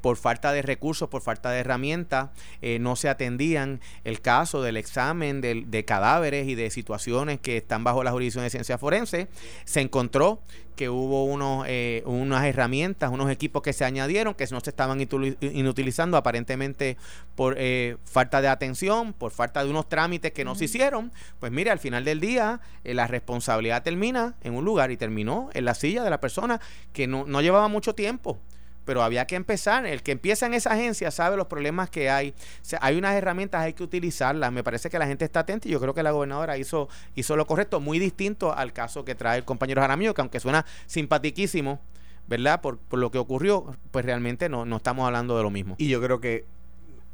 por 0.00 0.16
falta 0.16 0.52
de 0.52 0.62
recursos, 0.62 1.08
por 1.08 1.22
falta 1.22 1.50
de 1.50 1.60
herramientas, 1.60 2.13
eh, 2.62 2.78
no 2.78 2.96
se 2.96 3.08
atendían 3.08 3.80
el 4.04 4.20
caso 4.20 4.62
del 4.62 4.76
examen 4.76 5.40
de, 5.40 5.84
cadáveres 5.84 6.48
y 6.48 6.54
de 6.54 6.70
situaciones 6.70 7.40
que 7.40 7.58
están 7.58 7.84
bajo 7.84 8.02
la 8.04 8.12
jurisdicción 8.12 8.44
de 8.44 8.50
ciencia 8.50 8.78
forense. 8.78 9.28
Se 9.64 9.80
encontró 9.80 10.40
que 10.76 10.88
hubo 10.88 11.24
unos, 11.24 11.66
eh, 11.68 12.02
unas 12.04 12.44
herramientas, 12.44 13.10
unos 13.12 13.30
equipos 13.30 13.62
que 13.62 13.72
se 13.72 13.84
añadieron 13.84 14.34
que 14.34 14.46
no 14.50 14.60
se 14.60 14.70
estaban 14.70 15.00
inutilizando 15.40 16.16
aparentemente 16.16 16.96
por 17.36 17.54
eh, 17.58 17.96
falta 18.04 18.40
de 18.40 18.48
atención, 18.48 19.12
por 19.12 19.30
falta 19.30 19.62
de 19.62 19.70
unos 19.70 19.88
trámites 19.88 20.32
que 20.32 20.44
no 20.44 20.54
se 20.54 20.64
hicieron. 20.64 21.12
Pues 21.38 21.52
mire, 21.52 21.70
al 21.70 21.78
final 21.78 22.04
del 22.04 22.20
día 22.20 22.60
la 22.82 23.06
responsabilidad 23.06 23.82
termina 23.82 24.34
en 24.42 24.54
un 24.54 24.64
lugar 24.64 24.90
y 24.90 24.96
terminó 24.96 25.50
en 25.54 25.64
la 25.64 25.74
silla 25.74 26.02
de 26.02 26.10
la 26.10 26.20
persona 26.20 26.60
que 26.92 27.06
no, 27.06 27.24
no 27.26 27.40
llevaba 27.40 27.68
mucho 27.68 27.94
tiempo 27.94 28.40
pero 28.84 29.02
había 29.02 29.26
que 29.26 29.36
empezar. 29.36 29.86
El 29.86 30.02
que 30.02 30.12
empieza 30.12 30.46
en 30.46 30.54
esa 30.54 30.72
agencia 30.72 31.10
sabe 31.10 31.36
los 31.36 31.46
problemas 31.46 31.90
que 31.90 32.10
hay. 32.10 32.34
hay 32.80 32.96
unas 32.96 33.14
herramientas, 33.14 33.62
hay 33.62 33.72
que 33.72 33.82
utilizarlas. 33.82 34.52
Me 34.52 34.62
parece 34.62 34.90
que 34.90 34.98
la 34.98 35.06
gente 35.06 35.24
está 35.24 35.40
atenta 35.40 35.68
y 35.68 35.70
yo 35.70 35.80
creo 35.80 35.94
que 35.94 36.02
la 36.02 36.10
gobernadora 36.10 36.58
hizo, 36.58 36.88
hizo 37.14 37.36
lo 37.36 37.46
correcto, 37.46 37.80
muy 37.80 37.98
distinto 37.98 38.54
al 38.54 38.72
caso 38.72 39.04
que 39.04 39.14
trae 39.14 39.38
el 39.38 39.44
compañero 39.44 39.80
Jaramillo, 39.80 40.14
que 40.14 40.20
aunque 40.20 40.40
suena 40.40 40.64
simpatiquísimo, 40.86 41.80
¿verdad? 42.26 42.60
Por, 42.60 42.78
por 42.78 42.98
lo 42.98 43.10
que 43.10 43.18
ocurrió, 43.18 43.76
pues 43.90 44.04
realmente 44.04 44.48
no, 44.48 44.64
no 44.64 44.76
estamos 44.76 45.06
hablando 45.06 45.36
de 45.36 45.42
lo 45.42 45.50
mismo. 45.50 45.74
Y 45.78 45.88
yo 45.88 46.00
creo 46.00 46.20
que 46.20 46.44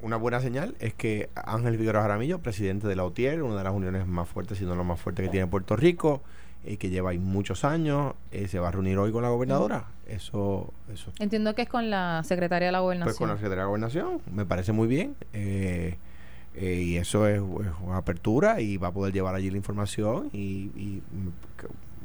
una 0.02 0.16
buena 0.16 0.40
señal 0.40 0.74
es 0.80 0.94
que 0.94 1.28
Ángel 1.34 1.76
Figueroa 1.76 2.02
Jaramillo, 2.02 2.38
presidente 2.38 2.88
de 2.88 2.96
la 2.96 3.04
UTIER, 3.04 3.42
una 3.42 3.56
de 3.56 3.64
las 3.64 3.74
uniones 3.74 4.06
más 4.06 4.28
fuertes, 4.28 4.58
si 4.58 4.64
no 4.64 4.74
la 4.74 4.82
más 4.82 5.00
fuerte 5.00 5.22
que 5.22 5.28
tiene 5.28 5.46
Puerto 5.46 5.76
Rico, 5.76 6.22
eh, 6.64 6.76
que 6.76 6.90
lleva 6.90 7.10
ahí 7.10 7.18
muchos 7.18 7.64
años, 7.64 8.14
eh, 8.32 8.46
se 8.46 8.58
va 8.58 8.68
a 8.68 8.70
reunir 8.70 8.98
hoy 8.98 9.12
con 9.12 9.22
la 9.22 9.30
gobernadora. 9.30 9.86
Eso, 10.06 10.72
eso. 10.92 11.10
Entiendo 11.18 11.54
que 11.54 11.62
es 11.62 11.68
con 11.68 11.88
la 11.88 12.22
secretaria 12.22 12.66
de 12.66 12.72
la 12.72 12.80
gobernación. 12.80 13.12
Pues 13.12 13.18
con 13.18 13.28
la 13.28 13.36
secretaria 13.36 13.62
de 13.62 13.64
la 13.64 13.68
gobernación, 13.68 14.20
me 14.30 14.44
parece 14.44 14.72
muy 14.72 14.86
bien. 14.86 15.16
Eh, 15.32 15.96
y 16.54 16.96
eso 16.96 17.26
es, 17.26 17.40
una 17.40 17.96
apertura 17.96 18.60
y 18.60 18.76
va 18.76 18.88
a 18.88 18.92
poder 18.92 19.14
llevar 19.14 19.34
allí 19.34 19.50
la 19.50 19.56
información 19.56 20.28
y, 20.32 21.00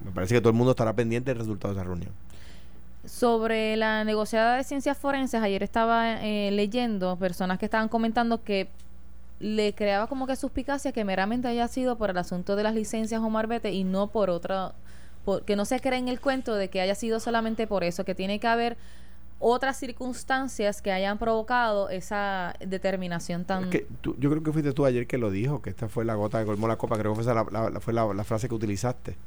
me 0.06 0.12
parece 0.12 0.36
que 0.36 0.40
todo 0.40 0.52
el 0.52 0.56
mundo 0.56 0.72
estará 0.72 0.94
pendiente 0.94 1.32
del 1.32 1.40
resultado 1.40 1.74
de 1.74 1.80
esa 1.80 1.84
reunión. 1.84 2.12
Sobre 3.06 3.76
la 3.76 4.04
negociada 4.04 4.56
de 4.56 4.64
ciencias 4.64 4.98
forenses, 4.98 5.42
ayer 5.42 5.64
estaba 5.64 6.22
leyendo 6.22 7.18
personas 7.18 7.58
que 7.58 7.66
estaban 7.66 7.90
comentando 7.90 8.44
que 8.44 8.70
le 9.40 9.74
creaba 9.74 10.08
como 10.08 10.28
que 10.28 10.36
suspicacia 10.36 10.92
que 10.92 11.04
meramente 11.04 11.48
haya 11.48 11.68
sido 11.68 11.98
por 11.98 12.10
el 12.10 12.18
asunto 12.18 12.56
de 12.56 12.64
las 12.64 12.74
licencias 12.74 13.22
o 13.22 13.30
marbete 13.30 13.72
y 13.72 13.84
no 13.84 14.08
por 14.08 14.30
otra, 14.30 14.76
que 15.46 15.56
no 15.56 15.66
se 15.66 15.80
cree 15.80 16.00
en 16.00 16.08
el 16.08 16.20
cuento 16.20 16.56
de 16.56 16.70
que 16.70 16.82
haya 16.82 16.96
sido 16.96 17.20
solamente 17.20 17.68
por 17.68 17.84
eso, 17.84 18.06
que 18.06 18.16
tiene 18.16 18.40
que 18.40 18.48
haber 18.48 18.78
otras 19.40 19.78
circunstancias 19.78 20.82
que 20.82 20.92
hayan 20.92 21.18
provocado 21.18 21.90
esa 21.90 22.56
determinación 22.66 23.44
tan... 23.46 23.70
yo 23.70 24.30
creo 24.30 24.44
que 24.44 24.52
fuiste 24.52 24.72
tú 24.72 24.86
ayer 24.86 25.08
que 25.08 25.18
lo 25.18 25.30
dijo, 25.30 25.62
que 25.62 25.70
esta 25.70 25.90
fue 25.90 26.06
la 26.06 26.16
gota 26.16 26.40
que 26.40 26.46
colmó 26.46 26.68
la 26.68 26.78
copa, 26.78 26.98
creo 26.98 27.14
que 27.14 27.24
fue, 27.24 27.34
la, 27.34 27.80
fue 27.82 27.94
la, 27.94 28.24
frase 28.24 28.48
que 28.48 28.56
utilizaste. 28.56 29.18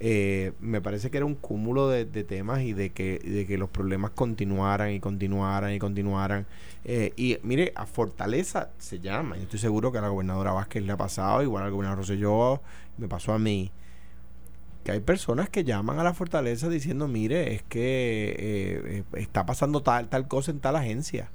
Eh, 0.00 0.52
me 0.58 0.80
parece 0.80 1.10
que 1.10 1.18
era 1.18 1.26
un 1.26 1.36
cúmulo 1.36 1.88
de, 1.88 2.04
temas 2.24 2.62
y 2.62 2.72
de 2.72 2.90
que, 2.90 3.20
de 3.20 3.46
que 3.46 3.56
los 3.56 3.70
problemas 3.70 4.10
continuaran 4.10 4.90
y 4.90 5.00
continuaran 5.00 5.72
y 5.72 5.78
continuaran. 5.78 6.46
Eh, 6.84 7.12
y 7.16 7.38
mire, 7.44 7.72
a 7.76 7.86
Fortaleza 7.86 8.70
se 8.78 8.98
llama. 8.98 9.36
Yo 9.36 9.44
estoy 9.44 9.60
seguro 9.60 9.92
que 9.92 9.98
a 9.98 10.00
la 10.00 10.08
gobernadora 10.08 10.52
Vázquez 10.52 10.82
le 10.82 10.92
ha 10.92 10.96
pasado, 10.96 11.42
igual 11.42 11.64
al 11.64 11.70
gobernador 11.70 11.98
Rosselló, 11.98 12.60
me 12.98 13.06
pasó 13.08 13.32
a 13.32 13.38
mí. 13.38 13.70
Que 14.82 14.90
hay 14.90 15.00
personas 15.00 15.48
que 15.48 15.62
llaman 15.62 16.00
a 16.00 16.04
la 16.04 16.14
Fortaleza 16.14 16.68
diciendo, 16.68 17.06
mire, 17.06 17.54
es 17.54 17.62
que 17.62 18.34
eh, 18.38 19.04
está 19.12 19.46
pasando 19.46 19.82
tal, 19.82 20.08
tal 20.08 20.26
cosa 20.26 20.50
en 20.50 20.58
tal 20.58 20.74
agencia 20.74 21.30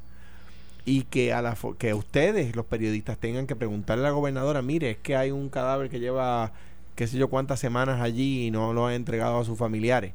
y 0.87 1.03
que 1.03 1.33
a 1.33 1.41
la 1.41 1.57
que 1.77 1.93
ustedes 1.93 2.55
los 2.55 2.65
periodistas 2.65 3.17
tengan 3.17 3.45
que 3.45 3.57
preguntarle 3.57 4.05
a 4.05 4.07
la 4.07 4.15
gobernadora 4.15 4.61
mire 4.61 4.91
es 4.91 4.97
que 4.97 5.17
hay 5.17 5.31
un 5.31 5.49
cadáver 5.49 5.89
que 5.89 5.99
lleva 5.99 6.53
qué 6.97 7.05
sé 7.05 7.17
yo 7.17 7.29
cuántas 7.29 7.59
semanas 7.59 8.01
allí 8.01 8.47
y 8.47 8.51
no 8.51 8.73
lo 8.73 8.87
han 8.87 8.95
entregado 8.95 9.39
a 9.39 9.45
sus 9.45 9.57
familiares. 9.57 10.13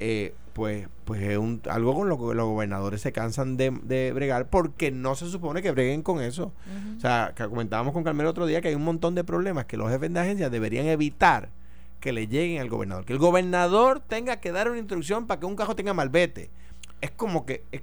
Eh, 0.00 0.34
pues, 0.54 0.88
pues 1.04 1.20
es 1.20 1.36
un, 1.36 1.60
algo 1.68 1.94
con 1.94 2.08
lo 2.08 2.16
que 2.16 2.34
los 2.34 2.46
gobernadores 2.46 3.02
se 3.02 3.12
cansan 3.12 3.58
de, 3.58 3.70
bregar 4.14 4.48
porque 4.48 4.90
no 4.90 5.16
se 5.16 5.28
supone 5.28 5.60
que 5.60 5.70
breguen 5.70 6.02
con 6.02 6.22
eso. 6.22 6.52
O 6.96 7.00
sea, 7.00 7.34
que 7.36 7.46
comentábamos 7.46 7.92
con 7.92 8.04
Carmelo 8.04 8.30
otro 8.30 8.46
día 8.46 8.62
que 8.62 8.68
hay 8.68 8.74
un 8.74 8.84
montón 8.84 9.14
de 9.14 9.22
problemas 9.22 9.66
que 9.66 9.76
los 9.76 9.90
jefes 9.90 10.14
de 10.14 10.18
agencia 10.18 10.48
deberían 10.48 10.86
evitar 10.86 11.50
que 12.00 12.12
le 12.12 12.26
lleguen 12.26 12.62
al 12.62 12.70
gobernador. 12.70 13.04
Que 13.04 13.12
el 13.12 13.18
gobernador 13.18 14.00
tenga 14.00 14.40
que 14.40 14.50
dar 14.50 14.70
una 14.70 14.78
instrucción 14.78 15.26
para 15.26 15.40
que 15.40 15.46
un 15.46 15.56
cajo 15.56 15.76
tenga 15.76 15.92
malvete. 15.92 16.48
Es 17.02 17.10
como 17.10 17.44
que 17.44 17.64
es, 17.70 17.82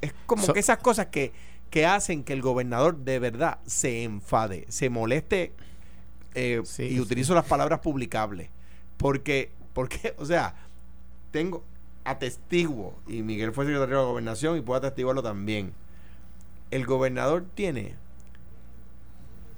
es, 0.00 0.14
como 0.24 0.50
que 0.54 0.60
esas 0.60 0.78
cosas 0.78 1.08
que, 1.08 1.32
que 1.68 1.84
hacen 1.84 2.24
que 2.24 2.32
el 2.32 2.40
gobernador 2.40 2.96
de 2.96 3.18
verdad 3.18 3.58
se 3.66 4.02
enfade, 4.02 4.64
se 4.68 4.88
moleste 4.88 5.52
eh, 6.34 6.62
y 6.78 7.00
utilizo 7.00 7.34
las 7.34 7.44
palabras 7.44 7.80
publicables. 7.80 8.48
Porque, 8.96 9.50
porque, 9.72 10.14
o 10.18 10.24
sea, 10.24 10.54
tengo 11.30 11.64
atestiguo, 12.04 12.98
y 13.06 13.22
Miguel 13.22 13.52
fue 13.52 13.64
secretario 13.64 13.96
de 13.96 14.02
la 14.02 14.08
gobernación 14.08 14.58
y 14.58 14.60
puedo 14.60 14.78
atestiguarlo 14.78 15.22
también. 15.22 15.72
El 16.70 16.86
gobernador 16.86 17.44
tiene 17.54 17.96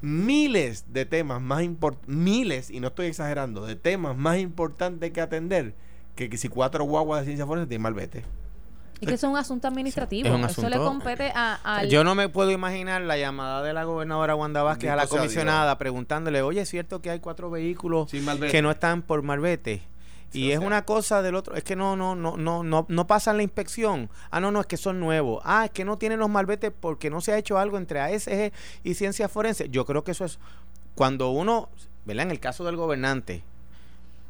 miles 0.00 0.86
de 0.92 1.06
temas 1.06 1.40
más 1.40 1.62
importantes, 1.62 2.14
miles, 2.14 2.70
y 2.70 2.80
no 2.80 2.88
estoy 2.88 3.06
exagerando, 3.06 3.64
de 3.64 3.76
temas 3.76 4.16
más 4.16 4.38
importantes 4.38 5.10
que 5.12 5.20
atender 5.20 5.74
que, 6.16 6.28
que 6.28 6.36
si 6.36 6.48
cuatro 6.48 6.84
guaguas 6.84 7.20
de 7.20 7.26
ciencia 7.26 7.46
fuerza 7.46 7.66
tienen 7.66 7.82
malvete. 7.82 8.24
Y 9.02 9.06
que 9.06 9.14
es 9.14 9.22
un 9.24 9.36
asunto 9.36 9.66
administrativo. 9.66 10.28
Eso 10.46 10.68
le 10.68 10.76
compete 10.76 11.32
a, 11.34 11.84
Yo 11.88 12.04
no 12.04 12.14
me 12.14 12.28
puedo 12.28 12.52
imaginar 12.52 13.02
la 13.02 13.18
llamada 13.18 13.60
de 13.62 13.72
la 13.72 13.82
gobernadora 13.82 14.36
Wanda 14.36 14.62
Vázquez 14.62 14.90
a 14.90 14.96
la 14.96 15.08
comisionada 15.08 15.76
preguntándole, 15.76 16.40
oye, 16.40 16.60
¿es 16.60 16.68
cierto 16.68 17.02
que 17.02 17.10
hay 17.10 17.18
cuatro 17.18 17.50
vehículos 17.50 18.08
que 18.50 18.62
no 18.62 18.70
están 18.70 19.02
por 19.02 19.22
Marbete? 19.22 19.82
Y 20.32 20.52
es 20.52 20.60
una 20.60 20.84
cosa 20.84 21.20
del 21.20 21.34
otro, 21.34 21.56
es 21.56 21.64
que 21.64 21.76
no, 21.76 21.96
no, 21.96 22.14
no, 22.14 22.36
no, 22.36 22.62
no, 22.62 22.86
no 22.88 23.06
pasan 23.06 23.36
la 23.36 23.42
inspección. 23.42 24.08
Ah, 24.30 24.40
no, 24.40 24.50
no, 24.50 24.60
es 24.60 24.66
que 24.66 24.76
son 24.76 24.98
nuevos. 24.98 25.42
Ah, 25.44 25.66
es 25.66 25.72
que 25.72 25.84
no 25.84 25.98
tienen 25.98 26.20
los 26.20 26.30
malbetes 26.30 26.72
porque 26.78 27.10
no 27.10 27.20
se 27.20 27.32
ha 27.32 27.38
hecho 27.38 27.58
algo 27.58 27.76
entre 27.76 28.00
ASG 28.00 28.52
y 28.84 28.94
ciencias 28.94 29.30
forenses. 29.30 29.68
Yo 29.70 29.84
creo 29.84 30.04
que 30.04 30.12
eso 30.12 30.24
es 30.24 30.38
cuando 30.94 31.30
uno, 31.30 31.68
¿verdad? 32.06 32.26
En 32.26 32.30
el 32.30 32.40
caso 32.40 32.64
del 32.64 32.76
gobernante, 32.76 33.42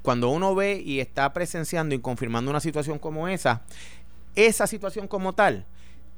cuando 0.02 0.30
uno 0.30 0.54
ve 0.54 0.82
y 0.84 1.00
está 1.00 1.32
presenciando 1.32 1.94
y 1.94 2.00
confirmando 2.00 2.50
una 2.50 2.60
situación 2.60 2.98
como 2.98 3.28
esa, 3.28 3.62
esa 4.34 4.66
situación 4.66 5.08
como 5.08 5.34
tal 5.34 5.66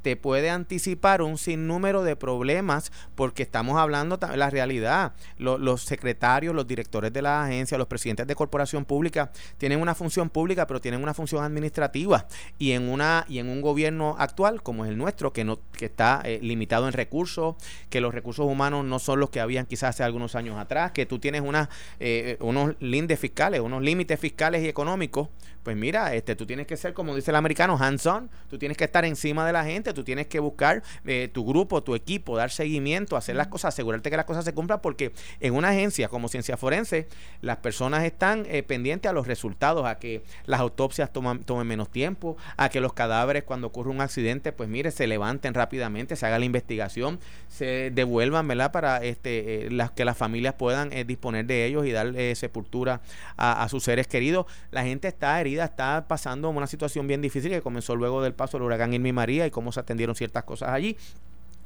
te 0.04 0.16
puede 0.16 0.50
anticipar 0.50 1.22
un 1.22 1.38
sinnúmero 1.38 2.02
de 2.02 2.14
problemas 2.14 2.92
porque 3.14 3.42
estamos 3.42 3.78
hablando 3.78 4.18
de 4.18 4.36
la 4.36 4.50
realidad. 4.50 5.14
Los, 5.38 5.80
secretarios, 5.80 6.54
los 6.54 6.66
directores 6.66 7.10
de 7.10 7.22
la 7.22 7.42
agencia, 7.42 7.78
los 7.78 7.86
presidentes 7.86 8.26
de 8.26 8.34
corporación 8.34 8.84
pública 8.84 9.32
tienen 9.56 9.80
una 9.80 9.94
función 9.94 10.28
pública, 10.28 10.66
pero 10.66 10.78
tienen 10.78 11.02
una 11.02 11.14
función 11.14 11.42
administrativa 11.42 12.26
y 12.58 12.72
en 12.72 12.90
una 12.90 13.24
y 13.30 13.38
en 13.38 13.48
un 13.48 13.62
gobierno 13.62 14.14
actual 14.18 14.62
como 14.62 14.84
es 14.84 14.90
el 14.90 14.98
nuestro 14.98 15.32
que 15.32 15.42
no 15.42 15.58
que 15.72 15.86
está 15.86 16.20
eh, 16.26 16.38
limitado 16.42 16.86
en 16.86 16.92
recursos, 16.92 17.56
que 17.88 18.02
los 18.02 18.12
recursos 18.12 18.44
humanos 18.44 18.84
no 18.84 18.98
son 18.98 19.20
los 19.20 19.30
que 19.30 19.40
habían 19.40 19.64
quizás 19.64 19.94
hace 19.94 20.02
algunos 20.02 20.34
años 20.34 20.58
atrás, 20.58 20.92
que 20.92 21.06
tú 21.06 21.18
tienes 21.18 21.40
una, 21.40 21.70
eh, 21.98 22.36
unos 22.40 22.74
lindes 22.78 23.18
fiscales, 23.18 23.62
unos 23.62 23.82
límites 23.82 24.20
fiscales 24.20 24.62
y 24.62 24.68
económicos, 24.68 25.30
pues 25.62 25.78
mira, 25.78 26.14
este 26.14 26.36
tú 26.36 26.44
tienes 26.44 26.66
que 26.66 26.76
ser 26.76 26.92
como 26.92 27.16
dice 27.16 27.30
el 27.30 27.36
americano 27.36 27.78
hands 27.80 28.04
on, 28.04 28.28
tú 28.50 28.58
tienes 28.58 28.76
que 28.76 28.84
estar 28.84 29.06
encima 29.06 29.46
de 29.46 29.52
la 29.54 29.64
gente 29.64 29.93
tú 29.94 30.04
tienes 30.04 30.26
que 30.26 30.40
buscar 30.40 30.82
eh, 31.04 31.28
tu 31.32 31.44
grupo, 31.44 31.82
tu 31.82 31.94
equipo, 31.94 32.36
dar 32.36 32.50
seguimiento, 32.50 33.16
hacer 33.16 33.36
las 33.36 33.48
cosas, 33.48 33.74
asegurarte 33.74 34.10
que 34.10 34.16
las 34.16 34.26
cosas 34.26 34.44
se 34.44 34.52
cumplan, 34.52 34.80
porque 34.80 35.12
en 35.40 35.54
una 35.54 35.70
agencia 35.70 36.08
como 36.08 36.28
Ciencia 36.28 36.56
Forense, 36.56 37.08
las 37.40 37.58
personas 37.58 38.04
están 38.04 38.46
eh, 38.48 38.62
pendientes 38.62 39.10
a 39.10 39.12
los 39.12 39.26
resultados, 39.26 39.86
a 39.86 39.98
que 39.98 40.22
las 40.46 40.60
autopsias 40.60 41.12
toman, 41.12 41.44
tomen 41.44 41.66
menos 41.66 41.90
tiempo, 41.90 42.36
a 42.56 42.68
que 42.68 42.80
los 42.80 42.92
cadáveres 42.92 43.44
cuando 43.44 43.68
ocurre 43.68 43.90
un 43.90 44.00
accidente, 44.00 44.52
pues 44.52 44.68
mire, 44.68 44.90
se 44.90 45.06
levanten 45.06 45.54
rápidamente, 45.54 46.16
se 46.16 46.26
haga 46.26 46.38
la 46.38 46.44
investigación, 46.44 47.18
se 47.48 47.90
devuelvan, 47.90 48.48
¿verdad? 48.48 48.72
Para 48.72 49.02
este, 49.02 49.66
eh, 49.66 49.70
las, 49.70 49.90
que 49.92 50.04
las 50.04 50.16
familias 50.16 50.54
puedan 50.54 50.92
eh, 50.92 51.04
disponer 51.04 51.46
de 51.46 51.66
ellos 51.66 51.86
y 51.86 51.92
dar 51.92 52.14
sepultura 52.34 53.00
a, 53.36 53.62
a, 53.62 53.68
sus 53.68 53.84
seres 53.84 54.06
queridos. 54.06 54.46
La 54.70 54.82
gente 54.84 55.08
está 55.08 55.40
herida, 55.40 55.64
está 55.64 56.06
pasando 56.08 56.50
una 56.50 56.66
situación 56.66 57.06
bien 57.06 57.20
difícil 57.20 57.50
que 57.50 57.62
comenzó 57.62 57.96
luego 57.96 58.22
del 58.22 58.34
paso 58.34 58.58
del 58.58 58.66
huracán 58.66 58.92
Irma 58.92 59.08
y 59.08 59.12
María 59.12 59.46
y 59.46 59.50
cómo 59.50 59.72
se 59.72 59.80
atendieron 59.84 60.16
ciertas 60.16 60.44
cosas 60.44 60.70
allí. 60.70 60.96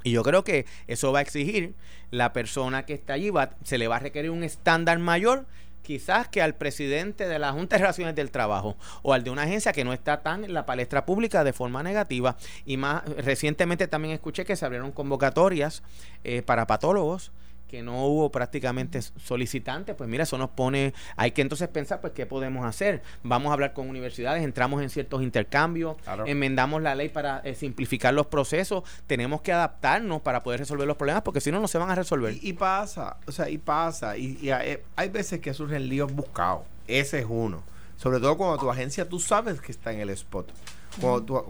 Y 0.03 0.11
yo 0.11 0.23
creo 0.23 0.43
que 0.43 0.65
eso 0.87 1.11
va 1.11 1.19
a 1.19 1.21
exigir 1.21 1.73
la 2.11 2.31
persona 2.31 2.85
que 2.85 2.93
está 2.93 3.13
allí, 3.13 3.31
va, 3.31 3.49
se 3.63 3.77
le 3.77 3.87
va 3.87 3.97
a 3.97 3.99
requerir 3.99 4.31
un 4.31 4.43
estándar 4.43 4.97
mayor 4.99 5.45
quizás 5.89 6.27
que 6.27 6.41
al 6.41 6.53
presidente 6.53 7.27
de 7.27 7.39
la 7.39 7.51
Junta 7.51 7.75
de 7.75 7.81
Relaciones 7.81 8.15
del 8.15 8.29
Trabajo 8.29 8.77
o 9.01 9.13
al 9.13 9.23
de 9.23 9.31
una 9.31 9.41
agencia 9.41 9.73
que 9.73 9.83
no 9.83 9.91
está 9.91 10.21
tan 10.21 10.43
en 10.43 10.53
la 10.53 10.67
palestra 10.67 11.03
pública 11.03 11.43
de 11.43 11.51
forma 11.51 11.81
negativa. 11.81 12.37
Y 12.65 12.77
más 12.77 13.03
recientemente 13.17 13.87
también 13.87 14.13
escuché 14.13 14.45
que 14.45 14.55
se 14.55 14.65
abrieron 14.65 14.91
convocatorias 14.91 15.81
eh, 16.23 16.43
para 16.43 16.67
patólogos 16.67 17.31
que 17.69 17.83
no 17.83 18.05
hubo 18.07 18.31
prácticamente 18.31 19.01
solicitantes, 19.01 19.95
pues 19.95 20.09
mira, 20.09 20.23
eso 20.23 20.37
nos 20.37 20.49
pone, 20.49 20.93
hay 21.15 21.31
que 21.31 21.41
entonces 21.41 21.67
pensar, 21.67 22.01
pues, 22.01 22.13
¿qué 22.13 22.25
podemos 22.25 22.65
hacer? 22.65 23.03
Vamos 23.23 23.51
a 23.51 23.53
hablar 23.53 23.73
con 23.73 23.87
universidades, 23.87 24.43
entramos 24.43 24.81
en 24.81 24.89
ciertos 24.89 25.21
intercambios, 25.21 25.95
enmendamos 26.25 26.81
la 26.81 26.95
ley 26.95 27.09
para 27.09 27.39
eh, 27.45 27.53
simplificar 27.53 28.13
los 28.13 28.25
procesos, 28.25 28.83
tenemos 29.07 29.41
que 29.41 29.53
adaptarnos 29.53 30.21
para 30.21 30.41
poder 30.41 30.59
resolver 30.59 30.87
los 30.87 30.97
problemas, 30.97 31.21
porque 31.21 31.41
si 31.41 31.51
no, 31.51 31.59
no 31.59 31.67
se 31.67 31.77
van 31.77 31.91
a 31.91 31.95
resolver. 31.95 32.35
Y, 32.41 32.53
pasa, 32.53 33.17
o 33.27 33.31
sea, 33.31 33.49
y 33.49 33.59
pasa, 33.59 34.17
y, 34.17 34.49
hay, 34.49 34.79
hay 34.95 35.09
veces 35.09 35.39
que 35.39 35.53
surgen 35.53 35.87
líos 35.87 36.11
buscados, 36.11 36.63
ese 36.87 37.19
es 37.19 37.25
uno, 37.29 37.61
sobre 37.97 38.19
todo 38.19 38.35
cuando 38.35 38.57
tu 38.57 38.69
agencia 38.71 39.07
tú 39.07 39.19
sabes 39.19 39.61
que 39.61 39.71
está 39.71 39.93
en 39.93 39.99
el 39.99 40.09
spot. 40.09 40.51
Cuando, 40.99 41.45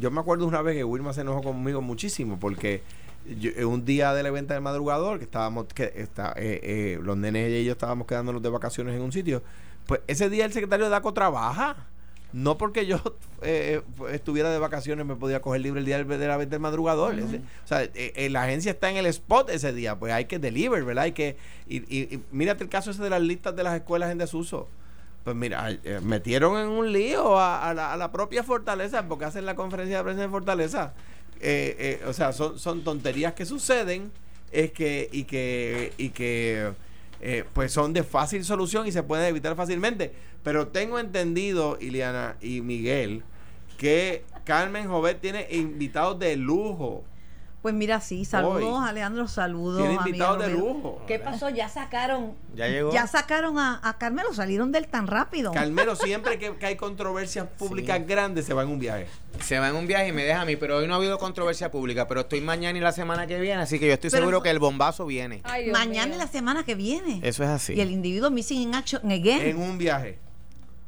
yo 0.00 0.10
me 0.10 0.20
acuerdo 0.20 0.44
una 0.46 0.60
vez 0.60 0.76
que 0.76 0.84
Wilma 0.84 1.12
se 1.12 1.20
enojó 1.20 1.40
conmigo 1.40 1.80
muchísimo 1.80 2.38
porque 2.38 2.82
yo, 3.26 3.68
un 3.68 3.84
día 3.84 4.12
del 4.14 4.26
evento 4.26 4.54
del 4.54 4.62
madrugador, 4.62 5.18
que 5.18 5.24
estábamos, 5.24 5.66
que 5.66 5.92
está, 5.96 6.32
eh, 6.36 6.60
eh, 6.62 6.98
los 7.02 7.16
nenes 7.16 7.50
y 7.50 7.64
yo 7.64 7.72
estábamos 7.72 8.06
quedándonos 8.06 8.42
de 8.42 8.48
vacaciones 8.48 8.94
en 8.94 9.02
un 9.02 9.12
sitio, 9.12 9.42
pues 9.86 10.00
ese 10.06 10.28
día 10.28 10.44
el 10.44 10.52
secretario 10.52 10.86
de 10.86 10.90
DACO 10.90 11.12
trabaja. 11.12 11.88
No 12.32 12.56
porque 12.56 12.86
yo 12.86 12.98
eh, 13.42 13.82
estuviera 14.10 14.50
de 14.50 14.58
vacaciones 14.58 15.04
me 15.04 15.16
podía 15.16 15.42
coger 15.42 15.60
libre 15.60 15.80
el 15.80 15.86
día 15.86 16.02
de 16.02 16.26
la 16.26 16.38
venta 16.38 16.54
del 16.54 16.60
madrugador. 16.60 17.14
o 17.14 17.66
sea, 17.66 17.86
la 18.30 18.42
agencia 18.42 18.72
está 18.72 18.88
en 18.88 18.96
el 18.96 19.04
spot 19.04 19.50
ese 19.50 19.74
día, 19.74 19.98
pues 19.98 20.14
hay 20.14 20.24
que 20.24 20.38
deliver, 20.38 20.82
¿verdad? 20.82 21.04
Hay 21.04 21.12
que. 21.12 21.36
Y, 21.68 21.76
y, 21.94 22.22
mírate 22.30 22.64
el 22.64 22.70
caso 22.70 22.90
ese 22.90 23.02
de 23.02 23.10
las 23.10 23.20
listas 23.20 23.54
de 23.54 23.62
las 23.62 23.74
escuelas 23.74 24.10
en 24.10 24.16
desuso. 24.16 24.66
Pues 25.24 25.36
mira, 25.36 25.78
metieron 26.02 26.56
en 26.56 26.68
un 26.68 26.90
lío 26.90 27.38
a, 27.38 27.74
la, 27.74 27.92
a, 27.92 27.96
la, 27.98 28.10
propia 28.10 28.42
Fortaleza 28.42 29.06
porque 29.06 29.26
hacen 29.26 29.44
la 29.44 29.54
conferencia 29.54 29.98
de 29.98 30.02
prensa 30.02 30.22
de 30.22 30.28
Fortaleza 30.30 30.94
eh, 31.40 32.00
eh, 32.00 32.04
o 32.06 32.12
sea, 32.12 32.32
son, 32.32 32.58
son 32.58 32.82
tonterías 32.84 33.32
que 33.34 33.44
suceden 33.44 34.10
es 34.52 34.70
que, 34.72 35.08
y 35.10 35.24
que, 35.24 35.92
y 35.96 36.10
que 36.10 36.72
eh, 37.20 37.44
pues 37.52 37.72
son 37.72 37.92
de 37.92 38.02
fácil 38.02 38.44
solución 38.44 38.86
y 38.86 38.92
se 38.92 39.02
pueden 39.02 39.26
evitar 39.26 39.56
fácilmente. 39.56 40.12
Pero 40.42 40.68
tengo 40.68 40.98
entendido, 40.98 41.78
Iliana 41.80 42.36
y 42.40 42.60
Miguel, 42.60 43.22
que 43.78 44.24
Carmen 44.44 44.88
Jovet 44.88 45.20
tiene 45.20 45.46
invitados 45.50 46.18
de 46.18 46.36
lujo 46.36 47.04
pues 47.62 47.74
mira, 47.74 48.00
sí, 48.00 48.24
saludos, 48.24 48.82
Alejandro, 48.84 49.28
saludos. 49.28 49.78
Tiene 49.78 49.94
invitados 49.94 50.44
de 50.44 50.50
lujo. 50.50 51.00
¿Qué 51.06 51.20
pasó? 51.20 51.48
Ya 51.48 51.68
sacaron. 51.68 52.34
Ya 52.56 52.66
llegó. 52.66 52.92
Ya 52.92 53.06
sacaron 53.06 53.56
a, 53.56 53.96
Carmelo, 54.00 54.34
salieron 54.34 54.72
del 54.72 54.88
tan 54.88 55.06
rápido. 55.06 55.52
Carmelo, 55.52 55.94
siempre 55.94 56.40
que, 56.40 56.66
hay 56.66 56.74
controversias 56.74 57.46
públicas 57.46 58.04
grandes, 58.04 58.46
se 58.46 58.52
va 58.52 58.64
en 58.64 58.68
un 58.68 58.80
viaje. 58.80 59.06
Se 59.40 59.60
va 59.60 59.68
en 59.68 59.76
un 59.76 59.86
viaje 59.86 60.08
y 60.08 60.12
me 60.12 60.24
deja 60.24 60.40
a 60.40 60.44
mí, 60.44 60.56
pero 60.56 60.78
hoy 60.78 60.88
no 60.88 60.94
ha 60.94 60.96
habido 60.96 61.18
controversia 61.18 61.70
pública, 61.70 62.08
pero 62.08 62.22
estoy 62.22 62.40
mañana 62.40 62.76
y 62.76 62.80
la 62.80 62.90
semana 62.90 63.28
que 63.28 63.38
viene, 63.38 63.62
así 63.62 63.78
que 63.78 63.86
yo 63.86 63.92
estoy 63.92 64.10
seguro 64.10 64.42
que 64.42 64.50
el 64.50 64.58
bombazo 64.58 65.06
viene. 65.06 65.42
mañana 65.72 66.16
y 66.16 66.18
la 66.18 66.26
semana 66.26 66.64
que 66.64 66.74
viene. 66.74 67.20
Eso 67.22 67.44
es 67.44 67.48
así. 67.48 67.74
Y 67.74 67.80
el 67.80 67.92
individuo 67.92 68.28
missing 68.28 68.60
in 68.60 68.74
action 68.74 69.08
again. 69.08 69.40
En 69.40 69.58
un 69.58 69.78
viaje. 69.78 70.18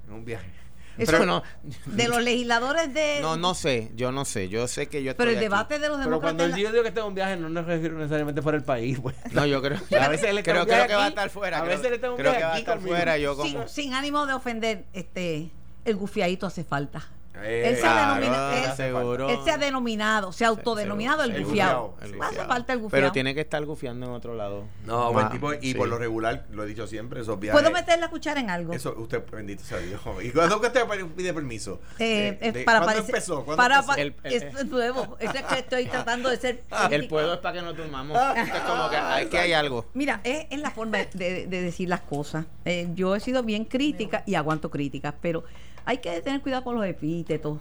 En 0.09 0.15
un 0.15 0.25
viaje. 0.25 0.64
Eso 0.99 1.27
no, 1.27 1.43
de 1.87 2.09
los 2.09 2.23
legisladores 2.23 2.93
de. 2.93 3.19
No, 3.21 3.37
no 3.37 3.55
sé, 3.55 3.91
yo 3.95 4.13
no 4.13 4.25
sé. 4.25 4.49
Yo 4.49 4.69
sé 4.69 4.89
que 4.89 5.03
yo 5.03 5.17
Pero 5.17 5.31
el 5.31 5.41
debate 5.41 5.79
de 5.79 5.89
los 5.89 5.99
demócratas. 5.99 6.09
Pero 6.09 6.21
cuando 6.21 6.45
el 6.45 6.63
yo 6.63 6.71
digo 6.71 6.83
que 6.83 6.89
está 6.89 7.01
en 7.01 7.07
un 7.07 7.15
viaje, 7.15 7.37
no 7.37 7.49
me 7.49 7.63
refiero 7.63 7.97
necesariamente 7.97 8.43
fuera 8.43 8.59
del 8.59 8.65
país. 8.65 8.99
Pues. 9.01 9.17
No, 9.33 9.47
yo 9.47 9.61
creo. 9.63 9.79
a 10.01 10.09
veces 10.09 10.31
él 10.31 10.43
creo, 10.43 10.67
creo 10.67 10.87
que 10.87 10.95
va 10.95 11.07
a 11.07 11.09
estar 11.09 11.31
fuera. 11.31 11.59
A 11.59 11.63
creo, 11.63 11.77
veces 11.77 11.87
él 11.87 11.95
está 11.95 12.11
un 12.11 12.17
viaje 12.17 12.39
que 12.39 12.45
va 12.45 12.55
a 12.55 12.59
estar 12.59 12.81
fuera. 12.81 13.19
Yo 13.19 13.37
como... 13.37 13.67
sin, 13.67 13.69
sin 13.69 13.95
ánimo 13.95 14.27
de 14.27 14.35
ofender, 14.35 14.85
este, 14.93 15.51
el 15.85 15.97
gufiadito 15.97 16.47
hace 16.47 16.65
falta. 16.65 17.09
Eh, 17.43 17.71
él, 17.71 17.77
se 17.77 17.87
ha 17.87 19.59
denominado, 19.59 20.33
se 20.33 20.45
ha 20.45 20.49
autodenominado 20.49 21.25
el, 21.25 21.45
gufiado. 21.45 21.97
Hace 22.21 22.45
falta 22.45 22.73
el 22.73 22.79
gufiado. 22.79 23.03
Pero 23.03 23.13
tiene 23.13 23.35
que 23.35 23.41
estar 23.41 23.65
gufiando 23.65 24.07
en 24.07 24.13
otro 24.13 24.35
lado. 24.35 24.65
No, 24.85 25.13
buen 25.13 25.29
tipo, 25.31 25.53
y 25.61 25.75
por 25.75 25.89
lo 25.89 25.99
regular, 25.99 26.47
lo 26.53 26.65
he 26.65 26.67
dicho 26.67 26.87
siempre, 26.87 27.21
esos 27.21 27.39
viajes. 27.41 27.61
¿Puedo 27.61 27.75
meter 27.75 27.99
la 27.99 28.09
cuchara 28.09 28.41
en 28.41 28.51
algo? 28.51 28.73
Eso, 28.73 28.95
usted, 28.97 29.25
bendito 29.31 29.65
sea 29.65 29.79
Dios. 29.79 30.01
¿Y 30.23 30.31
cuándo 30.31 30.57
usted 30.57 30.87
pide 31.17 31.35
permiso? 31.35 31.81
Eh, 31.99 32.39
eh, 32.41 32.65
para 32.65 32.83
¿Cuándo 32.83 33.03
empezó? 33.03 33.45
¿Cuándo 33.45 33.63
para, 33.63 33.79
empezó? 33.79 33.99
El, 33.99 34.15
es 34.25 34.67
nuevo. 34.67 35.17
Eso 35.19 35.35
es 35.35 35.43
que 35.43 35.59
estoy 35.59 35.87
tratando 35.87 36.31
de 36.31 36.37
ser. 36.37 36.63
El 36.91 37.09
puedo 37.09 37.35
es 37.35 37.41
para 37.41 37.59
que 37.59 37.63
nos 37.63 37.77
durmamos. 37.77 38.17
es 38.37 38.61
como 38.61 38.89
que, 38.91 38.97
hay, 38.97 39.27
que 39.27 39.39
hay 39.39 39.53
algo. 39.53 39.87
Mira, 39.95 40.21
es, 40.25 40.47
es 40.51 40.61
la 40.61 40.71
forma 40.71 40.99
de, 40.99 41.47
de, 41.47 41.63
decir 41.63 41.89
las 41.89 42.03
cosas. 42.03 42.47
Eh, 42.65 42.89
yo 42.95 43.17
he 43.17 43.21
sido 43.21 43.43
bien 43.43 43.65
crítica 43.65 44.23
y 44.27 44.35
aguanto 44.35 44.71
críticas, 44.71 45.15
pero 45.21 45.45
hay 45.85 45.99
que 45.99 46.21
tener 46.23 46.41
cuidado 46.41 46.65
con 46.65 46.75
los 46.77 46.87
epítetos 46.87 47.59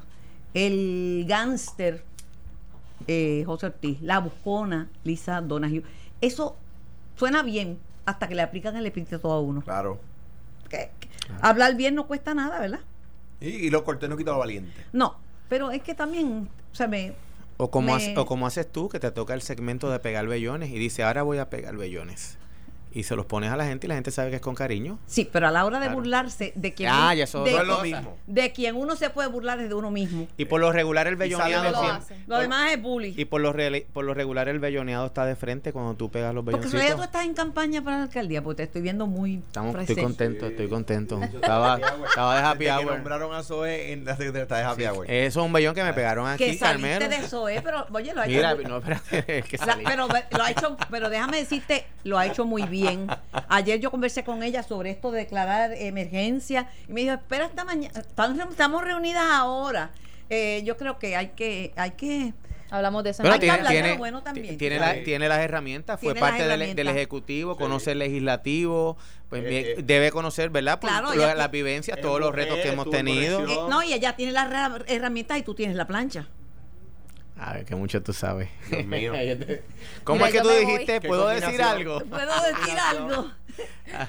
el 0.53 1.25
gánster 1.27 2.03
eh, 3.07 3.43
José 3.45 3.67
Ortiz, 3.67 4.01
la 4.01 4.19
buscona 4.19 4.89
Lisa 5.03 5.41
Donahue. 5.41 5.83
Eso 6.21 6.55
suena 7.15 7.43
bien 7.43 7.79
hasta 8.05 8.27
que 8.27 8.35
le 8.35 8.41
aplican 8.41 8.75
el 8.75 8.85
epíteto 8.85 9.31
a 9.31 9.41
uno. 9.41 9.61
Claro. 9.61 9.99
Hablar 11.41 11.75
bien 11.75 11.95
no 11.95 12.07
cuesta 12.07 12.33
nada, 12.33 12.59
¿verdad? 12.59 12.79
Y, 13.39 13.49
y 13.49 13.69
lo 13.69 13.83
cortés 13.83 14.09
no 14.09 14.17
quita 14.17 14.31
lo 14.31 14.39
valiente. 14.39 14.85
No, 14.91 15.17
pero 15.49 15.71
es 15.71 15.81
que 15.83 15.93
también, 15.93 16.49
o 16.71 16.75
sea, 16.75 16.87
me... 16.87 17.13
O 17.57 17.69
como, 17.69 17.95
o 18.15 18.25
como 18.25 18.47
haces 18.47 18.71
tú, 18.71 18.89
que 18.89 18.99
te 18.99 19.11
toca 19.11 19.33
el 19.35 19.41
segmento 19.41 19.91
de 19.91 19.99
pegar 19.99 20.27
bellones 20.27 20.71
y 20.71 20.79
dice, 20.79 21.03
ahora 21.03 21.21
voy 21.21 21.37
a 21.37 21.49
pegar 21.49 21.77
bellones 21.77 22.37
y 22.93 23.03
se 23.03 23.15
los 23.15 23.25
pones 23.25 23.51
a 23.51 23.57
la 23.57 23.65
gente 23.65 23.87
y 23.87 23.89
la 23.89 23.95
gente 23.95 24.11
sabe 24.11 24.29
que 24.29 24.35
es 24.37 24.41
con 24.41 24.55
cariño. 24.55 24.99
Sí, 25.07 25.27
pero 25.31 25.47
a 25.47 25.51
la 25.51 25.65
hora 25.65 25.79
de 25.79 25.89
burlarse 25.89 26.53
de 26.55 26.73
quien 26.73 26.89
ah, 26.91 27.11
uno, 27.13 27.23
eso 27.23 27.45
es 27.45 27.63
lo 27.65 27.79
mismo. 27.79 28.17
De 28.27 28.51
quien 28.51 28.75
uno 28.75 28.95
se 28.95 29.09
puede 29.09 29.29
burlar 29.29 29.59
es 29.59 29.69
de 29.69 29.75
uno 29.75 29.91
mismo. 29.91 30.27
Y 30.37 30.45
por 30.45 30.61
lo 30.61 30.71
regular 30.71 31.07
el 31.07 31.15
belloneado 31.15 31.71
lo, 31.71 31.99
lo 32.27 32.39
demás 32.39 32.71
es 32.71 32.81
bullying. 32.81 33.13
Y 33.17 33.25
por 33.25 33.41
lo, 33.41 33.53
por 33.93 34.05
lo 34.05 34.13
regular 34.13 34.47
el 34.47 34.59
belloneado 34.59 35.07
está 35.07 35.25
de 35.25 35.35
frente 35.35 35.73
cuando 35.73 35.95
tú 35.95 36.11
pegas 36.11 36.33
los 36.33 36.45
belloncitos. 36.45 36.79
Porque 36.79 36.95
tú 36.95 37.03
estás 37.03 37.25
en 37.25 37.33
campaña 37.33 37.83
para 37.83 37.97
la 37.97 38.03
alcaldía, 38.03 38.43
porque 38.43 38.57
te 38.57 38.63
estoy 38.63 38.81
viendo 38.81 39.07
muy 39.07 39.35
Estamos, 39.35 39.75
Estoy 39.75 39.95
contento, 39.95 40.47
estoy 40.47 40.67
contento. 40.67 41.21
estaba, 41.21 41.79
estaba 42.07 42.35
de 42.35 42.41
happy 42.41 42.67
hour. 42.67 42.95
nombraron 42.95 43.33
a 43.33 43.43
Zoe 43.43 43.91
en 43.91 44.05
la 44.05 44.15
secretaría 44.15 44.65
de 44.65 44.71
happy 44.71 44.85
hour. 44.85 45.09
Eso 45.09 45.39
es 45.39 45.45
un 45.45 45.53
bellón 45.53 45.73
que 45.73 45.83
me 45.83 45.93
pegaron 45.93 46.27
aquí, 46.27 46.45
Que 46.45 46.57
saliste 46.57 47.07
de 47.07 47.27
Zoe, 47.27 47.61
pero 47.61 47.87
oye, 47.91 48.13
lo 48.13 48.21
ha 48.21 48.25
hecho 48.25 48.35
Mira, 48.35 48.55
no, 48.55 48.77
espérate, 48.77 49.39
es 49.39 49.45
que 49.49 49.57
pero 49.85 50.07
lo 50.07 50.43
ha 50.43 50.51
hecho, 50.51 50.77
pero 50.89 51.09
déjame 51.09 51.37
decirte, 51.37 51.85
lo 52.03 52.17
ha 52.17 52.25
hecho 52.25 52.45
muy 52.45 52.63
bien 52.63 52.82
ayer 53.49 53.79
yo 53.79 53.91
conversé 53.91 54.23
con 54.23 54.43
ella 54.43 54.63
sobre 54.63 54.91
esto 54.91 55.11
de 55.11 55.19
declarar 55.19 55.73
emergencia 55.73 56.69
y 56.87 56.93
me 56.93 57.01
dijo, 57.01 57.13
espera 57.13 57.45
hasta 57.45 57.63
mañana, 57.63 57.99
estamos 58.49 58.83
reunidas 58.83 59.25
ahora. 59.29 59.91
Eh, 60.29 60.61
yo 60.65 60.77
creo 60.77 60.99
que 60.99 61.15
hay 61.15 61.29
que, 61.29 61.73
hay 61.75 61.91
que 61.91 62.33
Hablamos 62.73 63.03
de 63.03 63.11
eso. 63.11 63.21
Bueno, 63.21 63.37
tiene, 63.37 63.59
tiene, 63.67 63.97
bueno 63.97 64.23
también, 64.23 64.57
tiene, 64.57 64.79
tiene, 65.05 65.29
las 65.29 65.39
herramientas, 65.41 65.99
fue 65.99 66.15
parte 66.15 66.47
del, 66.47 66.75
del, 66.75 66.87
Ejecutivo, 66.87 67.55
conoce 67.55 67.91
el 67.91 67.99
Legislativo, 67.99 68.97
pues 69.29 69.43
eh, 69.43 69.75
eh, 69.77 69.81
debe 69.83 70.11
conocer, 70.11 70.49
¿verdad? 70.49 70.79
Por, 70.79 70.89
las 71.15 71.51
vivencias, 71.51 72.01
todos 72.01 72.19
los 72.19 72.33
retos 72.33 72.57
que 72.57 72.69
hemos 72.69 72.89
tenido. 72.89 73.69
no, 73.69 73.83
y 73.83 73.93
ella 73.93 74.15
tiene 74.15 74.31
las 74.31 74.49
herramientas 74.87 75.37
y 75.37 75.43
tú 75.43 75.53
tienes 75.53 75.75
la 75.75 75.85
plancha. 75.85 76.27
A 77.37 77.53
ver, 77.53 77.65
que 77.65 77.75
mucho 77.75 78.01
tú 78.01 78.13
sabes. 78.13 78.49
Dios 78.69 78.85
mío. 78.85 79.13
¿Cómo 80.03 80.25
es 80.25 80.31
que 80.31 80.41
tú 80.41 80.49
dijiste? 80.49 81.01
¿Puedo 81.01 81.27
decir 81.27 81.61
algo? 81.61 81.99
¿Puedo 82.01 82.41
decir 82.43 82.77
algo? 82.89 83.31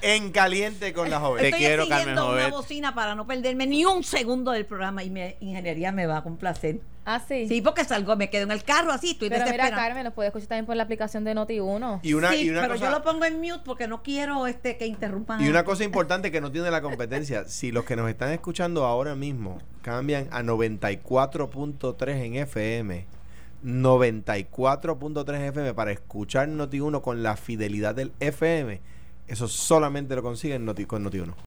en 0.01 0.31
caliente 0.31 0.93
con 0.93 1.09
la 1.09 1.19
joven. 1.19 1.43
Te 1.43 1.57
quiero, 1.57 1.87
Carmen 1.87 2.17
una 2.17 2.47
bocina 2.49 2.95
para 2.95 3.15
no 3.15 3.27
perderme 3.27 3.67
ni 3.67 3.85
un 3.85 4.03
segundo 4.03 4.51
del 4.51 4.65
programa 4.65 5.03
y 5.03 5.09
mi 5.09 5.35
ingeniería 5.39 5.91
me 5.91 6.07
va 6.07 6.17
a 6.17 6.23
complacer. 6.23 6.79
Ah, 7.05 7.21
sí. 7.25 7.47
Sí, 7.47 7.61
porque 7.61 7.85
salgo, 7.85 8.15
me 8.15 8.31
quedo 8.31 8.43
en 8.43 8.51
el 8.51 8.63
carro 8.63 8.91
así, 8.91 9.11
estoy 9.11 9.29
Pero 9.29 9.45
mira, 9.45 9.69
Carmen, 9.69 10.03
lo 10.03 10.11
puedes 10.11 10.29
escuchar 10.29 10.49
también 10.49 10.65
por 10.65 10.75
la 10.75 10.83
aplicación 10.83 11.23
de 11.23 11.35
Noti1. 11.35 11.99
Y 12.01 12.13
una, 12.13 12.31
sí, 12.31 12.51
pero 12.51 12.75
yo 12.75 12.89
lo 12.89 13.03
pongo 13.03 13.25
en 13.25 13.39
mute 13.39 13.61
porque 13.63 13.87
no 13.87 14.01
quiero 14.01 14.47
este 14.47 14.75
que 14.77 14.87
interrumpan. 14.87 15.39
Y 15.39 15.47
una 15.47 15.63
cosa 15.63 15.83
importante 15.85 16.31
que 16.31 16.41
no 16.41 16.51
tiene 16.51 16.71
la 16.71 16.81
competencia, 16.81 17.45
si 17.45 17.71
los 17.71 17.85
que 17.85 17.95
nos 17.95 18.09
están 18.09 18.31
escuchando 18.31 18.85
ahora 18.85 19.13
mismo 19.13 19.59
cambian 19.83 20.27
a 20.31 20.41
94.3 20.41 22.09
en 22.09 22.35
FM, 22.37 23.05
94.3 23.63 25.49
FM 25.49 25.73
para 25.75 25.91
escuchar 25.91 26.49
Noti1 26.49 27.01
con 27.01 27.21
la 27.21 27.37
fidelidad 27.37 27.93
del 27.93 28.13
FM, 28.19 28.81
eso 29.27 29.47
solamente 29.47 30.15
lo 30.15 30.23
consiguen 30.23 30.65
Noti 30.65 30.85
con 30.85 31.05
Noti1. 31.05 31.35